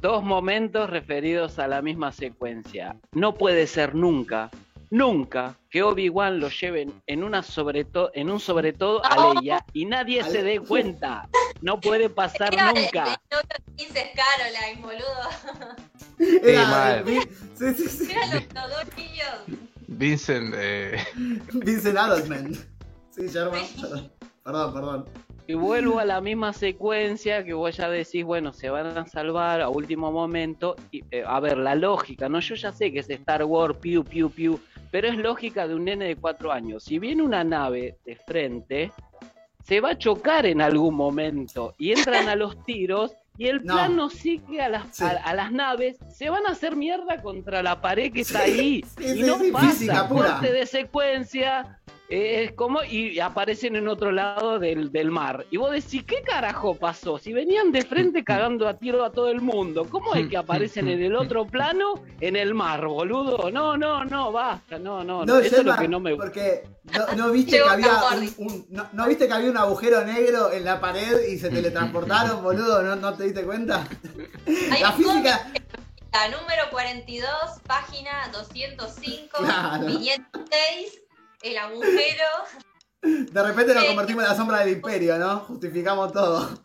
Dos 0.00 0.22
momentos 0.24 0.88
referidos 0.88 1.58
a 1.58 1.68
la 1.68 1.82
misma 1.82 2.12
secuencia. 2.12 2.96
No 3.12 3.34
puede 3.34 3.66
ser 3.66 3.94
nunca, 3.94 4.50
nunca 4.88 5.56
que 5.68 5.82
Obi-Wan 5.82 6.40
lo 6.40 6.48
lleven 6.48 6.92
en 7.06 7.22
una 7.22 7.42
sobre 7.42 7.86
en 8.14 8.30
un 8.30 8.40
sobre 8.40 8.72
todo 8.72 9.04
a 9.04 9.34
Leia 9.34 9.64
y 9.74 9.84
nadie 9.84 10.24
se 10.24 10.42
dé 10.42 10.60
cuenta. 10.68 11.28
No 11.60 11.78
puede 11.78 12.08
pasar 12.08 12.54
Era 12.54 12.70
el- 12.70 12.82
nunca. 12.84 13.20
el 13.30 13.48
de 13.48 13.72
Princess 13.76 14.10
Caroline, 14.16 14.80
boludo. 14.80 16.40
Era, 16.42 16.66
mal. 16.68 17.04
Sí, 17.58 17.74
sí, 17.74 17.88
sí. 17.88 18.10
Eran 18.12 18.30
los, 18.34 18.42
los 18.54 18.70
dos 18.70 18.96
niños. 18.96 19.60
Vincent, 19.90 20.54
eh, 20.56 20.98
Vincent 21.52 21.98
Adelsman. 21.98 22.54
Sí, 23.10 23.26
Sherman. 23.28 23.64
Perdón, 23.76 24.10
perdón. 24.44 24.72
perdón. 24.72 25.04
Y 25.46 25.54
vuelvo 25.54 25.98
a 25.98 26.04
la 26.04 26.20
misma 26.20 26.52
secuencia 26.52 27.44
que 27.44 27.52
vos 27.54 27.76
ya 27.76 27.90
decís, 27.90 28.24
bueno, 28.24 28.52
se 28.52 28.70
van 28.70 28.96
a 28.96 29.04
salvar 29.06 29.60
a 29.60 29.68
último 29.68 30.12
momento. 30.12 30.76
Y, 30.92 31.02
eh, 31.10 31.24
a 31.26 31.40
ver, 31.40 31.58
la 31.58 31.74
lógica, 31.74 32.28
¿no? 32.28 32.38
Yo 32.38 32.54
ya 32.54 32.70
sé 32.70 32.92
que 32.92 33.00
es 33.00 33.10
Star 33.10 33.42
Wars, 33.42 33.76
piu, 33.78 34.04
piu, 34.04 34.30
piu, 34.30 34.60
pero 34.92 35.08
es 35.08 35.16
lógica 35.16 35.66
de 35.66 35.74
un 35.74 35.86
nene 35.86 36.04
de 36.04 36.16
cuatro 36.16 36.52
años. 36.52 36.84
Si 36.84 37.00
viene 37.00 37.24
una 37.24 37.42
nave 37.42 37.98
de 38.06 38.14
frente, 38.14 38.92
se 39.64 39.80
va 39.80 39.90
a 39.90 39.98
chocar 39.98 40.46
en 40.46 40.60
algún 40.60 40.94
momento 40.94 41.74
y 41.78 41.90
entran 41.90 42.28
a 42.28 42.36
los 42.36 42.64
tiros 42.64 43.16
y 43.38 43.46
el 43.46 43.64
No. 43.64 43.74
plano 43.74 44.10
sigue 44.10 44.60
a 44.60 44.68
las, 44.68 44.96
Sí. 44.96 45.04
a, 45.04 45.08
a 45.10 45.34
las 45.34 45.50
naves, 45.52 45.96
se 46.14 46.28
van 46.30 46.46
a 46.46 46.50
hacer 46.50 46.76
mierda 46.76 47.22
contra 47.22 47.62
la 47.62 47.80
pared 47.80 48.12
que 48.12 48.20
está 48.22 48.40
ahí. 48.40 48.84
sí, 48.98 49.20
y 49.20 49.22
no 49.22 49.38
pasa, 49.52 50.08
corte 50.08 50.52
de 50.52 50.66
secuencia, 50.66 51.78
es 52.10 52.52
como, 52.52 52.82
y 52.82 53.20
aparecen 53.20 53.76
en 53.76 53.86
otro 53.86 54.10
lado 54.10 54.58
del, 54.58 54.90
del 54.90 55.10
mar. 55.12 55.46
Y 55.50 55.56
vos 55.58 55.70
decís, 55.70 56.02
¿qué 56.04 56.22
carajo 56.22 56.74
pasó? 56.74 57.18
Si 57.18 57.32
venían 57.32 57.70
de 57.70 57.82
frente 57.82 58.24
cagando 58.24 58.66
a 58.68 58.74
tiro 58.74 59.04
a 59.04 59.12
todo 59.12 59.28
el 59.28 59.40
mundo, 59.40 59.86
¿cómo 59.88 60.14
es 60.16 60.28
que 60.28 60.36
aparecen 60.36 60.88
en 60.88 61.02
el 61.02 61.14
otro 61.14 61.46
plano 61.46 62.02
en 62.20 62.34
el 62.36 62.52
mar, 62.54 62.84
boludo? 62.86 63.50
No, 63.50 63.76
no, 63.76 64.04
no, 64.04 64.32
basta, 64.32 64.78
no, 64.78 65.04
no, 65.04 65.24
No, 65.24 65.38
eso 65.38 65.58
es 65.58 65.64
lo 65.64 65.76
que 65.76 65.86
no 65.88 66.00
me 66.00 66.12
gusta. 66.12 66.24
porque 66.26 66.64
no, 66.84 67.14
no 67.16 67.30
viste 67.30 67.58
que 67.58 67.62
había 67.62 67.92
un, 68.38 68.66
no, 68.70 68.88
no 68.92 69.06
viste 69.06 69.28
que 69.28 69.32
había 69.32 69.50
un 69.50 69.56
agujero 69.56 70.04
negro 70.04 70.50
en 70.52 70.64
la 70.64 70.80
pared 70.80 71.28
y 71.28 71.38
se 71.38 71.48
teletransportaron, 71.50 72.42
boludo, 72.42 72.82
¿no, 72.82 72.96
no 72.96 73.14
te 73.14 73.24
diste 73.24 73.44
cuenta? 73.44 73.86
La 74.80 74.92
física, 74.92 75.48
La 76.12 76.26
número 76.28 76.62
42, 76.72 77.28
página 77.68 78.10
205, 78.32 79.38
Claro. 79.38 79.86
viñeta 79.86 80.28
6, 80.34 81.02
el 81.42 81.58
agujero. 81.58 82.24
de 83.02 83.42
repente 83.42 83.72
nos 83.74 83.82
Sí. 83.82 83.88
convertimos 83.88 84.24
en 84.24 84.30
la 84.30 84.36
sombra 84.36 84.58
del 84.60 84.70
imperio, 84.70 85.16
¿no? 85.18 85.40
Justificamos 85.40 86.12
todo. 86.12 86.60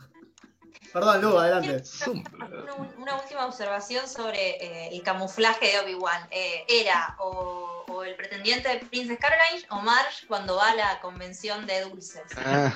Perdón, 0.92 1.22
Lu, 1.22 1.38
adelante. 1.38 1.84
Una, 2.08 2.74
una 2.98 3.16
última 3.16 3.46
observación 3.46 4.08
sobre 4.08 4.52
eh, 4.64 4.90
el 4.94 5.04
camuflaje 5.04 5.68
de 5.68 5.80
Obi-Wan. 5.80 6.28
Eh, 6.32 6.64
era 6.70 7.16
o, 7.20 7.84
o 7.90 8.04
el 8.04 8.16
pretendiente 8.16 8.70
de 8.70 8.78
Princess 8.86 9.20
Caroline 9.20 9.66
o 9.72 9.82
Marge 9.82 10.26
cuando 10.28 10.56
va 10.56 10.70
a 10.72 10.76
la 10.76 11.02
convención 11.02 11.66
de 11.66 11.82
dulces. 11.82 12.22
ah, 12.38 12.74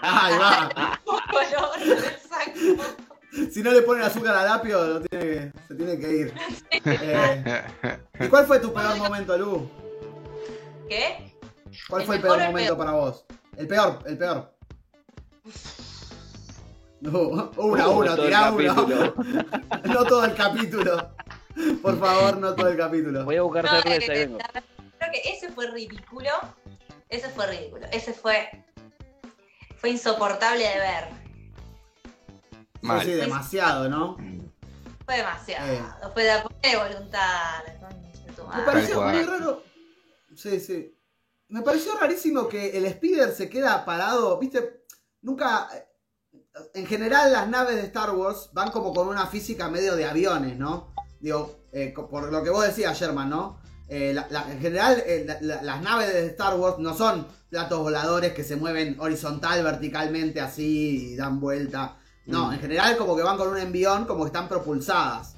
Ahí 0.00 0.36
va. 0.38 1.00
color 1.30 1.78
del 1.78 2.18
saco. 2.20 2.96
Si 3.52 3.62
no 3.62 3.70
le 3.70 3.82
ponen 3.82 4.02
azúcar 4.04 4.34
al 4.36 4.48
apio, 4.48 4.84
lo 4.84 5.00
tiene 5.02 5.24
que- 5.24 5.52
se 5.68 5.74
tiene 5.74 5.98
que 5.98 6.10
ir. 6.10 6.34
Eh, 6.84 7.64
¿Y 8.20 8.28
cuál 8.28 8.44
fue 8.46 8.58
tu 8.58 8.72
peor 8.74 8.96
momento, 8.96 9.38
Lu? 9.38 9.70
¿Qué? 10.88 11.31
¿Cuál 11.88 12.02
¿El 12.02 12.06
fue 12.06 12.16
el 12.16 12.22
peor 12.22 12.38
momento 12.38 12.76
peor? 12.76 12.78
para 12.78 12.92
vos? 12.92 13.24
El 13.56 13.66
peor, 13.68 13.98
el 14.06 14.18
peor. 14.18 14.54
No, 17.00 17.50
uno 17.56 17.82
a 17.82 17.88
uno, 17.88 18.14
tirá 18.16 18.52
uno. 18.52 19.14
No 19.84 20.04
todo 20.04 20.24
el 20.24 20.34
capítulo. 20.34 21.14
Por 21.82 21.98
favor, 21.98 22.38
no 22.38 22.54
todo 22.54 22.68
el 22.68 22.76
capítulo. 22.76 23.24
Voy 23.24 23.36
a 23.36 23.42
buscar 23.42 23.64
No, 23.64 23.70
cerveza 23.82 24.14
y 24.14 24.18
vengo. 24.18 24.38
creo 24.98 25.12
que 25.12 25.20
ese 25.30 25.50
fue 25.50 25.70
ridículo. 25.70 26.30
Ese 27.08 27.28
fue 27.28 27.46
ridículo. 27.48 27.86
Ese 27.92 28.12
fue. 28.14 28.48
Fue 29.76 29.90
insoportable 29.90 30.62
de 30.66 30.78
ver. 30.78 31.04
Sí, 32.80 32.86
mal. 32.86 33.00
sí, 33.04 33.10
demasiado, 33.12 33.88
¿no? 33.88 34.16
Fue 35.04 35.16
demasiado. 35.16 35.72
Eh. 35.72 35.82
Fue 36.14 36.22
de 36.24 36.32
de 36.62 36.76
voluntad. 36.76 37.64
Me 38.56 38.62
pareció 38.62 39.02
muy 39.02 39.22
raro. 39.24 39.62
Sí, 40.36 40.60
sí. 40.60 40.94
Me 41.52 41.60
pareció 41.60 41.94
rarísimo 41.98 42.48
que 42.48 42.78
el 42.78 42.90
Speeder 42.90 43.30
se 43.34 43.50
queda 43.50 43.84
parado, 43.84 44.38
viste, 44.38 44.84
nunca... 45.20 45.68
En 46.74 46.86
general 46.86 47.30
las 47.32 47.46
naves 47.48 47.76
de 47.76 47.82
Star 47.82 48.10
Wars 48.14 48.48
van 48.54 48.70
como 48.70 48.92
con 48.94 49.08
una 49.08 49.26
física 49.26 49.68
medio 49.68 49.94
de 49.96 50.06
aviones, 50.06 50.58
¿no? 50.58 50.92
Digo, 51.20 51.66
eh, 51.72 51.92
por 51.94 52.30
lo 52.32 52.42
que 52.42 52.48
vos 52.50 52.64
decías, 52.66 52.98
Sherman, 52.98 53.28
¿no? 53.28 53.58
Eh, 53.88 54.12
la- 54.14 54.26
la- 54.30 54.50
en 54.50 54.60
general 54.60 55.02
eh, 55.06 55.24
la- 55.26 55.38
la- 55.42 55.62
las 55.62 55.82
naves 55.82 56.12
de 56.12 56.26
Star 56.28 56.58
Wars 56.58 56.78
no 56.78 56.94
son 56.94 57.26
platos 57.50 57.80
voladores 57.80 58.32
que 58.32 58.44
se 58.44 58.56
mueven 58.56 58.98
horizontal, 59.00 59.62
verticalmente 59.62 60.40
así 60.40 61.12
y 61.12 61.16
dan 61.16 61.38
vuelta. 61.40 61.96
No, 62.26 62.48
Mm. 62.48 62.52
en 62.54 62.60
general 62.60 62.96
como 62.96 63.14
que 63.16 63.22
van 63.22 63.36
con 63.36 63.48
un 63.48 63.58
envión, 63.58 64.06
como 64.06 64.24
que 64.24 64.28
están 64.28 64.48
propulsadas. 64.48 65.34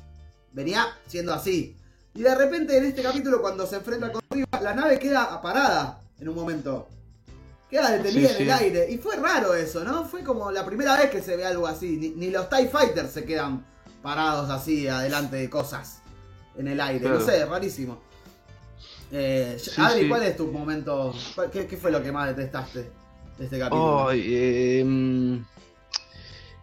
Venía 0.52 0.86
siendo 1.08 1.32
así. 1.34 1.76
Y 2.14 2.22
de 2.22 2.34
repente 2.36 2.76
en 2.76 2.84
este 2.84 3.02
capítulo 3.02 3.40
cuando 3.40 3.66
se 3.66 3.76
enfrenta 3.76 4.12
con 4.12 4.22
Riva, 4.30 4.60
la 4.60 4.74
nave 4.74 4.98
queda 5.00 5.40
parada 5.42 6.00
en 6.20 6.28
un 6.28 6.34
momento. 6.34 6.88
Queda 7.70 7.90
detenida 7.90 8.28
Sí, 8.28 8.34
en 8.36 8.42
el 8.42 8.50
aire. 8.52 8.90
Y 8.90 8.98
fue 8.98 9.16
raro 9.16 9.54
eso, 9.54 9.82
¿no? 9.84 10.04
Fue 10.04 10.22
como 10.22 10.50
la 10.50 10.64
primera 10.64 10.96
vez 10.96 11.10
que 11.10 11.20
se 11.22 11.36
ve 11.36 11.44
algo 11.44 11.66
así. 11.66 11.96
Ni, 11.96 12.10
ni 12.10 12.30
los 12.30 12.48
TIE 12.48 12.68
Fighters 12.68 13.10
se 13.12 13.24
quedan 13.24 13.64
parados 14.02 14.50
así 14.50 14.86
adelante 14.86 15.36
de 15.36 15.50
cosas 15.50 16.00
en 16.56 16.68
el 16.68 16.80
aire. 16.80 17.08
No 17.08 17.20
sé, 17.20 17.44
rarísimo. 17.46 17.98
Eh, 19.10 19.56
Sí, 19.58 19.70
Adri. 19.80 20.08
¿cuál 20.08 20.22
es 20.24 20.36
tu 20.36 20.46
momento? 20.52 21.14
¿Qué, 21.52 21.66
qué 21.66 21.76
fue 21.76 21.90
lo 21.90 22.02
que 22.02 22.12
más 22.12 22.34
detestaste 22.36 22.90
de 23.38 23.44
este 23.44 23.58
capítulo? 23.58 24.10
Eh, 24.12 24.82
mm, 24.84 25.36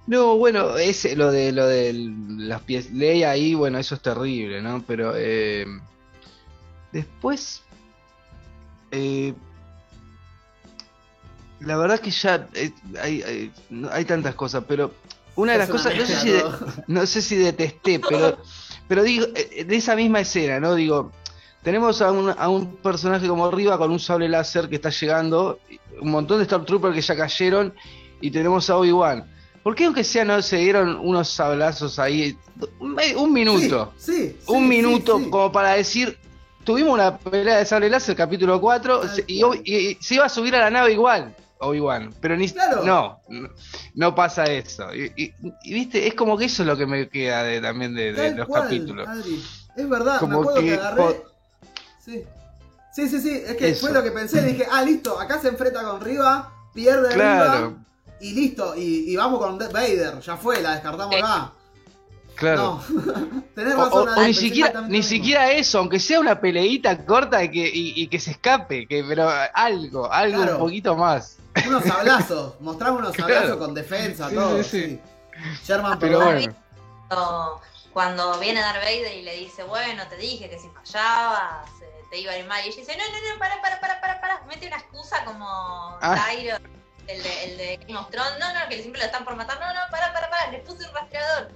no, 0.07 0.37
bueno, 0.37 0.77
ese, 0.77 1.15
lo 1.15 1.31
de 1.31 1.51
lo 1.51 1.67
de 1.67 1.93
las 1.93 2.61
pies 2.61 2.91
ley 2.91 3.23
ahí, 3.23 3.53
bueno, 3.53 3.77
eso 3.79 3.95
es 3.95 4.01
terrible, 4.01 4.61
¿no? 4.61 4.83
Pero 4.85 5.13
eh, 5.15 5.65
después, 6.91 7.61
eh, 8.91 9.33
la 11.59 11.77
verdad 11.77 11.99
que 11.99 12.11
ya 12.11 12.47
eh, 12.53 12.71
hay, 13.01 13.51
hay, 13.91 14.05
tantas 14.05 14.35
cosas, 14.35 14.63
pero 14.67 14.91
una 15.35 15.53
de 15.53 15.57
las 15.59 15.69
cosas, 15.69 15.95
no 15.95 16.05
sé 16.05 16.15
si, 16.15 16.29
de- 16.29 16.39
todo. 16.39 16.67
no 16.87 17.05
sé 17.05 17.21
si 17.21 17.35
detesté, 17.35 17.99
pero, 17.99 18.37
pero 18.87 19.03
digo, 19.03 19.27
eh, 19.35 19.63
de 19.65 19.75
esa 19.75 19.95
misma 19.95 20.21
escena, 20.21 20.59
¿no? 20.59 20.75
Digo, 20.75 21.11
tenemos 21.63 22.01
a 22.01 22.11
un, 22.11 22.33
a 22.35 22.49
un 22.49 22.77
personaje 22.77 23.27
como 23.27 23.49
Riva 23.51 23.77
con 23.77 23.91
un 23.91 23.99
sable 23.99 24.27
láser 24.27 24.67
que 24.67 24.75
está 24.75 24.89
llegando, 24.89 25.59
un 26.01 26.11
montón 26.11 26.39
de 26.39 26.45
Stormtroopers 26.45 26.95
que 26.95 27.01
ya 27.01 27.15
cayeron, 27.15 27.73
y 28.19 28.31
tenemos 28.31 28.69
a 28.69 28.77
Obi-Wan. 28.77 29.25
¿Por 29.63 29.75
qué 29.75 29.85
aunque 29.85 30.03
sea 30.03 30.25
no 30.25 30.41
se 30.41 30.57
dieron 30.57 30.97
unos 30.99 31.29
sablazos 31.29 31.99
ahí? 31.99 32.35
Un, 32.79 32.97
un 33.15 33.33
minuto. 33.33 33.93
Sí, 33.97 34.29
sí, 34.29 34.35
un 34.47 34.67
minuto 34.67 35.19
sí. 35.19 35.29
como 35.29 35.51
para 35.51 35.73
decir, 35.73 36.17
tuvimos 36.63 36.93
una 36.93 37.17
pelea 37.17 37.57
de 37.57 37.65
sable 37.65 37.89
láser, 37.89 38.15
capítulo 38.15 38.59
4, 38.61 38.99
Tal 39.01 39.23
y, 39.27 39.41
y- 39.63 39.75
y 39.91 39.97
se 40.01 40.15
iba 40.15 40.25
a 40.25 40.29
subir 40.29 40.55
a 40.55 40.59
la 40.59 40.69
nave 40.69 40.93
igual, 40.93 41.35
Obi-Wan, 41.59 42.13
pero 42.19 42.35
ni 42.35 42.49
Claro. 42.49 42.83
no, 42.83 43.19
no, 43.29 43.49
no 43.95 44.15
pasa 44.15 44.45
eso. 44.45 44.93
Y, 44.95 45.11
y- 45.15 45.33
y, 45.63 45.73
viste, 45.73 46.07
es 46.07 46.13
como 46.15 46.37
que 46.37 46.45
eso 46.45 46.63
es 46.63 46.67
lo 46.67 46.75
que 46.77 46.85
me 46.85 47.07
queda 47.09 47.43
de, 47.43 47.61
también 47.61 47.93
de, 47.93 48.33
los 48.35 48.47
cual, 48.47 48.63
capítulos. 48.63 49.07
Adri. 49.07 49.43
Es 49.75 49.87
verdad, 49.89 50.19
Como 50.19 50.33
me 50.41 50.41
acuerdo 50.41 50.59
que, 50.61 50.67
que 50.67 50.73
agarré. 50.75 51.01
po- 51.03 51.25
Sí. 52.03 52.23
Sí, 52.93 53.07
sí, 53.07 53.21
sí, 53.21 53.41
es 53.47 53.55
que 53.55 53.69
Eso. 53.69 53.81
fue 53.85 53.93
lo 53.93 54.03
que 54.03 54.11
pensé. 54.11 54.41
Dije, 54.41 54.67
ah, 54.69 54.83
listo, 54.83 55.17
acá 55.17 55.39
se 55.39 55.47
enfrenta 55.47 55.81
con 55.83 56.01
Riva, 56.01 56.51
pierde 56.73 57.13
Claro. 57.13 57.67
Riva 57.69 57.73
y 58.19 58.33
listo. 58.33 58.75
Y, 58.75 59.11
y 59.13 59.15
vamos 59.15 59.39
con 59.39 59.57
Vader, 59.57 60.19
ya 60.19 60.35
fue, 60.35 60.61
la 60.61 60.71
descartamos 60.73 61.15
acá. 61.15 61.53
Claro. 62.41 62.81
No, 62.89 63.43
tenés 63.55 63.75
O, 63.75 63.77
razón, 63.85 64.09
o- 64.09 64.11
o 64.19 64.23
ni 64.23 64.33
siquiera, 64.33 64.81
ni 64.81 65.03
siquiera 65.03 65.51
eso, 65.51 65.79
aunque 65.79 65.99
sea 65.99 66.19
una 66.19 66.39
peleita 66.41 67.05
corta 67.05 67.43
y 67.43 67.49
que, 67.51 67.59
y, 67.67 67.93
y 68.01 68.07
que 68.07 68.19
se 68.19 68.31
escape, 68.31 68.87
que, 68.87 69.03
pero 69.07 69.29
algo, 69.53 70.11
algo 70.11 70.37
Claro. 70.37 70.53
un 70.55 70.59
poquito 70.59 70.95
más. 70.97 71.37
Unos 71.67 71.83
sablazos, 71.85 72.55
mostramos 72.61 72.99
unos 73.01 73.11
Claro. 73.15 73.33
sablazos 73.33 73.57
con 73.57 73.73
defensa, 73.73 74.29
Sí, 74.29 74.35
todo. 74.35 74.63
sí, 74.63 74.69
sí. 74.69 74.99
Sherman, 75.65 75.97
Pero 75.99 76.19
bueno. 76.21 76.53
Cuando, 77.93 78.39
viene 78.39 78.61
Darth 78.61 78.81
Vader 78.81 79.17
y 79.17 79.21
le 79.23 79.35
dice, 79.37 79.63
bueno, 79.63 80.03
te 80.07 80.15
dije 80.17 80.49
que 80.49 80.57
si 80.57 80.69
fallabas 80.69 81.67
eh, 81.81 81.91
te 82.09 82.19
iba 82.19 82.31
a 82.31 82.37
ir 82.37 82.45
mal. 82.47 82.63
Y 82.65 82.69
ella 82.69 82.77
dice, 82.77 82.97
no, 82.97 83.03
no, 83.03 83.33
no, 83.33 83.39
para, 83.39 83.61
para, 83.61 83.79
para, 83.81 83.99
para, 83.99 84.21
para. 84.21 84.41
Mete 84.45 84.67
una 84.67 84.77
excusa 84.77 85.23
como 85.25 85.45
Ah. 86.01 86.27
El 87.07 87.21
de, 87.23 87.43
el 87.43 87.57
de 87.57 87.77
Game 87.85 87.97
of 87.99 88.09
Thrones. 88.09 88.33
No, 88.39 88.53
no, 88.53 88.59
que 88.69 88.79
siempre 88.79 89.01
lo 89.01 89.07
están 89.07 89.25
por 89.25 89.35
matar. 89.35 89.59
No, 89.59 89.67
no, 89.73 89.79
para, 89.91 90.13
para, 90.13 90.29
para. 90.29 90.51
Le 90.51 90.59
puse 90.59 90.87
un 90.87 90.93
rastreador. 90.95 91.49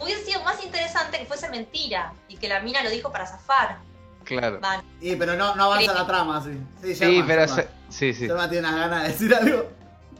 Hubiera 0.00 0.20
sido 0.22 0.42
más 0.42 0.62
interesante 0.64 1.18
que 1.18 1.26
fuese 1.26 1.48
mentira 1.48 2.12
y 2.28 2.36
que 2.36 2.48
la 2.48 2.60
mina 2.60 2.82
lo 2.82 2.90
dijo 2.90 3.12
para 3.12 3.26
zafar. 3.26 3.78
Claro. 4.24 4.60
Van. 4.60 4.82
Y, 5.00 5.16
pero 5.16 5.34
no, 5.36 5.54
no 5.56 5.64
avanza 5.64 5.92
la 5.94 6.06
trama, 6.06 6.42
sí. 6.42 6.58
Sí, 6.82 6.94
Sí, 6.94 7.24
pero 7.26 7.46
se- 7.48 7.68
sí, 7.88 8.12
sí. 8.14 8.28
Tiene 8.28 8.58
unas 8.60 8.74
ganas 8.76 9.02
de 9.02 9.08
decir 9.08 9.34
algo. 9.34 9.68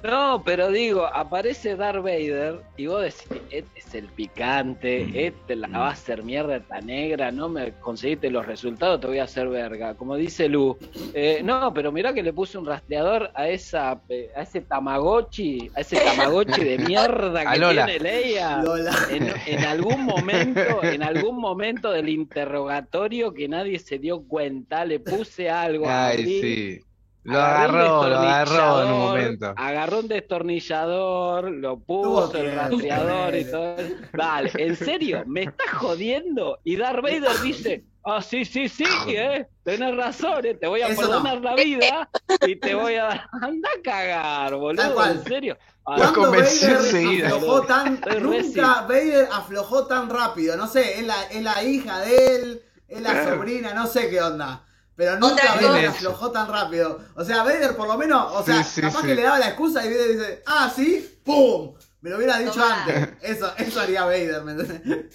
No, 0.03 0.43
pero 0.45 0.71
digo, 0.71 1.07
aparece 1.07 1.77
Darth 1.77 2.03
Vader 2.03 2.61
y 2.77 2.87
vos 2.87 3.03
decís, 3.03 3.27
este 3.51 3.79
es 3.79 3.95
el 3.95 4.07
picante, 4.09 5.27
este 5.27 5.55
la 5.55 5.69
va 5.69 5.89
a 5.89 5.93
hacer 5.93 6.25
mierda 6.25 6.57
esta 6.57 6.81
negra, 6.81 7.31
no 7.31 7.49
me 7.49 7.73
conseguiste 7.75 8.29
los 8.31 8.45
resultados, 8.45 9.01
te 9.01 9.07
voy 9.07 9.19
a 9.19 9.25
hacer 9.25 9.49
verga. 9.49 9.95
Como 9.95 10.17
dice 10.17 10.49
Lu, 10.49 10.77
eh, 11.15 11.41
no, 11.45 11.73
pero 11.73 11.93
mirá 11.93 12.13
que 12.13 12.23
le 12.23 12.33
puse 12.33 12.59
un 12.59 12.67
rastreador 12.67 13.31
a 13.35 13.49
esa 13.49 14.01
eh, 14.09 14.31
a 14.35 14.43
ese 14.43 14.63
Tamagotchi, 14.63 15.71
a 15.77 15.81
ese 15.81 15.97
Tamagotchi 15.97 16.65
de 16.65 16.79
mierda 16.87 17.53
que 17.53 17.59
Lola. 17.59 17.87
tiene 17.87 18.01
Leia. 18.01 18.63
Lola. 18.63 18.93
En, 19.11 19.33
en 19.47 19.65
algún 19.65 20.05
momento, 20.05 20.83
en 20.83 21.03
algún 21.03 21.37
momento 21.39 21.93
del 21.93 22.09
interrogatorio 22.09 23.33
que 23.33 23.49
nadie 23.49 23.79
se 23.79 23.99
dio 23.99 24.23
cuenta, 24.23 24.85
le 24.85 24.99
puse 25.01 25.49
algo 25.49 25.89
a 25.89 26.09
Ay, 26.09 26.25
sí. 26.27 26.81
Lo 27.25 27.41
agarró 27.41 28.09
lo 28.09 28.19
agarró 28.19 28.83
en 28.83 28.93
un 28.93 28.99
momento. 28.99 29.55
Agarró 29.57 30.01
un 30.01 30.09
destornillador, 30.09 31.51
lo 31.53 31.79
puso, 31.79 32.37
el 32.37 32.55
rastreador 32.55 33.37
y 33.37 33.45
todo. 33.51 33.77
eso. 33.79 33.95
Dale, 34.13 34.51
¿en 34.59 34.77
serio? 34.77 35.23
¿Me 35.27 35.43
estás 35.45 35.71
jodiendo? 35.75 36.59
Y 36.65 36.77
Darth 36.77 37.01
Vader 37.03 37.41
dice, 37.43 37.85
ah, 38.05 38.21
sí, 38.21 38.45
sí, 38.45 38.69
sí, 38.69 38.85
eh, 39.09 39.47
tenés 39.63 39.95
razón, 39.97 40.45
eh, 40.47 40.55
te 40.55 40.67
voy 40.67 40.83
a 40.83 40.89
Eso 40.89 41.03
perdonar 41.03 41.41
la 41.41 41.55
vida 41.55 42.09
y 42.47 42.57
te 42.57 42.75
voy 42.75 42.95
a 42.97 43.05
dar... 43.05 43.29
Anda 43.43 43.69
a 43.79 43.83
cagar, 43.83 44.51
Tal 44.51 44.59
boludo, 44.59 44.95
cual. 44.95 45.13
¿en 45.13 45.25
serio? 45.25 45.59
Ah, 45.87 45.97
Lo 45.99 46.13
¿Cuándo 46.13 46.21
convenció 46.23 46.69
Vader 46.69 46.85
enseguida. 46.85 47.29
aflojó 47.29 47.63
tan, 47.63 48.01
nunca 48.21 48.81
Vader 48.83 49.29
aflojó 49.33 49.87
tan 49.87 50.11
rápido. 50.11 50.57
No 50.57 50.67
sé, 50.67 50.99
es 51.01 51.07
la, 51.07 51.23
es 51.31 51.43
la 51.43 51.63
hija 51.63 52.01
de 52.01 52.35
él, 52.37 52.63
es 52.89 53.01
la 53.01 53.25
sobrina, 53.25 53.75
no 53.75 53.87
sé 53.87 54.11
qué 54.11 54.21
onda. 54.21 54.65
Pero 54.95 55.19
nunca 55.19 55.55
Vader 55.61 55.87
aflojó 55.87 56.31
tan 56.31 56.49
rápido. 56.49 57.01
O 57.15 57.25
sea, 57.25 57.43
Vader 57.43 57.75
por 57.77 57.89
lo 57.89 57.97
menos, 57.97 58.31
o 58.33 58.45
sea, 58.45 58.63
Sí, 58.63 58.71
sí, 58.75 58.81
capaz 58.83 59.01
sí. 59.01 59.07
que 59.09 59.15
le 59.15 59.23
daba 59.23 59.39
la 59.39 59.49
excusa 59.49 59.85
y 59.85 59.89
Vader 59.91 60.09
dice, 60.13 60.43
ah, 60.47 60.71
sí, 60.75 61.19
¡pum! 61.25 61.73
Me 62.03 62.11
lo 62.11 62.17
hubiera 62.17 62.39
dicho 62.39 62.53
Tomá. 62.55 62.83
antes. 62.85 63.09
Eso, 63.23 63.53
eso 63.59 63.81
haría 63.81 64.05
Vader, 64.05 64.43
¿me 64.43 64.53
entendés? 64.53 65.07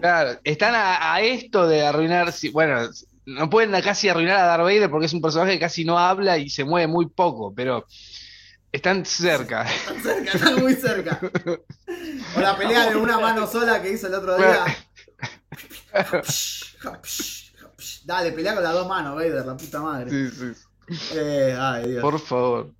Claro, 0.00 0.40
están 0.42 0.74
a, 0.74 1.14
a 1.14 1.20
esto 1.20 1.68
de 1.68 1.86
arruinar, 1.86 2.32
si- 2.32 2.48
bueno, 2.48 2.88
no 3.26 3.50
pueden 3.50 3.78
casi 3.82 4.08
arruinar 4.08 4.38
a 4.38 4.44
Darth 4.46 4.62
Vader 4.64 4.90
porque 4.90 5.06
es 5.06 5.12
un 5.12 5.20
personaje 5.20 5.52
que 5.52 5.60
casi 5.60 5.84
no 5.84 5.98
habla 5.98 6.38
y 6.38 6.48
se 6.50 6.64
mueve 6.64 6.86
muy 6.86 7.06
poco, 7.08 7.52
pero 7.54 7.86
están 8.72 9.04
cerca. 9.04 9.62
Están 9.64 10.02
cerca, 10.02 10.32
están 10.32 10.56
muy 10.60 10.74
cerca. 10.74 11.20
O 12.36 12.40
la 12.40 12.56
pelea 12.56 12.88
de 12.88 12.96
una 12.96 13.18
mano 13.18 13.46
sola 13.46 13.82
que 13.82 13.90
hizo 13.92 14.06
el 14.06 14.14
otro 14.14 14.36
día. 14.36 14.64
Dale, 18.04 18.32
pelea 18.32 18.54
con 18.54 18.62
las 18.62 18.72
dos 18.72 18.88
manos, 18.88 19.14
Vader, 19.14 19.44
la 19.44 19.56
puta 19.56 19.80
madre. 19.80 20.10
Sí, 20.10 20.28
sí. 20.30 20.52
Eh, 21.14 21.56
ay, 21.58 21.90
Dios. 21.90 22.02
Por 22.02 22.18
favor. 22.18 22.70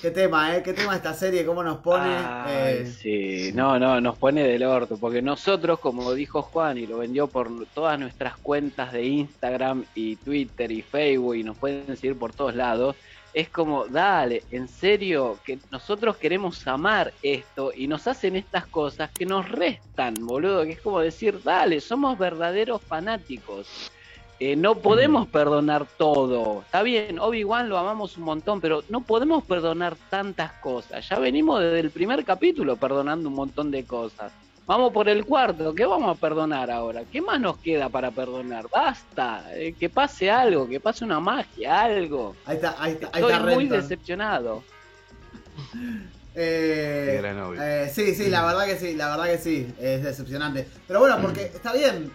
Qué 0.00 0.10
tema, 0.12 0.56
¿eh? 0.56 0.62
Qué 0.62 0.72
tema 0.72 0.94
esta 0.94 1.12
serie, 1.14 1.44
cómo 1.44 1.62
nos 1.62 1.78
pone. 1.78 2.14
Ay, 2.14 2.74
eh, 2.78 2.86
sí, 2.86 3.52
no, 3.54 3.78
no, 3.78 4.00
nos 4.00 4.16
pone 4.16 4.44
del 4.44 4.62
orto, 4.62 4.96
porque 4.96 5.20
nosotros, 5.20 5.80
como 5.80 6.14
dijo 6.14 6.42
Juan, 6.42 6.78
y 6.78 6.86
lo 6.86 6.98
vendió 6.98 7.26
por 7.26 7.50
todas 7.74 7.98
nuestras 7.98 8.36
cuentas 8.36 8.92
de 8.92 9.04
Instagram 9.04 9.84
y 9.94 10.14
Twitter 10.16 10.70
y 10.70 10.82
Facebook, 10.82 11.34
y 11.34 11.42
nos 11.42 11.58
pueden 11.58 11.96
seguir 11.96 12.16
por 12.16 12.32
todos 12.32 12.54
lados, 12.54 12.94
es 13.34 13.48
como, 13.48 13.86
dale, 13.86 14.44
en 14.52 14.68
serio, 14.68 15.38
que 15.44 15.58
nosotros 15.72 16.16
queremos 16.16 16.66
amar 16.68 17.12
esto 17.20 17.72
y 17.74 17.88
nos 17.88 18.06
hacen 18.06 18.36
estas 18.36 18.64
cosas 18.66 19.10
que 19.10 19.26
nos 19.26 19.48
restan, 19.48 20.14
boludo, 20.20 20.62
que 20.62 20.72
es 20.72 20.80
como 20.80 21.00
decir, 21.00 21.42
dale, 21.42 21.80
somos 21.80 22.16
verdaderos 22.16 22.80
fanáticos. 22.80 23.90
Eh, 24.38 24.56
no 24.56 24.76
podemos 24.76 25.26
perdonar 25.28 25.86
todo. 25.96 26.62
Está 26.62 26.82
bien, 26.82 27.18
Obi-Wan 27.18 27.68
lo 27.68 27.78
amamos 27.78 28.16
un 28.16 28.24
montón, 28.24 28.60
pero 28.60 28.82
no 28.88 29.00
podemos 29.00 29.44
perdonar 29.44 29.96
tantas 30.10 30.52
cosas. 30.54 31.08
Ya 31.08 31.18
venimos 31.18 31.60
desde 31.60 31.80
el 31.80 31.90
primer 31.90 32.24
capítulo 32.24 32.76
perdonando 32.76 33.28
un 33.28 33.34
montón 33.34 33.70
de 33.70 33.84
cosas. 33.84 34.32
Vamos 34.66 34.92
por 34.94 35.08
el 35.10 35.26
cuarto, 35.26 35.74
¿qué 35.74 35.84
vamos 35.84 36.16
a 36.16 36.18
perdonar 36.18 36.70
ahora? 36.70 37.02
¿Qué 37.12 37.20
más 37.20 37.38
nos 37.38 37.58
queda 37.58 37.90
para 37.90 38.10
perdonar? 38.10 38.66
Basta, 38.72 39.44
eh, 39.54 39.74
que 39.78 39.90
pase 39.90 40.30
algo, 40.30 40.66
que 40.66 40.80
pase 40.80 41.04
una 41.04 41.20
magia, 41.20 41.82
algo. 41.82 42.34
ahí 42.46 42.56
está, 42.56 42.74
ahí 42.78 42.92
está, 42.92 43.06
ahí 43.12 43.20
Estoy 43.22 43.32
está 43.32 43.44
muy 43.44 43.54
Renton. 43.68 43.80
decepcionado. 43.82 44.64
Eh, 46.36 47.22
eh, 47.60 47.92
sí, 47.94 48.12
sí, 48.12 48.28
la 48.28 48.44
verdad 48.44 48.66
que 48.66 48.76
sí, 48.76 48.96
la 48.96 49.10
verdad 49.10 49.26
que 49.26 49.38
sí, 49.38 49.72
es 49.78 50.02
decepcionante. 50.02 50.66
Pero 50.88 50.98
bueno, 50.98 51.16
porque 51.22 51.42
está 51.44 51.72
bien. 51.72 52.12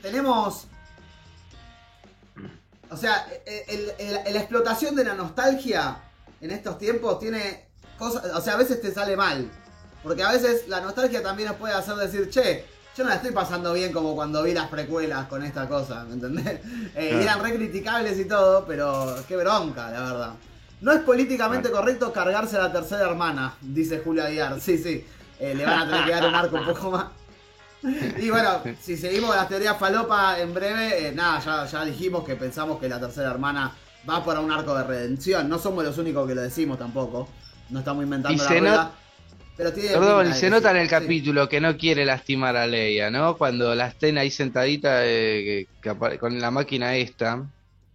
Tenemos. 0.00 0.68
O 2.88 2.96
sea, 2.96 3.26
el- 3.66 3.90
el- 3.98 4.18
el- 4.28 4.34
la 4.34 4.38
explotación 4.38 4.94
de 4.94 5.02
la 5.02 5.14
nostalgia 5.14 5.96
en 6.40 6.52
estos 6.52 6.78
tiempos 6.78 7.18
tiene 7.18 7.64
cosas. 7.98 8.26
O 8.26 8.40
sea, 8.40 8.54
a 8.54 8.58
veces 8.58 8.80
te 8.80 8.92
sale 8.92 9.16
mal. 9.16 9.50
Porque 10.02 10.22
a 10.22 10.32
veces 10.32 10.68
la 10.68 10.80
nostalgia 10.80 11.22
también 11.22 11.48
nos 11.48 11.56
puede 11.58 11.74
hacer 11.74 11.94
decir, 11.96 12.28
che, 12.30 12.64
yo 12.96 13.04
no 13.04 13.10
la 13.10 13.16
estoy 13.16 13.30
pasando 13.30 13.72
bien 13.72 13.92
como 13.92 14.14
cuando 14.14 14.42
vi 14.42 14.52
las 14.52 14.68
precuelas 14.68 15.26
con 15.28 15.42
esta 15.42 15.68
cosa, 15.68 16.04
¿me 16.04 16.14
entendés? 16.14 16.60
Eh, 16.94 17.08
Claro. 17.08 17.22
eran 17.22 17.42
re 17.42 17.54
criticables 17.54 18.18
y 18.18 18.24
todo, 18.26 18.64
pero 18.66 19.16
qué 19.28 19.36
bronca, 19.36 19.90
la 19.90 20.00
verdad. 20.00 20.32
No 20.80 20.92
es 20.92 21.00
políticamente 21.00 21.70
correcto 21.70 22.12
cargarse 22.12 22.56
a 22.56 22.60
la 22.64 22.72
tercera 22.72 23.02
hermana, 23.08 23.54
dice 23.60 24.00
Julia 24.04 24.24
Aguiar. 24.26 24.60
Sí, 24.60 24.76
sí. 24.78 25.06
Eh, 25.38 25.54
le 25.54 25.64
van 25.64 25.80
a 25.80 25.86
tener 25.86 26.04
que 26.04 26.10
dar 26.10 26.26
un 26.28 26.34
arco 26.34 26.56
un 26.56 26.64
poco 26.66 26.90
más. 26.90 27.06
Y 28.18 28.30
bueno, 28.30 28.60
si 28.80 28.96
seguimos 28.96 29.34
las 29.34 29.48
teorías 29.48 29.76
falopa 29.78 30.38
en 30.40 30.52
breve, 30.52 31.08
eh, 31.08 31.12
nada, 31.12 31.38
ya, 31.40 31.66
ya 31.66 31.84
dijimos 31.84 32.24
que 32.24 32.36
pensamos 32.36 32.78
que 32.80 32.88
la 32.88 33.00
tercera 33.00 33.30
hermana 33.30 33.72
va 34.08 34.24
para 34.24 34.40
un 34.40 34.50
arco 34.52 34.74
de 34.74 34.84
redención. 34.84 35.48
No 35.48 35.58
somos 35.58 35.84
los 35.84 35.96
únicos 35.98 36.26
que 36.28 36.34
lo 36.34 36.42
decimos 36.42 36.78
tampoco. 36.78 37.28
No 37.70 37.78
estamos 37.78 38.02
inventando 38.04 38.34
Y 38.34 38.44
la 38.44 38.48
rueda. 38.60 38.92
Not- 39.64 39.72
Pero 39.74 39.88
tiene 39.88 39.88
Perdón, 39.98 40.30
y 40.30 40.32
se 40.34 40.50
nota 40.50 40.70
en 40.70 40.76
el 40.78 40.84
Sí. 40.86 40.90
capítulo 40.90 41.48
que 41.48 41.60
no 41.60 41.76
quiere 41.76 42.04
lastimar 42.04 42.56
a 42.56 42.66
Leia, 42.66 43.10
¿no? 43.10 43.36
Cuando 43.36 43.74
la 43.74 43.88
estén 43.88 44.18
ahí 44.18 44.30
sentadita 44.30 45.06
eh, 45.06 45.66
con 46.20 46.40
la 46.40 46.50
máquina 46.50 46.96
esta. 46.96 47.44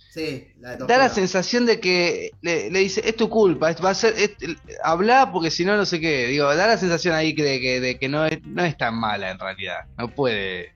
Sí, 0.09 0.47
la 0.61 0.77
de 0.77 0.85
Da 0.87 0.97
la 0.97 1.09
sensación 1.09 1.65
de 1.67 1.79
que 1.79 2.31
le, 2.41 2.71
le 2.71 2.79
dice, 2.79 3.01
es 3.07 3.15
tu 3.15 3.29
culpa, 3.29 3.71
va 3.83 3.91
a 3.91 3.93
ser, 3.93 4.15
es- 4.17 4.31
habla 4.83 5.31
porque 5.31 5.51
si 5.51 5.63
no, 5.63 5.77
no 5.77 5.85
sé 5.85 5.99
qué. 5.99 6.27
Digo, 6.27 6.45
da 6.55 6.65
la 6.67 6.77
sensación 6.77 7.13
ahí 7.13 7.35
que- 7.35 7.43
de 7.43 7.59
que, 7.61 7.79
de 7.81 7.99
que 7.99 8.09
no, 8.09 8.25
es, 8.25 8.43
no 8.45 8.63
es 8.63 8.75
tan 8.77 8.95
mala 8.95 9.29
en 9.29 9.37
realidad. 9.37 9.85
No 9.97 10.07
puede 10.07 10.73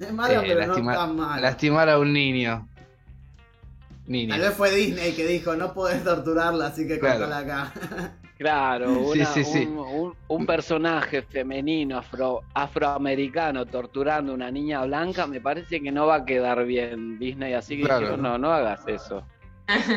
Es 0.00 0.12
malo, 0.12 0.40
eh, 0.40 0.44
pero 0.48 0.60
lastimar, 0.66 0.94
no 0.96 1.00
tan 1.00 1.16
malo. 1.16 1.42
lastimar 1.42 1.88
a 1.90 1.98
un 1.98 2.12
niño. 2.12 2.66
Niño. 4.06 4.30
Tal 4.34 4.40
vez 4.40 4.54
fue 4.54 4.74
Disney 4.74 5.12
que 5.12 5.24
dijo, 5.26 5.54
no 5.54 5.72
podés 5.72 6.02
torturarla, 6.02 6.66
así 6.68 6.88
que 6.88 6.98
Claro. 6.98 7.32
acá. 7.32 7.72
Claro, 8.40 8.86
Sí, 9.12 9.18
una- 9.20 9.26
sí, 9.26 9.44
sí. 9.44 9.66
Un, 9.66 9.78
un- 9.78 10.14
un 10.28 10.46
personaje 10.46 11.20
femenino 11.20 11.98
afro, 11.98 12.40
afroamericano 12.54 13.66
torturando 13.66 14.32
a 14.32 14.34
una 14.34 14.50
niña 14.50 14.82
blanca, 14.86 15.26
me 15.26 15.42
parece 15.42 15.82
que 15.82 15.92
no 15.92 16.06
va 16.06 16.14
a 16.16 16.24
quedar 16.24 16.64
bien 16.64 17.18
Disney, 17.18 17.52
así 17.52 17.76
que 17.76 17.82
Claro. 17.84 18.00
dijeron, 18.00 18.22
no, 18.22 18.38
no 18.38 18.50
hagas 18.50 18.80
eso. 18.88 19.22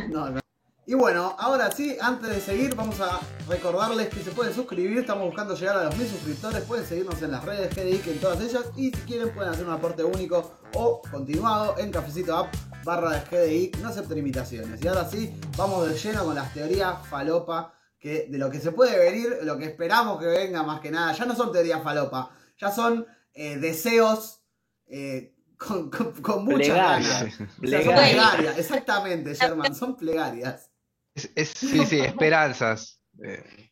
No, 0.09 0.29
no. 0.29 0.39
Y 0.85 0.95
bueno, 0.95 1.33
ahora 1.39 1.71
sí, 1.71 1.95
antes 2.01 2.29
de 2.29 2.41
seguir, 2.41 2.75
vamos 2.75 2.99
a 2.99 3.17
recordarles 3.47 4.09
que 4.09 4.19
se 4.19 4.31
pueden 4.31 4.53
suscribir. 4.53 4.97
Estamos 4.97 5.23
buscando 5.27 5.55
llegar 5.55 5.77
a 5.77 5.85
los 5.85 5.97
mil 5.97 6.05
suscriptores. 6.05 6.59
Pueden 6.65 6.85
seguirnos 6.85 7.21
en 7.21 7.31
las 7.31 7.45
redes 7.45 7.73
GDIC 7.73 8.07
en 8.07 8.19
todas 8.19 8.41
ellas. 8.41 8.65
Y 8.75 8.87
si 8.91 9.01
quieren, 9.07 9.29
pueden 9.33 9.51
hacer 9.53 9.65
un 9.65 9.71
aporte 9.71 10.03
único 10.03 10.51
o 10.75 11.01
continuado 11.09 11.75
en 11.77 11.89
Cafecito 11.89 12.35
App 12.35 12.53
barra 12.83 13.11
de 13.11 13.21
GDIC. 13.31 13.77
No 13.77 13.87
acepten 13.87 14.17
invitaciones. 14.17 14.83
Y 14.83 14.87
ahora 14.89 15.05
sí, 15.05 15.33
vamos 15.57 15.87
de 15.87 15.97
lleno 15.97 16.25
con 16.25 16.35
las 16.35 16.53
teorías 16.53 17.07
falopa. 17.07 17.73
Que 18.03 18.27
de 18.27 18.37
lo 18.37 18.51
que 18.51 18.59
se 18.59 18.73
puede 18.73 18.99
venir, 18.99 19.39
lo 19.43 19.57
que 19.57 19.63
esperamos 19.63 20.19
que 20.19 20.25
venga 20.25 20.61
más 20.61 20.81
que 20.81 20.91
nada. 20.91 21.13
Ya 21.13 21.23
no 21.25 21.37
son 21.37 21.53
teorías 21.53 21.81
falopa, 21.81 22.31
ya 22.59 22.69
son 22.69 23.07
eh, 23.33 23.55
deseos 23.55 24.41
eh, 24.87 25.33
con, 25.57 25.89
con, 25.89 26.11
con 26.21 26.43
muchas 26.43 26.67
Plegarias. 26.67 27.21
ganas. 27.39 27.49
O 27.63 27.67
sea, 27.67 27.83
son 27.83 27.95
Plegarias. 27.95 28.57
exactamente, 28.57 29.33
Sherman, 29.33 29.73
son 29.73 29.95
plegarias. 29.95 30.69
Es- 31.15 31.31
es- 31.33 31.49
sí, 31.51 31.85
sí, 31.85 32.01
esperanzas. 32.01 32.99
Eh, 33.23 33.71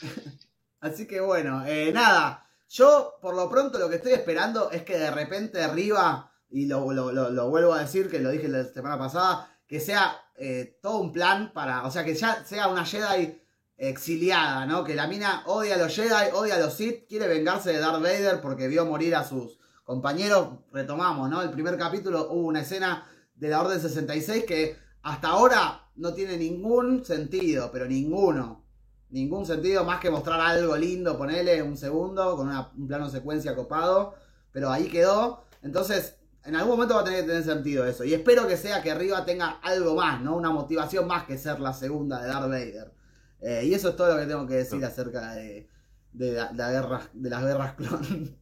Así 0.80 1.08
que 1.08 1.20
bueno, 1.20 1.64
eh, 1.66 1.90
nada. 1.92 2.44
Yo, 2.68 3.14
por 3.20 3.34
lo 3.34 3.50
pronto, 3.50 3.78
lo 3.80 3.88
que 3.88 3.96
estoy 3.96 4.12
esperando 4.12 4.70
es 4.70 4.82
que 4.84 4.98
de 4.98 5.10
repente 5.10 5.62
arriba, 5.64 6.32
y 6.50 6.66
lo, 6.66 6.92
lo- 6.92 7.10
lo- 7.10 7.30
lo 7.30 7.50
vuelvo 7.50 7.72
a 7.74 7.80
decir, 7.80 8.08
que 8.08 8.20
lo 8.20 8.30
dije 8.30 8.46
la 8.46 8.64
semana 8.64 8.96
pasada, 8.98 9.58
que 9.66 9.80
sea 9.80 10.16
eh, 10.36 10.78
todo 10.80 10.98
un 10.98 11.12
plan 11.12 11.52
para. 11.52 11.84
O 11.84 11.90
sea, 11.90 12.04
que 12.04 12.14
ya 12.14 12.44
sea 12.44 12.68
una 12.68 12.84
Jedi 12.84 13.42
exiliada, 13.78 14.66
¿no? 14.66 14.84
Que 14.84 14.94
la 14.94 15.06
mina 15.06 15.44
odia 15.46 15.76
a 15.76 15.78
los 15.78 15.94
Jedi, 15.94 16.32
odia 16.34 16.56
a 16.56 16.58
los 16.58 16.74
Sith, 16.74 17.08
quiere 17.08 17.28
vengarse 17.28 17.72
de 17.72 17.78
Darth 17.78 18.02
Vader 18.02 18.40
porque 18.40 18.68
vio 18.68 18.84
morir 18.84 19.14
a 19.14 19.24
sus 19.24 19.58
compañeros. 19.84 20.48
Retomamos, 20.72 21.30
¿no? 21.30 21.40
El 21.40 21.50
primer 21.50 21.78
capítulo 21.78 22.28
hubo 22.30 22.48
una 22.48 22.60
escena 22.60 23.06
de 23.36 23.48
la 23.48 23.60
Orden 23.62 23.80
66 23.80 24.44
que 24.44 24.76
hasta 25.02 25.28
ahora 25.28 25.88
no 25.94 26.12
tiene 26.12 26.36
ningún 26.36 27.04
sentido, 27.04 27.70
pero 27.72 27.86
ninguno. 27.86 28.66
Ningún 29.10 29.46
sentido 29.46 29.84
más 29.84 30.00
que 30.00 30.10
mostrar 30.10 30.40
algo 30.40 30.76
lindo, 30.76 31.16
ponerle 31.16 31.62
un 31.62 31.76
segundo 31.76 32.36
con 32.36 32.48
una- 32.48 32.72
un 32.76 32.86
plano 32.86 33.08
secuencia 33.08 33.54
copado, 33.54 34.14
pero 34.52 34.70
ahí 34.70 34.88
quedó. 34.88 35.44
Entonces, 35.62 36.16
en 36.44 36.56
algún 36.56 36.72
momento 36.72 36.94
va 36.94 37.00
a 37.02 37.04
tener 37.04 37.20
que 37.22 37.28
tener 37.28 37.44
sentido 37.44 37.86
eso. 37.86 38.04
Y 38.04 38.12
espero 38.12 38.46
que 38.46 38.56
sea 38.56 38.82
que 38.82 38.90
arriba 38.90 39.24
tenga 39.24 39.60
algo 39.62 39.94
más, 39.94 40.20
¿no? 40.20 40.36
Una 40.36 40.50
motivación 40.50 41.06
más 41.06 41.24
que 41.24 41.38
ser 41.38 41.60
la 41.60 41.72
segunda 41.72 42.20
de 42.20 42.28
Darth 42.28 42.48
Vader. 42.48 42.97
Eh, 43.40 43.62
y 43.66 43.74
eso 43.74 43.90
es 43.90 43.96
todo 43.96 44.14
lo 44.14 44.20
que 44.20 44.26
tengo 44.26 44.46
que 44.46 44.54
decir 44.54 44.84
acerca 44.84 45.34
de, 45.34 45.68
de, 46.12 46.32
la, 46.32 46.50
la 46.52 46.70
guerra, 46.70 47.02
de 47.12 47.30
las 47.30 47.42
guerras 47.44 47.74
clon. 47.74 48.36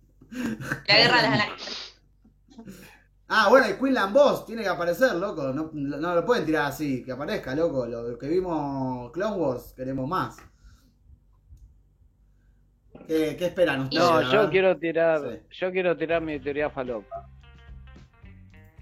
La 0.89 0.97
guerra 0.97 1.23
de 1.23 1.29
las. 1.31 1.95
Ah, 3.29 3.49
bueno, 3.51 3.69
y 3.69 3.75
Quinlan 3.75 4.13
Boss 4.13 4.47
tiene 4.47 4.63
que 4.63 4.69
aparecer, 4.69 5.15
loco. 5.17 5.53
No, 5.53 5.71
no 5.73 6.15
lo 6.15 6.25
pueden 6.25 6.47
tirar 6.47 6.67
así, 6.67 7.05
que 7.05 7.13
aparezca, 7.13 7.55
loco. 7.55 7.85
Lo 7.87 8.17
que 8.19 8.29
vimos 8.29 9.11
Clone 9.13 9.37
Wars, 9.37 9.73
queremos 9.77 10.09
más. 10.09 10.37
¿Qué, 13.07 13.37
qué 13.37 13.47
esperan 13.47 13.83
ustedes? 13.83 14.03
No, 14.03 14.23
yo 14.33 14.51
quiero 14.51 14.77
tirar, 14.79 15.21
Sí. 15.51 15.59
yo 15.61 15.71
quiero 15.71 15.97
tirar 15.97 16.23
mi 16.23 16.41
teoría 16.41 16.71
falopa. 16.71 17.29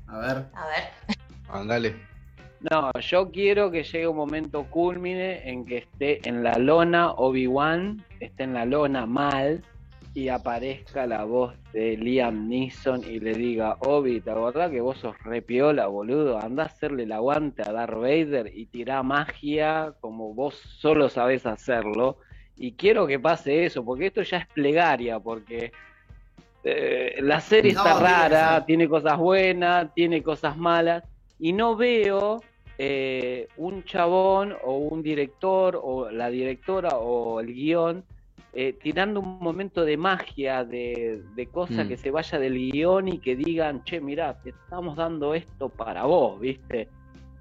A 0.07 0.19
ver. 0.19 0.47
A 0.55 0.67
ver. 0.67 0.85
Ándale. 1.49 2.14
No, 2.71 2.91
yo 2.99 3.31
quiero 3.31 3.71
que 3.71 3.83
llegue 3.83 4.09
un 4.09 4.17
momento 4.17 4.65
culmine 4.71 5.47
en 5.47 5.67
que 5.67 5.79
esté 5.79 6.27
en 6.27 6.43
la 6.43 6.57
lona 6.57 7.13
Obi-Wan, 7.13 8.03
esté 8.21 8.45
en 8.45 8.55
la 8.55 8.65
lona 8.65 9.05
mal 9.05 9.63
y 10.15 10.29
aparezca 10.29 11.07
la 11.07 11.25
voz 11.25 11.55
de 11.75 11.99
Liam 11.99 12.49
Neeson 12.49 13.03
y 13.05 13.21
le 13.21 13.35
diga, 13.35 13.77
Obi, 13.81 14.23
¿te 14.23 14.31
acordás 14.31 14.71
que 14.71 14.81
vos 14.81 14.97
sos 14.97 15.15
re 15.25 15.43
piola, 15.43 15.89
boludo? 15.89 16.39
Anda 16.39 16.63
a 16.63 16.67
hacerle 16.67 17.03
el 17.03 17.13
aguante 17.13 17.61
a 17.61 17.71
Darth 17.71 17.97
Vader 17.97 18.51
y 18.55 18.65
tirá 18.65 19.03
magia 19.03 19.93
como 20.01 20.33
vos 20.33 20.55
solo 20.55 21.11
sabés 21.11 21.45
hacerlo. 21.45 22.17
Y 22.57 22.73
quiero 22.73 23.07
que 23.07 23.19
pase 23.19 23.67
eso, 23.67 23.85
porque 23.85 24.07
esto 24.07 24.23
ya 24.23 24.39
es 24.39 24.47
plegaria, 24.47 25.21
porque 25.21 25.71
eh, 26.63 27.17
la 27.21 27.41
serie 27.41 27.75
No, 27.75 27.81
está 27.81 28.01
rara, 28.01 28.65
tiene 28.65 28.89
cosas 28.89 29.19
buenas, 29.19 29.93
tiene 29.93 30.23
cosas 30.23 30.57
malas, 30.57 31.05
y 31.39 31.53
no 31.53 31.77
veo 31.77 32.41
eh, 32.79 33.49
un 33.57 33.85
chabón 33.85 34.55
o 34.65 34.77
un 34.79 35.03
director 35.03 35.79
o 35.83 36.11
la 36.11 36.29
directora 36.31 36.97
o 36.99 37.41
el 37.41 37.55
guion 37.55 38.05
eh, 38.57 38.73
tirando 38.73 39.19
un 39.21 39.39
momento 39.41 39.85
de 39.85 39.97
magia, 39.97 40.65
de, 40.65 41.23
de 41.35 41.47
cosa 41.47 41.83
Mm. 41.85 41.89
que 41.89 41.97
se 41.97 42.11
vaya 42.13 42.39
del 42.39 42.55
guion 42.55 43.09
y 43.09 43.19
que 43.19 43.35
digan, 43.35 43.83
che, 43.83 44.01
mirá, 44.01 44.35
te 44.43 44.51
estamos 44.51 44.97
dando 44.97 45.35
esto 45.35 45.69
para 45.69 46.05
vos, 46.05 46.39
¿viste? 46.39 46.89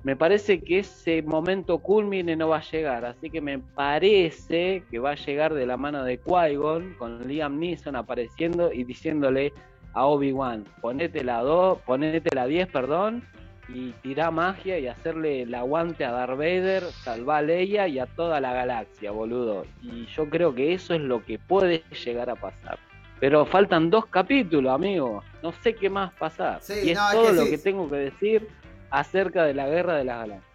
Me 0.04 0.16
parece 0.16 0.60
que 0.62 0.80
ese 0.80 1.22
momento 1.22 1.78
culmine 1.78 2.36
no 2.36 2.50
va 2.50 2.58
a 2.58 2.64
llegar, 2.72 3.06
así 3.06 3.30
que 3.30 3.42
me 3.42 3.60
parece 3.60 4.84
que 4.90 5.00
va 5.00 5.12
a 5.12 5.16
llegar 5.16 5.54
de 5.54 5.66
la 5.66 5.78
mano 5.78 6.04
de 6.04 6.20
Qui-Gon 6.20 6.96
con 6.98 7.28
Liam 7.28 7.60
Neeson 7.60 7.96
apareciendo 7.96 8.72
y 8.74 8.84
diciéndole 8.84 9.54
a 9.94 10.08
Obi-Wan, 10.08 10.66
ponete 10.82 11.24
la 11.24 11.42
2, 11.42 11.78
ponete 11.86 12.36
la 12.36 12.48
10, 12.48 12.68
perdón, 12.70 13.24
y 13.70 13.92
tirá 14.02 14.30
magia 14.32 14.78
y 14.80 14.88
hacerle 14.88 15.44
el 15.44 15.56
aguante 15.56 16.04
a 16.06 16.12
Darth 16.12 16.38
Vader, 16.38 16.84
salvar 17.04 17.38
a 17.38 17.42
Leia 17.48 17.88
y 17.88 18.00
a 18.00 18.06
toda 18.06 18.40
la 18.42 18.54
galaxia, 18.54 19.12
boludo. 19.12 19.66
Y 19.82 20.06
yo 20.08 20.30
creo 20.30 20.54
que 20.54 20.74
eso 20.74 20.94
es 20.94 21.02
lo 21.02 21.24
que 21.24 21.40
puede 21.40 21.84
llegar 22.06 22.30
a 22.30 22.36
pasar. 22.36 22.78
Pero 23.20 23.46
faltan 23.46 23.90
dos 23.90 24.06
capítulos, 24.08 24.74
amigo. 24.74 25.24
No 25.42 25.54
sé 25.64 25.76
qué 25.76 25.90
más 25.90 26.14
pasar. 26.14 26.60
Sí, 26.62 26.74
y 26.84 26.90
es 26.92 26.98
no, 26.98 27.08
es 27.08 27.14
todo 27.14 27.28
que 27.28 27.34
lo 27.34 27.44
sí. 27.46 27.50
que 27.52 27.58
tengo 27.58 27.90
que 27.90 27.96
decir 27.96 28.48
acerca 28.90 29.44
de 29.46 29.54
la 29.54 29.68
guerra 29.68 29.96
de 29.96 30.04
las 30.04 30.18
galaxias. 30.20 30.54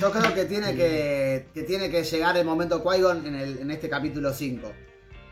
Yo 0.00 0.10
creo 0.10 0.34
que 0.34 0.44
tiene 0.46 0.74
que, 0.74 1.48
que 1.52 1.62
tiene 1.64 1.90
que 1.90 2.02
llegar 2.04 2.36
el 2.36 2.46
momento 2.46 2.82
Qui-Gon 2.82 3.26
en, 3.26 3.34
el- 3.34 3.58
en 3.58 3.70
este 3.72 3.88
capítulo 3.90 4.32
5. 4.32 4.72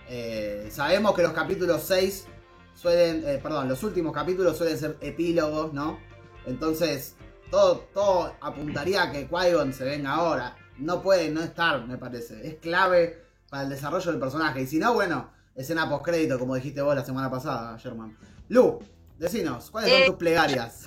Eh, 0.09 0.66
sabemos 0.70 1.14
que 1.14 1.22
los 1.22 1.32
capítulos 1.32 1.82
6 1.84 2.26
suelen, 2.74 3.22
eh, 3.26 3.38
perdón, 3.43 3.68
los 3.68 3.82
últimos 3.84 4.12
capítulos 4.12 4.59
suelen 4.59 4.76
ser 4.76 4.97
epílogos, 5.01 5.72
¿no? 5.72 5.99
Entonces, 6.47 7.16
todo, 7.51 7.78
todo 7.93 8.34
apuntaría 8.41 9.03
a 9.05 9.12
que 9.12 9.28
Qui-Gon 9.28 9.72
se 9.72 9.84
venga 9.84 10.12
ahora. 10.12 10.57
No 10.78 11.03
puede 11.03 11.30
no 11.30 11.43
estar, 11.43 11.86
me 11.86 11.99
parece. 11.99 12.47
Es 12.47 12.55
clave 12.57 13.22
para 13.51 13.64
el 13.64 13.68
desarrollo 13.70 14.11
del 14.11 14.20
personaje. 14.20 14.62
Y 14.62 14.66
si 14.66 14.78
no, 14.78 14.95
bueno, 14.95 15.30
escena 15.55 15.88
postcrédito, 15.88 16.38
como 16.38 16.55
dijiste 16.55 16.80
vos 16.82 16.95
la 16.95 17.05
semana 17.05 17.30
pasada, 17.30 17.76
Sherman. 17.76 18.16
Lu, 18.49 18.78
decinos, 19.18 19.70
¿cuáles 19.70 19.91
son 19.91 20.01
Eh, 20.03 20.07
tus 20.07 20.16
plegarias? 20.16 20.86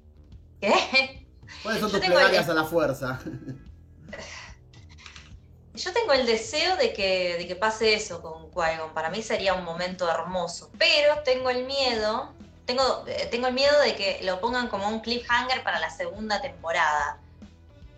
¿Qué? 0.60 1.26
¿Cuáles 1.62 1.80
son 1.80 1.90
yo 1.90 1.96
tus 1.98 2.06
el- 2.06 2.12
plegarias 2.12 2.48
a 2.48 2.54
la 2.54 2.64
fuerza? 2.64 3.20
Yo 5.74 5.92
tengo 5.92 6.12
el 6.12 6.26
deseo 6.26 6.76
de 6.76 6.92
que, 6.92 7.36
de 7.38 7.46
que 7.46 7.56
pase 7.56 7.94
eso 7.94 8.20
con 8.20 8.50
Qui-Gon. 8.50 8.92
Para 8.92 9.08
mí 9.08 9.22
sería 9.22 9.54
un 9.54 9.64
momento 9.64 10.10
hermoso. 10.10 10.70
Pero 10.78 11.22
tengo 11.24 11.48
el 11.48 11.64
miedo. 11.64 12.34
Tengo, 12.70 13.04
eh, 13.08 13.26
tengo 13.32 13.48
el 13.48 13.54
miedo 13.54 13.80
de 13.80 13.96
que 13.96 14.20
lo 14.22 14.40
pongan 14.40 14.68
como 14.68 14.86
un 14.86 15.00
cliffhanger 15.00 15.64
para 15.64 15.80
la 15.80 15.90
segunda 15.90 16.40
temporada. 16.40 17.18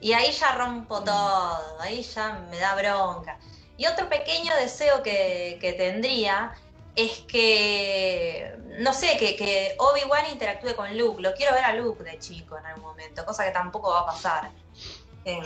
Y 0.01 0.15
ahí 0.15 0.33
ya 0.33 0.53
rompo 0.53 1.05
todo. 1.05 1.79
Ahí 1.79 2.03
ya 2.03 2.41
me 2.51 2.59
da 2.59 2.75
bronca. 2.75 3.37
Y 3.77 3.85
otro 3.85 4.09
pequeño 4.09 4.55
deseo 4.57 5.03
que, 5.03 5.59
que 5.61 5.75
tendría 5.75 6.55
es 6.97 7.19
que, 7.29 8.57
no 8.79 8.95
sé, 8.95 9.19
que, 9.19 9.37
que 9.37 9.75
Obi-Wan 9.77 10.31
interactúe 10.33 10.75
con 10.75 10.97
Luke. 10.97 11.21
Lo 11.21 11.35
quiero 11.35 11.53
ver 11.53 11.65
a 11.65 11.75
Luke 11.75 12.03
de 12.03 12.19
chico 12.19 12.57
en 12.57 12.65
algún 12.65 12.85
momento, 12.85 13.27
cosa 13.27 13.45
que 13.45 13.51
tampoco 13.51 13.91
va 13.91 14.01
a 14.01 14.07
pasar. 14.07 14.51
Em, 15.27 15.45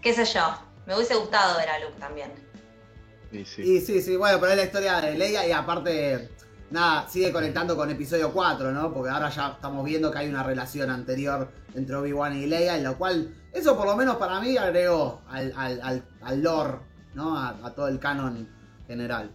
qué 0.00 0.14
sé 0.14 0.24
yo, 0.24 0.58
me 0.86 0.96
hubiese 0.96 1.16
gustado 1.16 1.58
ver 1.58 1.68
a 1.68 1.78
Luke 1.80 2.00
también. 2.00 2.32
Sí, 3.30 3.44
sí. 3.44 3.62
Y 3.62 3.80
sí, 3.82 4.00
sí, 4.00 4.16
bueno, 4.16 4.40
pero 4.40 4.52
es 4.52 4.56
la 4.56 4.64
historia 4.64 5.02
de 5.02 5.18
Leia 5.18 5.46
y 5.46 5.52
aparte 5.52 6.30
nada, 6.74 7.08
sigue 7.08 7.32
conectando 7.32 7.76
con 7.76 7.88
episodio 7.90 8.32
4, 8.32 8.72
¿no? 8.72 8.92
Porque 8.92 9.10
ahora 9.10 9.30
ya 9.30 9.52
estamos 9.52 9.84
viendo 9.84 10.10
que 10.10 10.18
hay 10.18 10.28
una 10.28 10.42
relación 10.42 10.90
anterior 10.90 11.48
entre 11.74 11.94
Obi-Wan 11.94 12.36
y 12.36 12.46
Leia, 12.46 12.76
en 12.76 12.84
lo 12.84 12.98
cual, 12.98 13.32
eso 13.52 13.76
por 13.76 13.86
lo 13.86 13.96
menos 13.96 14.16
para 14.16 14.40
mí 14.40 14.56
agregó 14.56 15.22
al, 15.28 15.52
al, 15.56 15.80
al, 15.80 16.04
al 16.22 16.42
lore, 16.42 16.78
¿no? 17.14 17.38
A, 17.38 17.50
a 17.62 17.70
todo 17.70 17.88
el 17.88 17.98
canon 17.98 18.48
general. 18.86 19.30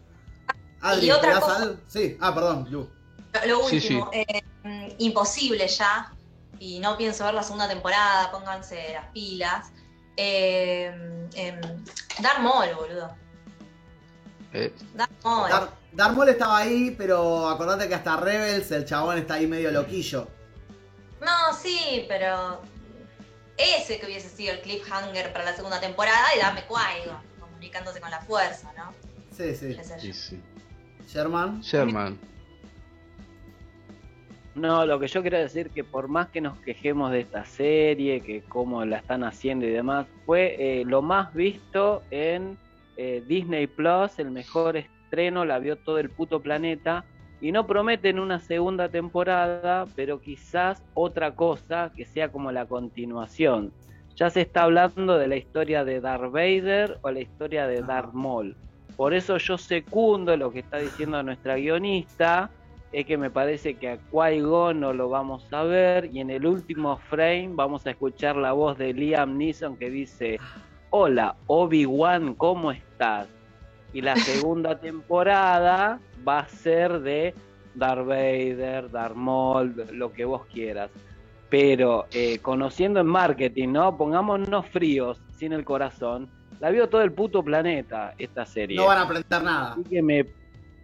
Adri, 0.81 1.07
Y 1.07 1.11
otra 1.11 1.29
¿te 1.29 1.35
das 1.35 1.43
cosa-? 1.43 1.75
Sí, 1.87 2.17
ah, 2.19 2.35
perdón, 2.35 2.67
Lu. 2.69 2.89
Lo 3.47 3.67
Sí, 3.67 3.75
último, 3.77 4.09
eh, 4.11 4.41
mm, 4.63 4.87
imposible 4.99 5.67
ya, 5.67 6.11
y 6.59 6.79
no 6.79 6.97
pienso 6.97 7.23
ver 7.23 7.33
la 7.33 7.43
segunda 7.43 7.67
temporada, 7.69 8.31
pónganse 8.31 8.93
las 8.93 9.05
pilas. 9.13 9.71
Eh, 10.17 11.27
em, 11.35 11.61
Darth 12.21 12.39
Maul, 12.41 12.75
boludo. 12.75 13.15
Eh, 14.51 14.73
Darth 14.93 15.23
Maul. 15.23 15.49
Dar, 15.49 15.69
Darth 15.91 16.15
Maul 16.15 16.29
estaba 16.29 16.57
ahí, 16.57 16.95
pero 16.97 17.47
acordate 17.49 17.87
que 17.87 17.95
hasta 17.95 18.17
Rebels 18.17 18.71
el 18.71 18.85
chabón 18.85 19.17
está 19.17 19.35
ahí 19.35 19.47
medio 19.47 19.71
loquillo. 19.71 20.27
No, 21.19 21.53
sí, 21.53 22.05
pero 22.07 22.61
ese 23.57 23.99
que 23.99 24.05
hubiese 24.05 24.29
sido 24.29 24.53
el 24.53 24.61
cliffhanger 24.61 25.33
para 25.33 25.45
la 25.45 25.53
segunda 25.53 25.79
temporada 25.79 26.27
y 26.35 26.39
dame 26.39 26.61
Qui-Gon, 26.67 27.17
comunicándose 27.39 27.99
con 27.99 28.11
la 28.11 28.21
fuerza, 28.21 28.71
¿no? 28.77 28.93
Sí, 29.35 29.55
sí. 29.55 29.77
Sí, 29.99 30.13
sí. 30.13 30.41
Sherman. 31.07 31.61
Sherman. 31.61 32.19
No, 34.55 34.85
lo 34.85 34.99
que 34.99 35.07
yo 35.07 35.21
quiero 35.21 35.37
decir 35.37 35.69
que 35.69 35.83
por 35.83 36.07
más 36.07 36.29
que 36.29 36.41
nos 36.41 36.57
quejemos 36.59 37.11
de 37.11 37.21
esta 37.21 37.45
serie, 37.45 38.21
que 38.21 38.41
cómo 38.43 38.83
la 38.85 38.97
están 38.97 39.23
haciendo 39.23 39.65
y 39.65 39.69
demás, 39.69 40.05
fue 40.25 40.55
eh, 40.59 40.83
lo 40.85 41.01
más 41.01 41.33
visto 41.33 42.03
en 42.11 42.57
eh, 42.97 43.23
Disney 43.27 43.67
Plus, 43.67 44.19
el 44.19 44.31
mejor 44.31 44.77
estreno, 45.09 45.43
la 45.43 45.57
vio 45.57 45.75
todo 45.75 45.97
el 45.97 46.11
puto 46.11 46.39
planeta 46.39 47.03
y 47.41 47.51
no 47.51 47.65
prometen 47.65 48.19
una 48.19 48.39
segunda 48.39 48.89
temporada, 48.89 49.87
pero 49.95 50.21
quizás 50.21 50.83
otra 50.93 51.35
cosa 51.35 51.91
que 51.95 52.05
sea 52.05 52.31
como 52.31 52.51
la 52.51 52.67
continuación. 52.67 53.73
Ya 54.15 54.29
se 54.29 54.41
está 54.41 54.63
hablando 54.63 55.17
de 55.17 55.27
la 55.27 55.37
historia 55.37 55.83
de 55.83 55.99
Darth 55.99 56.31
Vader 56.31 56.99
o 57.01 57.09
la 57.09 57.21
historia 57.21 57.65
de 57.65 57.81
Darth 57.81 58.13
Maul. 58.13 58.55
Por 58.95 59.13
eso 59.13 59.37
yo 59.37 59.57
secundo 59.57 60.37
lo 60.37 60.51
que 60.51 60.59
está 60.59 60.77
diciendo 60.77 61.23
nuestra 61.23 61.55
guionista, 61.55 62.51
es 62.91 63.05
que 63.05 63.17
me 63.17 63.29
parece 63.29 63.75
que 63.75 63.89
a 63.89 63.97
Qui-Gon 64.11 64.79
no 64.79 64.93
lo 64.93 65.09
vamos 65.09 65.47
a 65.53 65.63
ver 65.63 66.09
y 66.11 66.19
en 66.19 66.29
el 66.29 66.45
último 66.45 66.97
frame 66.97 67.51
vamos 67.51 67.85
a 67.87 67.91
escuchar 67.91 68.35
la 68.35 68.51
voz 68.51 68.77
de 68.77 68.93
Liam 68.93 69.37
Neeson 69.37 69.77
que 69.77 69.89
dice, 69.89 70.37
hola 70.89 71.35
Obi-Wan, 71.47 72.33
¿cómo 72.33 72.71
estás? 72.71 73.27
Y 73.93 74.01
la 74.01 74.15
segunda 74.15 74.79
temporada 74.79 75.99
va 76.27 76.39
a 76.39 76.47
ser 76.47 76.99
de 76.99 77.33
Darth 77.75 78.05
Vader, 78.05 78.91
Darth 78.91 79.15
Maul, 79.15 79.73
lo 79.91 80.11
que 80.11 80.25
vos 80.25 80.45
quieras. 80.45 80.91
Pero 81.49 82.05
eh, 82.11 82.39
conociendo 82.39 82.99
en 82.99 83.07
marketing, 83.07 83.69
¿no? 83.69 83.97
Pongámonos 83.97 84.67
fríos, 84.67 85.21
sin 85.37 85.53
el 85.53 85.65
corazón. 85.65 86.29
La 86.59 86.69
vio 86.69 86.89
todo 86.89 87.01
el 87.01 87.11
puto 87.11 87.41
planeta 87.41 88.13
esta 88.17 88.45
serie. 88.45 88.77
No 88.77 88.85
van 88.85 88.99
a 88.99 89.01
aprender 89.01 89.43
nada. 89.43 89.71
Así 89.71 89.83
que 89.83 90.01
me, 90.03 90.25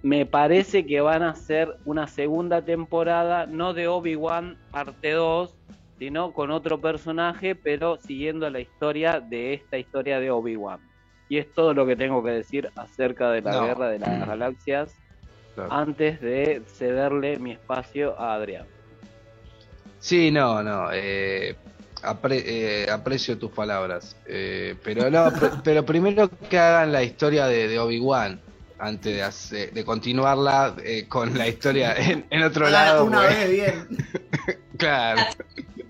me 0.01 0.25
parece 0.25 0.85
que 0.85 1.01
van 1.01 1.21
a 1.21 1.31
hacer 1.31 1.77
una 1.85 2.07
segunda 2.07 2.63
temporada, 2.63 3.45
no 3.45 3.73
de 3.73 3.87
Obi-Wan 3.87 4.57
parte 4.71 5.11
2, 5.11 5.53
sino 5.99 6.31
con 6.33 6.51
otro 6.51 6.79
personaje, 6.81 7.55
pero 7.55 7.97
siguiendo 7.97 8.49
la 8.49 8.59
historia 8.59 9.19
de 9.19 9.53
esta 9.53 9.77
historia 9.77 10.19
de 10.19 10.31
Obi-Wan. 10.31 10.79
Y 11.27 11.37
es 11.37 11.53
todo 11.53 11.73
lo 11.73 11.85
que 11.85 11.95
tengo 11.95 12.23
que 12.23 12.31
decir 12.31 12.69
acerca 12.75 13.31
de 13.31 13.41
la 13.41 13.51
No. 13.51 13.65
guerra 13.65 13.89
de 13.89 13.99
las 13.99 14.27
galaxias 14.27 14.95
Claro. 15.55 15.71
antes 15.73 16.19
de 16.21 16.61
cederle 16.67 17.39
mi 17.39 17.53
espacio 17.53 18.19
a 18.19 18.35
Adrián. 18.35 18.65
Sí, 19.99 20.29
no, 20.29 20.61
no. 20.61 20.89
eh, 20.93 21.55
apre- 22.03 22.43
eh, 22.45 22.87
aprecio 22.91 23.37
tus 23.37 23.51
palabras. 23.51 24.15
eh, 24.27 24.75
pero 24.83 25.09
no, 25.09 25.25
pr- 25.31 25.61
pero 25.63 25.83
primero 25.85 26.29
que 26.49 26.59
hagan 26.59 26.91
la 26.91 27.01
historia 27.03 27.47
de, 27.47 27.67
de 27.69 27.79
Obi-Wan 27.79 28.39
antes 28.77 29.15
de, 29.15 29.23
hacer- 29.23 29.71
de 29.71 29.85
continuarla 29.85 30.75
eh, 30.83 31.07
con 31.07 31.35
la 31.37 31.47
historia 31.47 31.95
en, 31.95 32.25
en 32.29 32.43
otro 32.43 32.69
lado. 32.69 33.05
una 33.05 33.21
pues. 33.21 33.37
vez 33.39 33.49
bien. 33.51 33.87
Claro. 34.77 35.21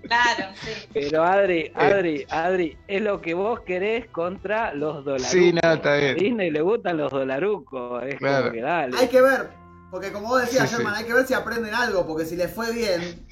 Claro, 0.06 0.52
sí. 0.62 0.88
Pero 0.92 1.24
Eh. 1.24 1.28
Adri, 1.28 1.72
Adri, 1.74 2.26
Adri, 2.30 2.78
es 2.88 3.02
lo 3.02 3.20
que 3.20 3.34
vos 3.34 3.60
querés 3.60 4.06
contra 4.08 4.72
los 4.74 5.04
dolarucos. 5.04 5.30
Sí, 5.30 5.52
no, 5.52 5.72
está 5.72 5.96
bien. 5.96 6.10
A 6.12 6.14
Disney 6.14 6.50
le 6.50 6.60
gustan 6.62 6.96
los 6.96 7.10
dolarucos, 7.12 8.02
es 8.04 8.16
Claro. 8.16 8.44
como 8.44 8.52
que 8.54 8.60
dale. 8.62 8.96
Hay 8.98 9.08
que 9.08 9.20
ver, 9.20 9.48
porque 9.90 10.12
como 10.12 10.28
vos 10.28 10.40
decías, 10.42 10.68
Sí, 10.70 10.76
Sherman, 10.76 10.94
sí. 10.94 11.00
hay 11.02 11.06
que 11.06 11.14
ver 11.14 11.26
si 11.26 11.34
aprenden 11.34 11.74
algo, 11.74 12.06
porque 12.06 12.24
si 12.24 12.36
les 12.36 12.50
fue 12.52 12.72
bien, 12.72 13.26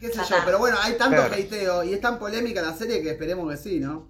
qué 0.00 0.08
sé 0.08 0.20
yo, 0.28 0.36
pero 0.44 0.58
bueno, 0.58 0.76
hay 0.82 0.94
tanto 0.94 1.16
Claro. 1.16 1.34
hateo 1.34 1.84
y 1.84 1.94
es 1.94 2.00
tan 2.00 2.18
polémica 2.18 2.60
la 2.62 2.72
serie 2.74 3.02
que 3.02 3.10
esperemos 3.10 3.50
que 3.50 3.56
sí, 3.56 3.80
¿no? 3.80 4.08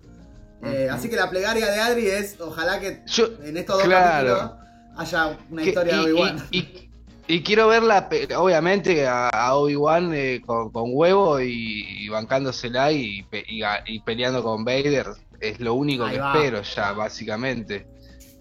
Eh. 0.62 0.88
Así 0.90 1.08
que 1.10 1.16
la 1.16 1.28
plegaria 1.28 1.70
de 1.70 1.80
Adri 1.80 2.06
es, 2.08 2.40
ojalá 2.40 2.80
que 2.80 3.02
Yo, 3.06 3.26
en 3.42 3.56
estos 3.56 3.76
dos 3.76 3.84
Claro. 3.84 4.34
capítulos 4.34 4.64
haya 4.96 5.38
una 5.50 5.62
que- 5.62 5.68
historia 5.68 5.94
de 5.96 6.00
Obi-Wan. 6.00 6.38
y- 6.50 6.58
y- 6.58 6.90
y 7.26 7.42
quiero 7.42 7.68
verla, 7.68 8.08
obviamente, 8.36 9.06
a, 9.06 9.28
a 9.28 9.54
Obi-Wan 9.56 10.12
eh, 10.14 10.42
con, 10.44 10.70
con 10.70 10.90
huevo 10.92 11.40
y, 11.40 11.86
y 12.04 12.08
bancándosela 12.08 12.92
y, 12.92 13.22
pe- 13.24 13.44
y 13.48 13.60
ga- 13.60 13.82
y 13.86 14.00
peleando 14.00 14.42
con 14.42 14.64
Vader. 14.64 15.06
Es 15.40 15.60
lo 15.60 15.74
único 15.74 16.04
Ahí 16.04 16.14
que 16.14 16.20
va. 16.20 16.34
espero 16.34 16.62
ya, 16.62 16.92
básicamente. 16.92 17.86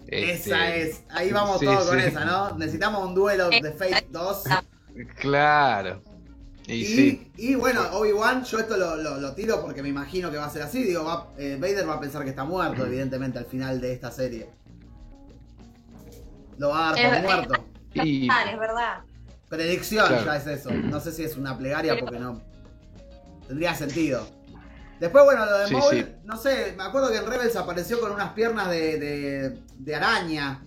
Esa 0.06 0.68
Este, 0.74 0.82
es, 0.90 1.02
ahí 1.10 1.30
vamos 1.32 1.58
sí, 1.60 1.66
todos 1.66 1.86
con 1.86 1.98
esa, 1.98 2.24
¿no? 2.24 2.56
Necesitamos 2.56 3.06
un 3.06 3.14
duelo 3.14 3.48
de 3.50 3.72
Fate 3.72 4.06
2. 4.10 4.44
Claro. 5.18 6.02
Y, 6.66 6.74
Y, 6.74 6.84
sí. 6.86 7.32
y 7.36 7.54
bueno, 7.56 7.82
Obi-Wan, 7.92 8.44
yo 8.44 8.58
esto 8.58 8.76
lo, 8.76 8.96
lo- 8.96 9.18
lo 9.18 9.34
tiro 9.34 9.60
porque 9.62 9.82
me 9.82 9.88
imagino 9.88 10.30
que 10.30 10.36
va 10.38 10.46
a 10.46 10.50
ser 10.50 10.62
así. 10.62 10.82
Digo, 10.82 11.04
va- 11.04 11.28
eh, 11.38 11.56
Vader 11.60 11.88
va 11.88 11.94
a 11.94 12.00
pensar 12.00 12.22
que 12.24 12.30
está 12.30 12.44
muerto, 12.44 12.86
evidentemente, 12.86 13.38
al 13.38 13.46
final 13.46 13.80
de 13.80 13.92
esta 13.92 14.10
serie. 14.10 14.48
Lo 16.58 16.68
va 16.68 16.90
a 16.90 16.92
dar 16.92 17.04
por 17.04 17.14
Es- 17.16 17.22
muerto. 17.22 17.64
Y, 17.94 18.28
Ah, 18.30 18.44
es 18.50 18.58
verdad. 18.58 18.98
Predicción 19.48 20.06
Claro. 20.06 20.24
ya 20.24 20.36
es 20.36 20.46
eso. 20.46 20.70
No 20.70 21.00
sé 21.00 21.12
si 21.12 21.22
es 21.24 21.36
una 21.36 21.56
plegaria 21.56 21.96
porque 21.98 22.18
no. 22.18 22.40
Tendría 23.46 23.74
sentido. 23.74 24.26
Después, 25.00 25.24
bueno, 25.24 25.44
lo 25.44 25.58
de 25.58 25.66
Sí, 25.68 25.74
Maul, 25.74 25.94
sí. 25.94 26.06
no 26.24 26.36
sé, 26.38 26.74
me 26.76 26.82
acuerdo 26.84 27.10
que 27.10 27.18
en 27.18 27.26
Rebels 27.26 27.56
apareció 27.56 28.00
con 28.00 28.12
unas 28.12 28.32
piernas 28.32 28.70
de, 28.70 28.98
de, 28.98 29.58
de 29.78 29.94
araña. 29.94 30.62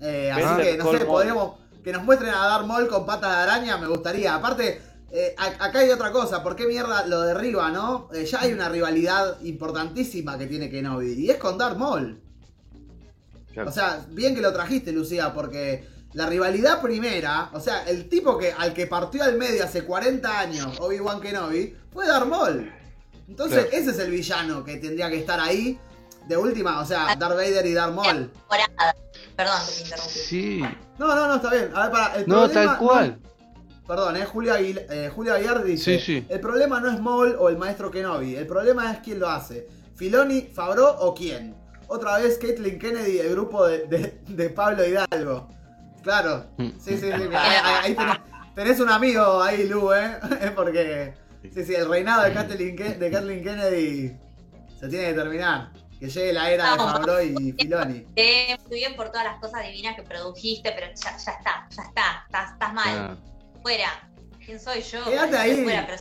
Eh, 0.00 0.30
así 0.32 0.62
que, 0.62 0.76
no 0.78 0.84
sé, 0.90 0.98
Maul. 0.98 1.06
podríamos. 1.06 1.60
Que 1.84 1.92
nos 1.92 2.02
muestren 2.04 2.34
a 2.34 2.46
Darth 2.46 2.66
Maul 2.66 2.88
con 2.88 3.06
patas 3.06 3.30
de 3.30 3.42
araña, 3.52 3.78
me 3.78 3.86
gustaría. 3.86 4.34
Aparte, 4.34 4.82
eh, 5.12 5.34
acá 5.38 5.78
hay 5.78 5.90
otra 5.90 6.10
cosa. 6.10 6.42
¿Por 6.42 6.56
qué 6.56 6.66
mierda 6.66 7.06
lo 7.06 7.22
derriba, 7.22 7.70
no? 7.70 8.08
Eh, 8.12 8.24
ya 8.26 8.40
hay 8.42 8.52
una 8.52 8.68
rivalidad 8.68 9.40
importantísima 9.42 10.36
que 10.36 10.46
tiene 10.46 10.68
Kenobi. 10.68 11.12
Y 11.12 11.30
es 11.30 11.36
con 11.36 11.56
Darth 11.56 11.76
Maul. 11.78 12.20
Claro. 13.52 13.70
O 13.70 13.72
sea, 13.72 14.04
bien 14.10 14.34
que 14.34 14.40
lo 14.40 14.52
trajiste, 14.52 14.92
Lucía, 14.92 15.32
porque 15.32 15.86
la 16.14 16.26
rivalidad 16.26 16.80
primera, 16.82 17.50
o 17.52 17.60
sea, 17.60 17.84
el 17.84 18.08
tipo 18.08 18.36
que 18.36 18.52
al 18.52 18.72
que 18.74 18.86
partió 18.86 19.22
al 19.22 19.36
medio 19.36 19.64
hace 19.64 19.84
40 19.84 20.38
años, 20.40 20.78
Obi-Wan 20.80 21.20
Kenobi, 21.20 21.76
fue 21.92 22.06
Darth 22.06 22.26
Maul. 22.26 22.72
Entonces, 23.28 23.66
Claro. 23.66 23.76
ese 23.82 23.90
es 23.92 23.98
el 24.00 24.10
villano 24.10 24.64
que 24.64 24.76
tendría 24.78 25.08
que 25.08 25.18
estar 25.18 25.38
ahí. 25.38 25.78
De 26.26 26.36
última, 26.36 26.80
o 26.80 26.84
sea, 26.86 27.14
Darth 27.16 27.34
Vader 27.36 27.64
y 27.66 27.72
Darth 27.74 27.94
Maul. 27.94 28.30
Perdón 29.36 29.54
que 29.66 29.72
te 29.74 29.80
interrumpí. 29.82 30.10
sí. 30.18 30.60
No, 30.98 31.14
no, 31.14 31.28
no, 31.28 31.36
está 31.36 31.50
bien. 31.50 31.70
A 31.74 31.82
ver, 31.84 31.90
para, 31.92 32.14
el 32.16 32.28
No, 32.28 32.40
problema 32.44 32.66
tal 32.72 32.78
cual. 32.78 33.18
no- 33.22 33.86
perdón, 33.86 34.16
eh, 34.16 34.24
Julio, 34.26 34.54
Aguil- 34.54 34.84
eh, 34.90 35.10
Julio 35.14 35.34
Aguiar 35.34 35.64
dice: 35.64 35.98
Sí, 35.98 36.04
sí. 36.04 36.26
El 36.28 36.40
problema 36.40 36.78
no 36.80 36.90
es 36.90 37.00
Maul 37.00 37.36
o 37.38 37.48
el 37.48 37.56
maestro 37.56 37.90
Kenobi. 37.90 38.34
El 38.36 38.46
problema 38.46 38.92
es 38.92 38.98
quién 38.98 39.18
lo 39.18 39.28
hace. 39.30 39.66
Filoni, 39.96 40.42
Fabro 40.42 40.88
o 41.00 41.14
quién. 41.14 41.54
Otra 41.88 42.18
vez 42.18 42.36
Caitlyn 42.38 42.78
Kennedy, 42.78 43.18
el 43.18 43.30
grupo 43.30 43.66
de, 43.66 43.86
de- 43.86 44.20
de 44.28 44.50
Pablo 44.50 44.86
Hidalgo. 44.86 45.48
Claro. 46.02 46.46
Sí, 46.58 46.74
sí, 46.78 46.98
sí. 46.98 47.06
mira, 47.12 47.42
ahí 47.82 47.84
ahí 47.84 47.94
tenés, 47.94 48.18
tenés 48.54 48.80
un 48.80 48.90
amigo 48.90 49.42
ahí, 49.42 49.68
Lu, 49.68 49.92
¿eh? 49.92 50.18
Porque. 50.54 51.14
Sí, 51.54 51.64
sí, 51.64 51.74
el 51.74 51.88
reinado 51.88 52.22
de 52.22 52.32
Kathleen, 52.34 52.76
de 52.76 53.10
Kathleen 53.10 53.42
Kennedy 53.42 54.16
se 54.78 54.88
tiene 54.88 55.08
que 55.08 55.14
terminar. 55.14 55.72
Que 55.98 56.08
llegue 56.08 56.32
la 56.32 56.50
era 56.50 56.72
de 56.72 56.76
Fabro 56.78 57.22
y 57.22 57.52
Filoni. 57.52 58.06
Eh, 58.16 58.56
muy 58.68 58.78
bien 58.78 58.96
por 58.96 59.10
todas 59.10 59.24
las 59.24 59.38
cosas 59.38 59.66
divinas 59.66 59.94
que 59.96 60.02
produjiste, 60.02 60.72
pero 60.72 60.86
ya, 60.86 61.16
ya 61.16 61.32
está, 61.32 61.68
ya 61.68 61.82
está, 61.82 62.24
estás, 62.26 62.52
estás 62.52 62.72
mal. 62.72 62.98
Ah, 62.98 63.16
Fuera. 63.62 64.08
¿Quién 64.44 64.58
soy 64.58 64.80
yo? 64.80 65.04
Quédate 65.04 65.36
ahí. 65.36 65.62
Fuera, 65.62 65.86
pero 65.86 65.98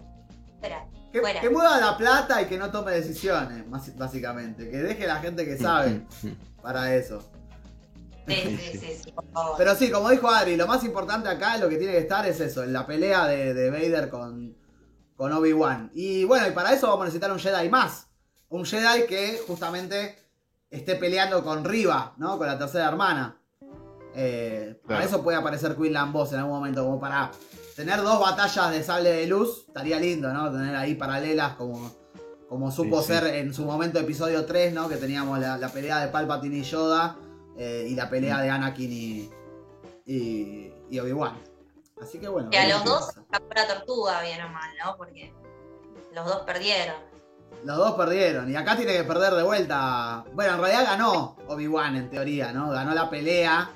fuera. 0.59 0.85
Que, 1.11 1.19
Fuera. 1.19 1.41
que 1.41 1.49
mueva 1.49 1.77
la 1.79 1.97
plata 1.97 2.41
y 2.41 2.45
que 2.45 2.57
no 2.57 2.71
tome 2.71 2.93
decisiones, 2.93 3.63
básicamente. 3.97 4.69
Que 4.69 4.77
deje 4.77 5.07
la 5.07 5.17
gente 5.17 5.43
que 5.43 5.57
sabe 5.57 6.01
para 6.61 6.95
eso. 6.95 7.29
Sí, 8.29 8.57
sí, 8.57 8.77
sí, 8.79 8.99
sí, 9.03 9.11
por 9.11 9.29
favor. 9.31 9.55
Pero 9.57 9.75
sí, 9.75 9.89
como 9.91 10.09
dijo 10.09 10.29
Adri, 10.29 10.55
lo 10.55 10.67
más 10.67 10.83
importante 10.83 11.29
acá, 11.29 11.57
lo 11.57 11.69
que 11.69 11.77
tiene 11.77 11.93
que 11.93 11.99
estar 11.99 12.25
es 12.27 12.39
eso, 12.39 12.63
en 12.63 12.73
la 12.73 12.85
pelea 12.85 13.27
de, 13.27 13.53
de 13.53 13.69
Vader 13.69 14.09
con, 14.09 14.55
con 15.15 15.31
Obi-Wan. 15.33 15.91
Y 15.93 16.23
bueno, 16.23 16.47
y 16.47 16.51
para 16.51 16.73
eso 16.73 16.87
vamos 16.87 17.01
a 17.01 17.05
necesitar 17.05 17.31
un 17.31 17.39
Jedi 17.39 17.69
más. 17.69 18.07
Un 18.49 18.65
Jedi 18.65 19.05
que 19.07 19.39
justamente 19.47 20.17
esté 20.69 20.95
peleando 20.95 21.43
con 21.43 21.63
Riva, 21.63 22.13
¿no? 22.17 22.37
Con 22.37 22.47
la 22.47 22.57
tercera 22.57 22.87
hermana. 22.87 23.35
Eh, 24.15 24.79
Para 24.87 25.03
eso 25.03 25.21
puede 25.23 25.37
aparecer 25.37 25.75
Quinlan 25.75 26.11
Boss 26.11 26.33
en 26.33 26.39
algún 26.39 26.53
momento, 26.55 26.83
como 26.83 26.99
para 26.99 27.31
tener 27.75 28.01
dos 28.01 28.19
batallas 28.19 28.71
de 28.71 28.83
sable 28.83 29.11
de 29.11 29.27
luz, 29.27 29.65
estaría 29.67 29.99
lindo, 29.99 30.33
¿no? 30.33 30.51
Tener 30.51 30.75
ahí 30.75 30.95
paralelas 30.95 31.53
como, 31.53 31.91
como 32.49 32.71
supo 32.71 33.01
Sí, 33.03 33.07
sí. 33.07 33.13
ser 33.19 33.35
en 33.35 33.53
su 33.53 33.63
momento 33.65 33.99
episodio 33.99 34.45
3, 34.45 34.73
¿no? 34.73 34.89
Que 34.89 34.97
teníamos 34.97 35.39
la, 35.39 35.57
la 35.57 35.69
pelea 35.69 35.99
de 35.99 36.07
Palpatine 36.07 36.57
y 36.57 36.63
Yoda 36.63 37.17
eh, 37.59 37.87
y 37.89 37.93
la 37.93 38.09
pelea 38.09 38.39
de 38.39 38.49
Anakin 38.49 38.89
y, 38.89 39.29
y, 40.05 40.73
y 40.89 40.99
Obi-Wan. 40.99 41.37
Así 42.01 42.17
que 42.17 42.29
bueno. 42.29 42.49
Y 42.53 42.55
a 42.55 42.69
los 42.69 42.85
dos 42.85 43.13
la 43.29 43.67
tortuga, 43.67 44.21
bien 44.21 44.41
o 44.41 44.49
mal, 44.49 44.69
¿no? 44.81 44.95
Porque 44.95 45.33
los 46.15 46.25
dos 46.25 46.43
perdieron. 46.45 46.95
Los 47.65 47.75
dos 47.75 47.95
perdieron. 47.95 48.49
Y 48.49 48.55
acá 48.55 48.77
tiene 48.77 48.93
que 48.93 49.03
perder 49.03 49.33
de 49.33 49.43
vuelta. 49.43 50.23
Bueno, 50.31 50.53
en 50.53 50.61
realidad 50.61 50.85
ganó 50.85 51.35
Obi-Wan 51.49 51.97
en 51.97 52.09
teoría, 52.09 52.53
¿no? 52.53 52.69
Ganó 52.69 52.93
la 52.93 53.09
pelea 53.09 53.71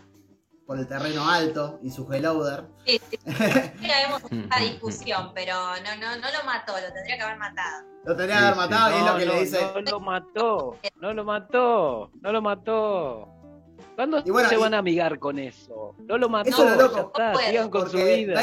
por 0.66 0.80
el 0.80 0.88
terreno 0.88 1.30
alto 1.30 1.80
y 1.84 1.90
su 1.90 2.12
Helloder. 2.12 2.64
Sí, 2.86 3.02
sí. 3.10 3.20
Ya 3.82 4.08
vemos 4.08 4.22
esta 4.32 4.60
discusión, 4.60 5.32
pero 5.36 5.56
no, 5.56 5.96
no, 6.00 6.16
no 6.16 6.28
lo 6.32 6.46
mató, 6.46 6.72
lo 6.72 6.94
tendría 6.94 7.18
que 7.18 7.24
haber 7.24 7.38
matado. 7.38 7.86
Lo 8.06 8.16
tenía 8.16 8.38
que 8.38 8.46
haber 8.46 8.54
sí. 8.54 8.60
matado 8.60 8.96
y 8.96 9.00
es 9.00 9.06
lo 9.06 9.18
que 9.18 9.26
no, 9.26 9.34
le 9.34 9.40
dice. 9.42 9.72
no 9.74 9.82
lo 9.82 10.00
mató, 10.00 10.78
no 11.02 11.14
lo 11.14 11.24
mató, 11.26 12.12
no 12.22 12.32
lo 12.32 12.42
mató. 12.42 13.43
¿Cuándo 13.96 14.22
Y 14.26 14.32
bueno, 14.32 14.50
se 14.50 14.56
y- 14.56 14.58
van 14.58 14.74
a 14.74 14.80
amigar 14.80 15.20
con 15.20 15.40
eso? 15.40 15.96
No 16.00 16.18
lo 16.18 16.30
mató, 16.30 16.50
Eso 16.50 16.68
es 16.68 16.78
lo 16.78 16.84
loco. 16.84 16.96
ya 17.18 17.32
está, 17.32 17.34
No 17.34 17.40
sigan 17.40 17.70
con 17.70 17.90
su 17.90 17.98
vida. 17.98 18.34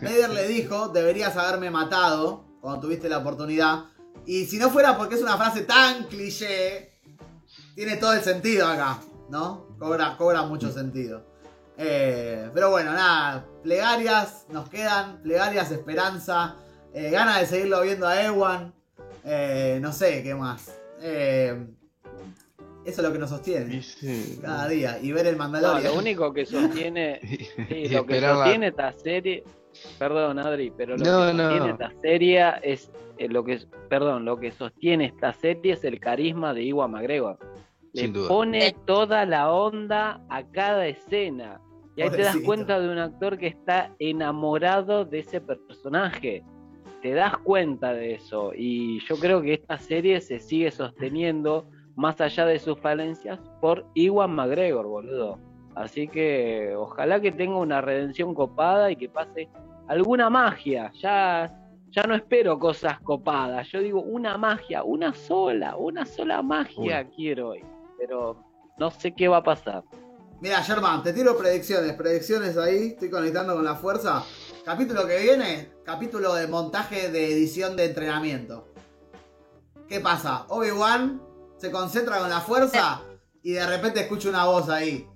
Vader 0.00 0.30
le 0.30 0.48
dijo, 0.48 0.88
deberías 0.88 1.36
haberme 1.36 1.70
matado 1.70 2.44
cuando 2.60 2.80
tuviste 2.80 3.08
la 3.08 3.18
oportunidad. 3.18 3.84
Y 4.26 4.44
si 4.46 4.58
no 4.58 4.70
fuera 4.70 4.96
porque 4.96 5.14
es 5.14 5.22
una 5.22 5.36
frase 5.36 5.62
tan 5.62 6.04
cliché, 6.04 6.92
tiene 7.74 7.96
todo 7.96 8.12
el 8.12 8.20
sentido 8.22 8.66
acá, 8.66 8.98
¿no? 9.30 9.68
Cobra, 9.78 10.16
cobra 10.16 10.42
mucho 10.42 10.72
sentido. 10.72 11.24
Eh, 11.78 12.50
pero 12.54 12.70
bueno, 12.70 12.92
nada, 12.92 13.44
plegarias 13.62 14.46
nos 14.48 14.68
quedan, 14.68 15.22
plegarias, 15.22 15.70
esperanza, 15.70 16.56
eh, 16.92 17.10
ganas 17.10 17.40
de 17.40 17.46
seguirlo 17.46 17.82
viendo 17.82 18.06
a 18.06 18.22
Ewan, 18.22 18.74
eh, 19.24 19.78
no 19.80 19.92
sé 19.92 20.22
qué 20.22 20.34
más. 20.34 20.72
Eh, 21.00 21.66
eso 22.86 23.00
es 23.02 23.06
lo 23.08 23.12
que 23.12 23.18
nos 23.18 23.30
sostiene 23.30 23.82
sí. 23.82 24.38
cada 24.40 24.68
día. 24.68 24.98
Y 25.02 25.12
ver 25.12 25.26
el 25.26 25.32
No, 25.36 25.38
Mandalorian. 25.38 25.92
lo 25.92 25.98
único 25.98 26.32
que 26.32 26.46
sostiene, 26.46 27.20
sí, 27.68 27.88
lo 27.88 28.06
que 28.06 28.20
sostiene 28.20 28.68
esta 28.68 28.92
serie, 28.92 29.44
perdón 29.98 30.38
Adri, 30.38 30.72
pero 30.76 30.96
lo 30.96 31.04
No, 31.04 31.26
que 31.26 31.34
no. 31.34 31.42
sostiene 31.50 31.70
esta 31.72 32.00
serie 32.00 32.52
es 32.62 32.90
eh, 33.18 33.28
lo 33.28 33.44
que, 33.44 33.60
perdón, 33.88 34.24
lo 34.24 34.38
que 34.38 34.50
sostiene 34.52 35.06
esta 35.06 35.32
serie 35.32 35.72
es 35.74 35.84
el 35.84 35.98
carisma 36.00 36.54
de 36.54 36.62
Iwan 36.64 36.90
McGregor. 36.92 37.38
Le 37.92 38.02
Sin 38.02 38.12
duda. 38.12 38.28
pone 38.28 38.76
toda 38.86 39.24
la 39.24 39.50
onda 39.50 40.20
a 40.28 40.42
cada 40.44 40.86
escena. 40.86 41.60
Y 41.96 42.02
ahí 42.02 42.10
te 42.10 42.18
das 42.22 42.36
cuenta 42.44 42.78
de 42.78 42.90
un 42.90 42.98
actor 42.98 43.38
que 43.38 43.46
está 43.46 43.90
enamorado 43.98 45.06
de 45.06 45.20
ese 45.20 45.40
personaje. 45.40 46.44
Te 47.00 47.12
das 47.12 47.38
cuenta 47.38 47.94
de 47.94 48.14
eso. 48.16 48.52
Y 48.54 49.00
yo 49.08 49.16
creo 49.16 49.40
que 49.40 49.54
esta 49.54 49.78
serie 49.78 50.20
se 50.20 50.38
sigue 50.38 50.70
sosteniendo, 50.70 51.70
más 51.96 52.20
allá 52.20 52.46
de 52.46 52.58
sus 52.58 52.78
falencias, 52.78 53.40
por 53.60 53.86
Iwan 53.94 54.30
McGregor, 54.30 54.86
boludo. 54.86 55.38
Así 55.74 56.08
que 56.08 56.74
ojalá 56.76 57.20
que 57.20 57.32
tenga 57.32 57.56
una 57.56 57.80
redención 57.80 58.34
copada 58.34 58.90
y 58.90 58.96
que 58.96 59.08
pase 59.08 59.48
alguna 59.88 60.30
magia. 60.30 60.92
Ya, 61.00 61.52
ya 61.90 62.02
no 62.04 62.14
espero 62.14 62.58
cosas 62.58 63.00
copadas. 63.00 63.68
Yo 63.72 63.80
digo 63.80 64.00
una 64.00 64.38
magia, 64.38 64.84
una 64.84 65.12
sola, 65.12 65.76
una 65.76 66.06
sola 66.06 66.42
magia 66.42 67.08
quiero 67.10 67.50
hoy. 67.50 67.64
Pero 67.98 68.42
no 68.78 68.90
sé 68.90 69.14
qué 69.14 69.28
va 69.28 69.38
a 69.38 69.42
pasar. 69.42 69.82
Mira, 70.40 70.62
Germán, 70.62 71.02
te 71.02 71.14
tiro 71.14 71.36
predicciones, 71.36 71.94
predicciones 71.94 72.58
ahí, 72.58 72.88
estoy 72.88 73.08
conectando 73.08 73.54
con 73.54 73.64
la 73.64 73.74
fuerza. 73.74 74.22
Capítulo 74.66 75.06
que 75.06 75.18
viene, 75.18 75.70
capítulo 75.82 76.34
de 76.34 76.46
montaje 76.46 77.10
de 77.10 77.32
edición 77.32 77.74
de 77.74 77.86
entrenamiento. 77.86 78.68
¿Qué 79.88 80.00
pasa? 80.00 80.44
Obi-Wan 80.48 81.25
se 81.58 81.70
concentra 81.70 82.18
con 82.18 82.28
la 82.30 82.40
fuerza 82.40 83.00
y 83.42 83.52
de 83.52 83.66
repente 83.66 84.00
escucha 84.00 84.28
una 84.28 84.44
voz 84.44 84.68
ahí. 84.68 85.08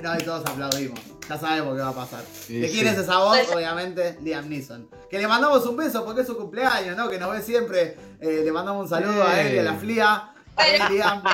No, 0.00 0.14
y 0.14 0.18
todos 0.18 0.44
aplaudimos. 0.46 0.98
Ya 1.28 1.38
sabemos 1.38 1.76
qué 1.76 1.82
va 1.82 1.88
a 1.88 1.94
pasar. 1.94 2.24
Sí, 2.32 2.60
¿De 2.60 2.68
quién 2.70 2.86
sí. 2.86 2.92
es 2.92 2.98
esa 2.98 3.18
voz? 3.18 3.38
Obviamente, 3.54 4.18
Liam 4.22 4.48
Neeson. 4.48 4.88
Que 5.10 5.18
le 5.18 5.28
mandamos 5.28 5.64
un 5.66 5.76
beso 5.76 6.04
porque 6.04 6.22
es 6.22 6.26
su 6.26 6.36
cumpleaños, 6.36 6.96
¿no? 6.96 7.08
Que 7.08 7.18
nos 7.18 7.30
ve 7.32 7.42
siempre. 7.42 7.96
Eh, 8.20 8.42
le 8.44 8.52
mandamos 8.52 8.84
un 8.84 8.88
saludo 8.88 9.22
a 9.26 9.40
él 9.40 9.54
y 9.54 9.58
a 9.58 9.62
la 9.62 9.74
Flia. 9.74 10.28
Eh, 10.58 10.78
Liam. 10.90 11.22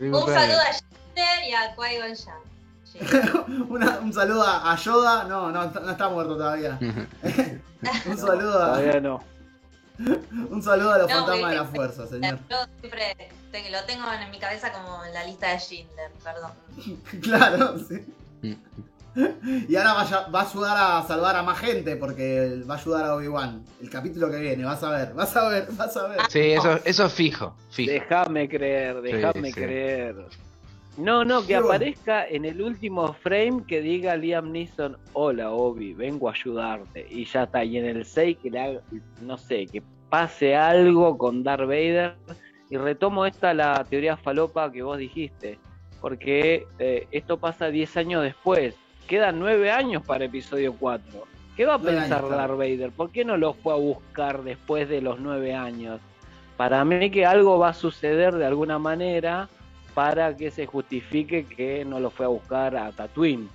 Un 0.00 0.12
saludo 0.26 0.60
a 0.60 0.72
Jinder 0.72 1.44
y 1.48 1.52
a. 1.54 2.16
Sí. 2.84 2.98
Una- 3.68 3.98
un 4.00 4.12
saludo 4.12 4.42
a 4.44 4.70
a 4.72 4.76
Yoda. 4.76 5.24
No, 5.24 5.50
no, 5.50 5.64
no 5.70 5.90
está 5.90 6.08
muerto 6.08 6.36
todavía. 6.36 6.78
Un 8.06 8.18
saludo 8.18 8.62
a, 8.62 8.66
Todavía 8.76 9.00
no. 9.00 9.20
un 10.50 10.62
saludo 10.62 10.92
a 10.92 10.98
los 10.98 11.08
No, 11.10 11.16
fantasmas 11.16 11.50
de 11.50 11.56
la 11.56 11.64
fuerza, 11.64 12.06
señor. 12.06 12.38
Yo 12.48 12.56
siempre 12.80 13.16
te- 13.50 13.70
lo 13.70 13.82
tengo 13.84 14.04
en 14.12 14.30
mi 14.30 14.38
cabeza 14.38 14.72
como 14.72 15.04
en 15.04 15.12
la 15.14 15.24
lista 15.24 15.50
de 15.50 15.58
Schindler, 15.58 16.10
perdón. 16.22 16.52
Claro, 17.22 17.78
sí. 17.78 18.06
Y 19.68 19.74
ahora 19.74 19.94
va 19.94 20.02
a, 20.02 20.28
va 20.30 20.42
a 20.42 20.48
ayudar 20.48 20.76
a 20.78 21.06
salvar 21.08 21.34
a 21.34 21.42
más 21.42 21.58
gente 21.58 21.96
porque 21.96 22.62
va 22.70 22.76
a 22.76 22.78
ayudar 22.78 23.04
a 23.06 23.14
Obi-Wan. 23.16 23.64
El 23.80 23.90
capítulo 23.90 24.30
que 24.30 24.36
viene, 24.36 24.64
vas 24.64 24.80
a 24.84 24.90
ver, 24.90 25.12
vas 25.12 25.34
a 25.36 25.48
ver, 25.48 25.66
vas 25.72 25.96
a 25.96 26.06
ver. 26.06 26.20
Sí, 26.28 26.38
eso, 26.52 26.78
eso 26.84 27.06
es 27.06 27.12
fijo, 27.12 27.56
fijo. 27.70 27.90
Déjame 27.90 28.48
creer, 28.48 29.00
déjame 29.00 29.48
sí. 29.48 29.54
creer. 29.54 30.14
No, 30.98 31.24
no, 31.24 31.46
que 31.46 31.54
aparezca 31.54 32.26
en 32.26 32.44
el 32.44 32.60
último 32.60 33.12
frame 33.12 33.62
que 33.68 33.80
diga 33.80 34.16
Liam 34.16 34.50
Neeson, 34.50 34.96
hola 35.12 35.52
Obi, 35.52 35.94
vengo 35.94 36.28
a 36.28 36.32
ayudarte. 36.32 37.06
Y 37.08 37.24
ya 37.24 37.44
está, 37.44 37.64
y 37.64 37.78
en 37.78 37.86
el 37.86 38.04
6 38.04 38.38
que 38.42 38.50
le 38.50 38.58
haga, 38.58 38.80
no 39.22 39.38
sé, 39.38 39.66
que 39.66 39.80
pase 40.10 40.56
algo 40.56 41.16
con 41.16 41.44
Darth 41.44 41.68
Vader. 41.68 42.16
Y 42.68 42.76
retomo 42.78 43.26
esta 43.26 43.54
la 43.54 43.84
teoría 43.84 44.16
falopa 44.16 44.72
que 44.72 44.82
vos 44.82 44.98
dijiste, 44.98 45.60
porque 46.00 46.66
eh, 46.80 47.06
esto 47.12 47.38
pasa 47.38 47.70
10 47.70 47.96
años 47.96 48.22
después. 48.24 48.74
Quedan 49.06 49.38
9 49.38 49.70
años 49.70 50.04
para 50.04 50.24
episodio 50.24 50.74
4. 50.80 51.22
¿Qué 51.56 51.64
va 51.64 51.74
a 51.74 51.78
pensar 51.78 52.24
años. 52.24 52.30
Darth 52.30 52.58
Vader? 52.58 52.90
¿Por 52.90 53.12
qué 53.12 53.24
no 53.24 53.36
lo 53.36 53.52
fue 53.52 53.72
a 53.72 53.76
buscar 53.76 54.42
después 54.42 54.88
de 54.88 55.00
los 55.00 55.20
9 55.20 55.54
años? 55.54 56.00
Para 56.56 56.84
mí 56.84 57.08
que 57.12 57.24
algo 57.24 57.56
va 57.56 57.68
a 57.68 57.74
suceder 57.74 58.34
de 58.34 58.46
alguna 58.46 58.80
manera 58.80 59.48
para 59.98 60.36
que 60.36 60.52
se 60.52 60.64
justifique 60.64 61.44
que 61.44 61.84
no 61.84 61.98
lo 61.98 62.10
fue 62.10 62.24
a 62.24 62.28
buscar 62.28 62.76
a 62.76 62.92
Tatooine. 62.92 63.50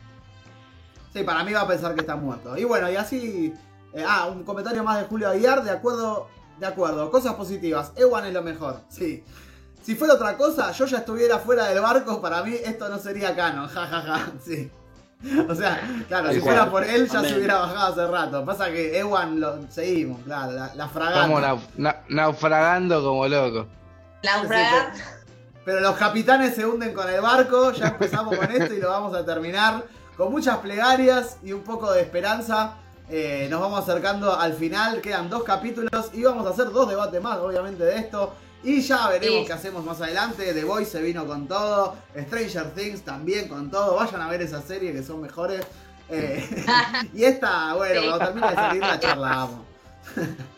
Sí, 1.14 1.24
para 1.24 1.42
mí 1.46 1.54
va 1.54 1.62
a 1.62 1.68
pensar 1.70 1.96
que 1.96 2.02
está 2.02 2.18
muerto. 2.18 2.58
Y 2.58 2.66
bueno, 2.66 2.92
y 2.92 2.98
así. 2.98 3.54
eh, 3.94 4.04
ah, 4.06 4.26
un 4.26 4.44
comentario 4.44 4.84
más 4.84 5.00
de 5.00 5.06
Julio 5.06 5.30
Aguiar, 5.30 5.64
de 5.64 5.72
acuerdo, 5.72 6.28
de 6.60 6.66
acuerdo. 6.66 7.10
Cosas 7.12 7.36
positivas. 7.36 7.94
Ewan 7.96 8.26
es 8.26 8.34
lo 8.34 8.42
mejor, 8.44 8.82
sí. 8.90 9.24
Si 9.84 9.96
fuera 9.96 10.16
otra 10.16 10.36
cosa, 10.36 10.70
yo 10.74 10.86
ya 10.86 10.98
estuviera 10.98 11.40
fuera 11.40 11.68
del 11.70 11.80
barco, 11.80 12.22
para 12.22 12.44
mí 12.44 12.54
esto 12.66 12.90
no 12.90 12.98
sería 12.98 13.34
canon, 13.34 13.68
jajaja, 13.74 14.32
sí. 14.44 14.70
O 15.48 15.56
sea, 15.56 15.80
claro, 16.10 16.30
si 16.34 16.42
fuera 16.42 16.70
por 16.70 16.84
él 16.84 17.08
ya 17.08 17.22
se 17.24 17.38
hubiera 17.38 17.60
bajado 17.60 17.94
hace 17.94 18.08
rato. 18.12 18.44
Pasa 18.44 18.70
que 18.70 19.00
Ewan 19.00 19.40
lo 19.40 19.62
seguimos, 19.72 20.20
claro, 20.26 20.52
la, 20.52 20.76
la 20.76 20.90
fragata. 20.90 21.22
Estamos 21.22 21.42
nau- 21.42 21.70
na- 21.78 22.02
naufragando 22.10 23.02
como 23.02 23.30
locos. 23.30 23.66
Naufragar. 24.26 24.92
Pero 25.66 25.80
los 25.80 25.96
capitanes 25.96 26.56
se 26.56 26.66
hunden 26.66 26.94
con 26.94 27.10
el 27.10 27.22
barco, 27.22 27.72
ya 27.72 27.88
empezamos 27.88 28.36
con 28.38 28.52
esto 28.52 28.74
y 28.74 28.80
lo 28.80 28.90
vamos 28.90 29.16
a 29.16 29.26
terminar 29.26 29.86
con 30.18 30.32
muchas 30.32 30.58
plegarias 30.58 31.38
y 31.44 31.54
un 31.54 31.62
poco 31.64 31.92
de 31.92 32.02
esperanza. 32.02 32.76
Eh, 33.10 33.48
nos 33.50 33.62
vamos 33.62 33.80
acercando 33.88 34.38
al 34.38 34.54
final, 34.54 35.02
quedan 35.02 35.30
dos 35.30 35.44
capítulos 35.44 36.10
y 36.14 36.24
vamos 36.24 36.46
a 36.48 36.50
hacer 36.52 36.70
dos 36.72 36.90
debates 36.90 37.22
más, 37.22 37.38
obviamente, 37.38 37.84
de 37.84 37.98
esto. 37.98 38.34
Y 38.64 38.82
ya 38.82 39.10
veremos 39.10 39.42
Sí. 39.42 39.46
qué 39.48 39.54
hacemos 39.54 39.84
más 39.84 40.00
adelante. 40.02 40.54
The 40.54 40.64
Voice 40.64 40.92
se 40.92 41.02
vino 41.02 41.26
con 41.26 41.48
todo, 41.48 41.96
Stranger 42.18 42.72
Things 42.74 43.02
también 43.02 43.48
con 43.50 43.70
todo. 43.70 43.96
Vayan 43.96 44.22
a 44.22 44.30
ver 44.30 44.42
esa 44.42 44.62
serie 44.62 44.94
que 44.94 45.04
son 45.04 45.22
mejores. 45.22 45.66
Eh, 46.10 46.48
y 47.14 47.24
esta, 47.24 47.74
bueno, 47.74 48.02
Sí. 48.02 48.08
cuando 48.08 48.26
termine 48.26 48.50
de 48.50 48.56
salir 48.56 48.82
la 48.82 49.00
charlamos. 49.00 49.60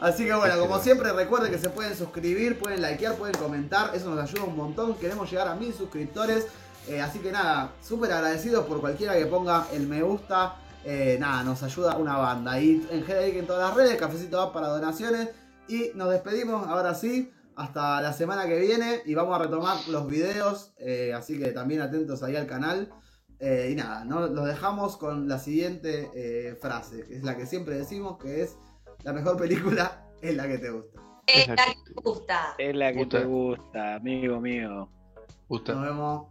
Así 0.00 0.24
que 0.24 0.34
bueno, 0.34 0.58
como 0.58 0.78
siempre 0.80 1.12
recuerden 1.12 1.50
que 1.50 1.58
se 1.58 1.70
pueden 1.70 1.96
suscribir, 1.96 2.58
pueden 2.58 2.82
likear, 2.82 3.14
pueden 3.14 3.34
comentar, 3.36 3.94
eso 3.94 4.14
nos 4.14 4.22
ayuda 4.22 4.44
un 4.44 4.56
montón, 4.56 4.94
queremos 4.96 5.30
llegar 5.30 5.48
a 5.48 5.54
mil 5.54 5.72
suscriptores, 5.72 6.46
eh, 6.88 7.00
así 7.00 7.20
que 7.20 7.32
nada, 7.32 7.72
súper 7.82 8.12
agradecidos 8.12 8.66
por 8.66 8.80
cualquiera 8.80 9.14
que 9.16 9.26
ponga 9.26 9.66
el 9.72 9.86
me 9.86 10.02
gusta, 10.02 10.56
eh, 10.84 11.16
nada, 11.18 11.42
nos 11.42 11.62
ayuda 11.62 11.96
una 11.96 12.18
banda. 12.18 12.60
Y 12.60 12.86
en 12.90 13.02
GDX 13.02 13.36
en 13.36 13.46
todas 13.46 13.68
las 13.68 13.76
redes, 13.76 13.98
Cafecito 13.98 14.40
App 14.40 14.52
para 14.52 14.68
donaciones, 14.68 15.30
y 15.68 15.90
nos 15.94 16.10
despedimos 16.10 16.66
ahora 16.68 16.94
sí, 16.94 17.32
hasta 17.56 18.02
la 18.02 18.12
semana 18.12 18.46
que 18.46 18.60
viene, 18.60 19.00
y 19.06 19.14
vamos 19.14 19.34
a 19.34 19.42
retomar 19.42 19.76
los 19.88 20.06
videos, 20.06 20.74
eh, 20.78 21.14
así 21.14 21.38
que 21.38 21.52
también 21.52 21.80
atentos 21.80 22.22
ahí 22.22 22.36
al 22.36 22.46
canal. 22.46 22.92
Y 23.38 23.74
nada, 23.74 24.02
¿no? 24.06 24.28
los 24.28 24.46
dejamos 24.46 24.96
con 24.96 25.28
la 25.28 25.38
siguiente 25.38 26.56
frase, 26.58 27.04
que 27.04 27.16
es 27.16 27.22
la 27.22 27.36
que 27.36 27.44
siempre 27.44 27.76
decimos, 27.76 28.16
que 28.16 28.42
es 28.42 28.56
la 29.06 29.12
mejor 29.12 29.36
película 29.36 30.04
es 30.20 30.34
la 30.34 30.48
que 30.48 30.58
te 30.58 30.68
gusta. 30.68 31.00
Es 31.28 31.46
la 31.46 31.54
que 31.54 31.76
me 31.94 32.02
gusta. 32.02 32.54
Es 32.58 32.74
la 32.74 32.92
que 32.92 33.06
te 33.06 33.24
gusta, 33.24 33.94
amigo 33.94 34.40
mío. 34.40 34.90
Justo. 35.46 35.74
Nos 35.76 35.84
vemos. 35.84 36.26